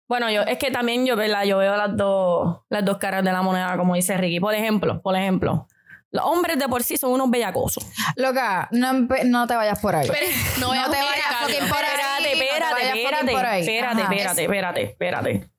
Bueno, 0.07 0.29
yo, 0.29 0.41
es 0.41 0.57
que 0.57 0.69
también 0.71 1.05
yo, 1.05 1.15
¿verdad? 1.15 1.43
yo 1.43 1.57
veo 1.57 1.75
las 1.77 1.95
dos, 1.95 2.57
las 2.69 2.83
dos 2.83 2.97
caras 2.97 3.23
de 3.23 3.31
la 3.31 3.41
moneda, 3.41 3.77
como 3.77 3.95
dice 3.95 4.17
Ricky. 4.17 4.39
Por 4.39 4.53
ejemplo, 4.53 5.01
por 5.01 5.15
ejemplo, 5.15 5.67
los 6.13 6.23
hombres 6.23 6.57
de 6.57 6.67
por 6.69 6.81
sí 6.83 6.95
son 6.95 7.11
unos 7.11 7.29
bellacosos. 7.29 7.85
Loca, 8.15 8.69
no, 8.71 8.87
empe- 8.93 9.25
no 9.25 9.45
te 9.47 9.55
vayas 9.55 9.79
por 9.79 9.95
ahí. 9.95 10.07
Pero 10.09 10.25
no 10.59 10.71
te 10.89 10.97
vayas 10.97 11.35
fucking 11.41 11.67
por 11.67 11.77
ahí. 11.79 11.93
Espérate, 11.93 12.23
no 12.23 12.23
te 12.23 12.31
espérate, 12.31 12.99
espérate, 13.01 13.31
por 13.33 13.45
ahí. 13.45 13.61
espérate, 13.61 14.01
espérate, 14.01 14.41
espérate, 14.43 14.81
espérate. 14.83 15.49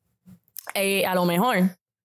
Eh, 0.75 1.05
a 1.07 1.15
lo 1.15 1.25
mejor, 1.25 1.59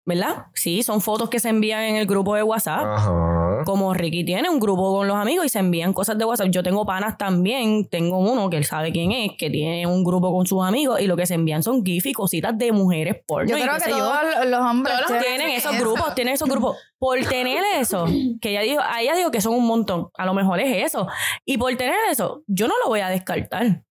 ¿verdad? 0.06 0.46
Sí, 0.54 0.82
son 0.84 1.02
fotos 1.02 1.30
que 1.30 1.40
se 1.40 1.50
envían 1.50 1.82
en 1.82 1.96
el 1.98 2.06
grupo 2.06 2.36
de 2.36 2.44
WhatsApp. 2.44 2.86
Ajá. 2.86 3.45
Como 3.66 3.94
Ricky 3.94 4.24
tiene 4.24 4.50
un 4.50 4.60
grupo 4.60 4.94
con 4.96 5.08
los 5.08 5.18
amigos 5.18 5.46
y 5.46 5.50
se 5.50 5.60
envían 5.60 5.92
cosas 5.94 6.18
de 6.18 6.24
WhatsApp. 6.24 6.48
Yo 6.52 6.64
tengo 6.64 6.86
panas 6.86 7.18
también. 7.18 7.90
Tengo 7.90 8.20
uno 8.20 8.50
que 8.50 8.58
él 8.58 8.66
sabe 8.66 8.92
quién 8.94 9.12
es, 9.12 9.32
que 9.38 9.50
tiene 9.50 9.86
un 9.88 10.04
grupo 10.04 10.32
con 10.32 10.46
sus 10.48 10.64
amigos 10.66 11.02
y 11.02 11.08
lo 11.08 11.18
que 11.18 11.26
se 11.26 11.34
envían 11.34 11.64
son 11.64 11.84
GIF 11.84 12.06
y 12.06 12.14
cositas 12.14 12.58
de 12.58 12.72
mujeres 12.72 13.18
porno. 13.28 13.50
Yo 13.50 13.56
creo 13.62 13.76
que 13.76 13.82
sé 13.82 13.90
yo. 13.90 13.98
todos 13.98 14.46
los 14.46 14.60
hombres 14.62 14.96
Todos 15.08 15.22
tienen- 15.22 15.50
esos 15.50 15.74
eso. 15.76 15.84
grupos, 15.84 16.16
tienen 16.16 16.34
esos 16.36 16.48
grupos. 16.48 16.78
Por 16.98 17.20
tener 17.26 17.64
eso, 17.80 18.06
que 18.42 18.52
ella 18.52 18.62
dijo, 18.62 18.82
a 18.82 19.02
ella 19.02 19.16
dijo 19.16 19.32
que 19.32 19.42
son 19.42 19.54
un 19.56 19.66
montón. 19.68 20.10
A 20.18 20.26
lo 20.26 20.34
mejor 20.34 20.60
es 20.62 20.86
eso. 20.86 21.08
Y 21.44 21.58
por 21.58 21.76
tener 21.76 21.96
eso, 22.10 22.44
yo 22.48 22.68
no 22.68 22.74
lo 22.84 22.90
voy 22.90 23.02
a 23.02 23.10
descartar. 23.10 23.84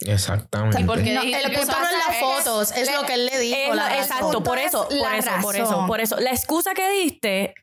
Exactamente. 0.00 0.80
¿Y 0.80 0.84
por 0.84 1.02
qué 1.02 1.12
No, 1.12 1.22
el 1.22 1.30
punto 1.42 1.72
no 1.72 1.86
es 1.86 2.06
las 2.06 2.16
fotos, 2.20 2.72
es 2.76 2.92
lo 2.94 3.02
que 3.06 3.14
él 3.14 3.26
le 3.26 3.38
dijo. 3.40 3.56
Es 3.56 3.68
la- 3.70 3.74
la 3.74 3.88
razón. 3.88 4.02
exacto, 4.04 4.42
por 4.44 4.58
eso, 4.58 4.86
por 4.88 5.12
eso, 5.14 5.30
por 5.42 5.56
eso, 5.56 5.84
por 5.88 6.00
eso. 6.00 6.20
La 6.20 6.30
excusa 6.30 6.72
que 6.74 6.88
diste 6.90 7.54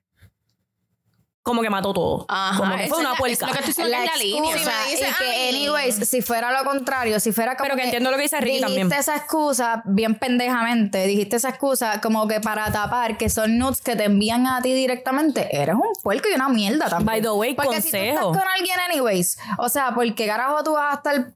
como 1.46 1.62
que 1.62 1.70
mató 1.70 1.94
todo. 1.94 2.26
Ajá, 2.28 2.58
como 2.58 2.76
que 2.76 2.88
fue 2.88 2.98
una 2.98 3.14
puerca. 3.14 3.46
lo 3.46 3.54
que 3.54 3.60
estoy 3.60 3.68
diciendo 3.86 3.92
la 3.92 4.04
la 4.06 4.18
línea. 4.18 4.52
excusa 4.56 4.72
Si 4.84 4.90
me 4.90 4.92
dice, 4.92 5.10
y 5.10 5.14
que 5.24 5.30
"Ay". 5.32 5.50
anyways 5.56 5.96
si 6.10 6.22
fuera 6.24 6.52
lo 6.52 6.68
contrario 6.68 7.20
si 7.20 7.32
fuera 7.32 7.56
como 7.56 7.68
Pero 7.68 7.78
que 7.78 7.84
entiendo 7.84 8.10
lo 8.10 8.18
que 8.18 8.24
dice 8.24 8.42
Ricky 8.42 8.56
dijiste 8.58 8.80
también. 8.80 9.00
esa 9.00 9.16
excusa 9.16 9.84
bien 9.86 10.16
pendejamente 10.16 11.06
dijiste 11.06 11.36
esa 11.36 11.50
excusa 11.50 12.02
como 12.02 12.28
que 12.28 12.42
para 12.42 12.72
tapar 12.72 13.18
que 13.18 13.30
son 13.30 13.60
nudes 13.60 13.80
que 13.82 13.96
te 13.96 14.06
envían 14.06 14.48
a 14.48 14.60
ti 14.64 14.74
directamente 14.74 15.56
eres 15.56 15.76
un 15.76 15.94
puerco 16.02 16.28
y 16.32 16.34
una 16.34 16.50
mierda 16.50 16.90
también 16.90 17.06
By 17.06 17.22
the 17.22 17.30
way, 17.30 17.54
porque 17.54 17.80
si 17.80 17.92
tú 17.92 17.98
estás 17.98 18.20
consejo. 18.24 18.32
con 18.40 18.48
alguien 18.58 18.80
anyways 18.90 19.38
o 19.60 19.70
sea 19.70 19.94
porque 19.94 20.26
carajo 20.26 20.64
tú 20.64 20.74
vas 20.74 20.94
a 20.94 20.98
estar 20.98 21.34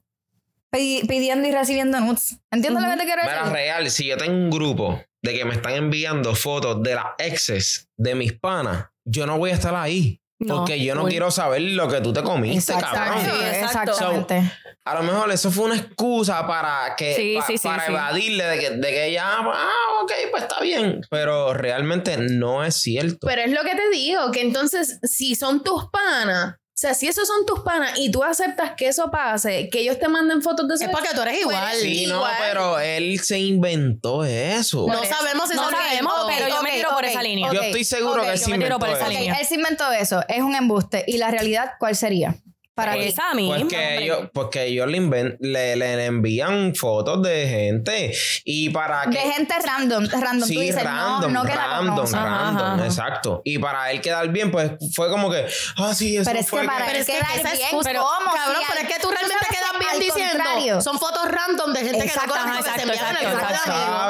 pi- 0.70 1.02
pidiendo 1.06 1.46
y 1.46 1.52
recibiendo 1.52 2.00
nudes 2.00 2.36
¿entiendes 2.50 2.82
lo 2.82 2.90
que 2.90 2.96
te 2.96 3.04
quiero 3.04 3.22
decir? 3.22 3.52
real, 3.52 3.88
si 3.90 4.06
yo 4.06 4.16
tengo 4.16 4.32
un 4.36 4.50
grupo 4.50 5.00
de 5.22 5.34
que 5.34 5.44
me 5.44 5.54
están 5.54 5.74
enviando 5.74 6.34
fotos 6.34 6.82
de 6.82 6.94
las 6.96 7.06
exes 7.18 7.88
de 7.96 8.14
mis 8.16 8.32
panas, 8.32 8.86
yo 9.04 9.26
no 9.26 9.38
voy 9.38 9.50
a 9.50 9.54
estar 9.54 9.74
ahí. 9.74 10.20
No, 10.42 10.56
porque 10.56 10.82
yo 10.82 10.94
no 10.94 11.04
uy. 11.04 11.10
quiero 11.10 11.30
saber 11.30 11.60
lo 11.60 11.86
que 11.86 12.00
tú 12.00 12.14
te 12.14 12.22
comiste, 12.22 12.72
Exacto, 12.72 12.96
cabrón. 12.96 13.24
Sí, 13.26 13.30
exactamente 13.60 14.52
A 14.86 14.94
lo 14.94 15.02
mejor 15.02 15.30
eso 15.30 15.50
fue 15.50 15.66
una 15.66 15.76
excusa 15.76 16.46
para 16.46 16.96
que 16.96 17.14
Sí, 17.14 17.34
pa- 17.38 17.46
sí, 17.46 17.58
sí, 17.58 17.68
para 17.68 17.84
sí. 17.84 17.92
evadirle 17.92 18.44
de 18.44 18.58
que, 18.58 18.70
de 18.70 18.88
que 18.88 19.06
ella, 19.08 19.24
ah, 19.28 19.70
ok, 20.02 20.12
pues 20.30 20.44
está 20.44 20.60
bien. 20.60 21.02
Pero 21.10 21.52
realmente 21.52 22.16
no 22.16 22.64
es 22.64 22.74
cierto. 22.76 23.26
Pero 23.26 23.42
es 23.42 23.50
lo 23.52 23.60
que 23.62 23.74
te 23.76 23.90
digo, 23.90 24.30
que 24.30 24.40
entonces, 24.40 24.98
si 25.02 25.34
son 25.34 25.62
tus 25.62 25.90
panas, 25.90 26.56
sea, 26.80 26.94
si 26.94 27.08
esos 27.08 27.28
son 27.28 27.44
tus 27.44 27.60
panas 27.60 27.98
y 27.98 28.10
tú 28.10 28.24
aceptas 28.24 28.72
que 28.76 28.88
eso 28.88 29.10
pase, 29.10 29.68
que 29.68 29.80
ellos 29.80 29.98
te 29.98 30.08
manden 30.08 30.40
fotos 30.40 30.66
de 30.66 30.76
eso. 30.76 30.84
Es 30.84 30.90
porque 30.90 31.10
tú 31.14 31.20
eres 31.20 31.40
igual. 31.40 31.74
sí, 31.76 32.06
no, 32.06 32.16
igual. 32.16 32.32
pero 32.40 32.80
él 32.80 33.20
se 33.20 33.38
inventó 33.38 34.24
eso. 34.24 34.86
No 34.86 35.04
sabemos 35.04 35.50
si 35.50 35.56
No 35.56 35.70
sabemos, 35.70 36.14
pero 36.26 36.48
yo 36.48 36.62
me 36.62 36.72
tiro 36.72 36.90
por 36.94 37.04
esa 37.04 37.22
línea. 37.22 37.52
Yo 37.52 37.60
estoy 37.60 37.84
seguro 37.84 38.22
que 38.22 38.30
él 38.30 38.38
yo 38.38 38.44
se 38.44 38.50
inventó 38.52 38.78
por 38.78 38.88
esa 38.88 39.08
eso. 39.08 39.34
él 39.38 39.46
se 39.46 39.54
inventó 39.54 39.92
eso 39.92 40.24
es 40.28 40.42
un 40.42 40.54
embuste 40.54 41.04
y 41.06 41.18
la 41.18 41.30
realidad 41.30 41.72
¿cuál 41.78 41.94
sería? 41.96 42.36
Para 42.80 42.92
ti 42.94 43.00
Esa 43.08 43.34
misma. 43.34 43.56
Pues 43.56 43.68
que 43.68 43.98
ellos, 43.98 44.18
pues 44.32 44.46
que 44.50 44.64
ellos 44.66 44.86
le, 44.88 44.98
inven- 44.98 45.36
le, 45.40 45.76
le 45.76 46.04
envían 46.06 46.74
fotos 46.74 47.22
de 47.22 47.48
gente 47.48 48.12
y 48.44 48.70
para 48.70 49.04
que... 49.04 49.10
de 49.10 49.32
gente 49.32 49.54
random 49.64 50.06
random 50.10 50.48
Sí, 50.48 50.54
tú 50.54 50.60
dices 50.60 50.82
random, 50.82 51.32
no, 51.32 51.42
no 51.44 51.48
que 51.48 51.54
la 51.54 51.66
random. 51.66 52.06
Ajá, 52.06 52.24
random, 52.24 52.66
ajá. 52.74 52.84
exacto. 52.86 53.42
Y 53.44 53.58
para 53.58 53.90
él 53.90 54.00
quedar 54.00 54.28
bien, 54.28 54.50
pues 54.50 54.72
fue 54.94 55.08
como 55.10 55.30
que, 55.30 55.46
ah, 55.76 55.94
sí, 55.94 56.16
eso 56.16 56.24
pero 56.30 56.40
es 56.40 56.48
fue 56.48 56.62
que 56.62 56.66
para 56.66 56.86
Pero 56.86 56.96
él 56.96 57.00
es 57.02 57.06
que 57.06 57.12
quedar 57.12 57.36
esa 57.38 57.52
bien 57.52 57.62
excusa- 57.68 57.92
¿cómo? 57.94 58.32
Cabrón, 58.34 58.56
Si 58.60 58.66
pero 58.68 58.80
es 58.88 58.94
que 58.94 59.00
tú 59.00 59.08
realmente 59.10 59.46
quedas 59.50 59.70
que 59.72 59.78
bien 59.78 59.98
diciendo. 60.00 60.44
contrario. 60.44 60.80
Son 60.80 60.98
fotos 60.98 61.28
random 61.30 61.72
de 61.72 61.80
gente 61.80 61.98
que 62.00 62.06
Exacto, 62.06 62.34
no 62.46 62.62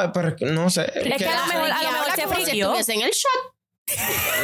que. 0.05 0.11
Pero 0.13 0.37
que 0.37 0.45
no 0.47 0.71
sé. 0.71 0.83
Es 0.95 1.17
que 1.17 1.29
a 1.29 1.41
lo 1.41 1.47
mejor, 1.47 1.71
a 1.71 1.83
lo 1.83 2.85
se 2.85 2.93
en 2.93 3.03
el 3.03 3.11
chat. 3.11 3.60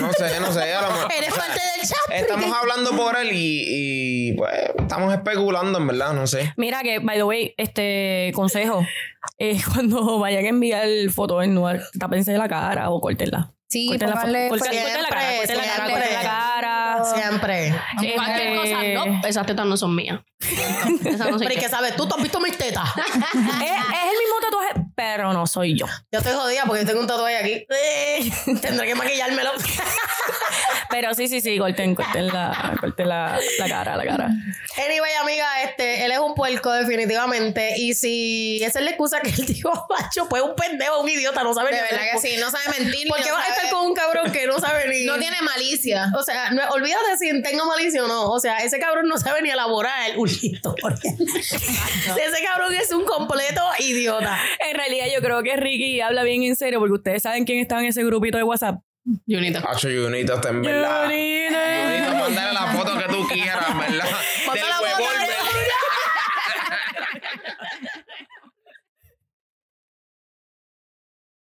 No 0.00 0.12
sé, 0.12 0.40
no 0.40 0.52
sé. 0.52 0.74
A 0.74 0.82
lo 0.82 0.88
mejor- 0.92 1.12
Eres 1.16 1.30
o 1.30 1.34
sea, 1.34 1.44
parte 1.46 1.60
del 1.78 1.88
chat. 1.88 1.98
Estamos 2.10 2.56
hablando 2.56 2.90
por 2.96 3.16
él 3.16 3.30
y, 3.32 3.62
y, 4.30 4.32
pues 4.34 4.52
estamos 4.78 5.12
especulando, 5.14 5.78
en 5.78 5.86
verdad, 5.86 6.12
no 6.12 6.26
sé. 6.26 6.52
Mira 6.56 6.82
que, 6.82 6.98
by 7.00 7.16
the 7.16 7.24
way, 7.24 7.54
este 7.56 8.32
consejo 8.34 8.86
es 9.38 9.66
cuando 9.66 10.18
vayan 10.18 10.44
a 10.44 10.48
enviar 10.48 10.86
fotos 11.14 11.44
en 11.44 11.54
nude, 11.54 11.80
tápense 11.98 12.36
la 12.36 12.48
cara 12.48 12.90
o 12.90 13.00
córtenla. 13.00 13.52
sí 13.68 13.88
corten- 13.88 14.12
siempre, 14.12 15.02
la 15.02 15.08
cara, 15.08 15.36
corten 15.38 15.56
la 15.56 15.64
cara, 15.64 15.76
siempre. 15.76 15.92
corten 15.92 16.12
la 16.14 16.22
cara. 16.22 17.04
Siempre. 17.14 17.74
Cualquier 18.14 18.46
Este, 18.48 18.94
cosa, 18.94 19.06
no, 19.06 19.28
esas 19.28 19.46
tetas 19.46 19.66
no 19.66 19.76
son 19.76 19.94
mías. 19.94 20.20
Esas 21.04 21.18
no 21.18 21.38
son 21.38 21.38
Pero 21.38 21.52
¿y 21.52 21.56
mías. 21.56 21.64
qué 21.64 21.68
sabes? 21.68 21.94
¿Tú, 21.96 22.06
tú 22.08 22.14
has 22.16 22.22
visto 22.22 22.40
mis 22.40 22.56
tetas? 22.56 22.88
es, 22.96 23.12
es 23.12 23.32
el 23.34 24.18
mismo 24.18 24.36
tatuaje, 24.42 24.85
pero 24.96 25.34
no 25.34 25.46
soy 25.46 25.78
yo. 25.78 25.86
Yo 26.10 26.18
estoy 26.18 26.32
jodida 26.32 26.62
porque 26.66 26.80
yo 26.80 26.86
tengo 26.88 27.00
un 27.02 27.06
tatuaje 27.06 27.36
aquí. 27.36 27.66
Tendré 28.60 28.86
que 28.86 28.94
maquillármelo. 28.94 29.52
Pero 30.88 31.14
sí, 31.14 31.28
sí, 31.28 31.40
sí, 31.40 31.58
corten, 31.58 31.94
corten 31.94 32.28
la, 32.28 32.74
corten 32.80 33.08
la, 33.08 33.38
la 33.58 33.68
cara, 33.68 33.96
la 33.96 34.04
cara. 34.04 34.30
Anyway, 34.78 35.12
amiga, 35.20 35.62
este, 35.64 36.04
él 36.04 36.12
es 36.12 36.18
un 36.18 36.34
puerco 36.34 36.72
definitivamente. 36.72 37.74
Y 37.76 37.92
si 37.92 38.62
esa 38.62 38.78
es 38.78 38.84
la 38.84 38.92
excusa 38.92 39.20
que 39.20 39.30
él 39.30 39.46
dijo, 39.46 39.70
macho, 39.90 40.28
pues 40.28 40.42
un 40.42 40.54
pendejo, 40.54 41.00
un 41.00 41.08
idiota, 41.08 41.42
no 41.42 41.52
sabe 41.52 41.70
De 41.70 41.76
ni 41.76 41.82
verdad 41.82 42.00
hacer 42.00 42.12
que 42.12 42.28
sí, 42.28 42.36
no 42.40 42.50
sabe 42.50 42.78
mentir. 42.78 43.08
¿Por 43.08 43.22
qué 43.22 43.28
no 43.28 43.34
vas 43.34 43.46
a 43.46 43.54
estar 43.54 43.70
con 43.70 43.86
un 43.86 43.94
cabrón 43.94 44.32
que 44.32 44.46
no 44.46 44.58
sabe 44.58 44.88
ni... 44.88 45.04
No 45.04 45.18
tiene 45.18 45.36
malicia. 45.42 46.12
O 46.16 46.22
sea, 46.22 46.50
no, 46.50 46.62
olvídate 46.70 47.18
si 47.18 47.42
tengo 47.42 47.66
malicia 47.66 48.04
o 48.04 48.08
no. 48.08 48.30
O 48.30 48.40
sea, 48.40 48.58
ese 48.58 48.78
cabrón 48.78 49.08
no 49.08 49.18
sabe 49.18 49.42
ni 49.42 49.50
elaborar 49.50 50.16
una 50.16 50.32
historia. 50.32 50.86
ese 50.94 52.42
cabrón 52.44 52.74
es 52.74 52.92
un 52.92 53.04
completo 53.04 53.62
idiota. 53.78 54.38
En 54.60 54.76
realidad, 54.88 55.06
yo 55.14 55.20
creo 55.20 55.42
que 55.42 55.56
Ricky 55.56 56.00
habla 56.00 56.22
bien 56.22 56.42
en 56.42 56.56
serio 56.56 56.78
porque 56.78 56.94
ustedes 56.94 57.22
saben 57.22 57.44
quién 57.44 57.58
estaba 57.58 57.80
en 57.82 57.88
ese 57.88 58.04
grupito 58.04 58.38
de 58.38 58.44
WhatsApp. 58.44 58.80
Junita. 59.28 59.62
Hacho, 59.68 59.88
Junito, 59.88 60.34
está 60.34 60.48
en 60.48 60.62
verdad. 60.62 61.04
Junito, 61.04 62.14
mándale 62.18 62.52
la 62.52 62.66
foto 62.72 62.98
que 62.98 63.04
tú 63.12 63.26
quieras, 63.28 63.78
¿verdad? 63.78 64.04
De, 64.04 64.46
Mándale 64.46 65.15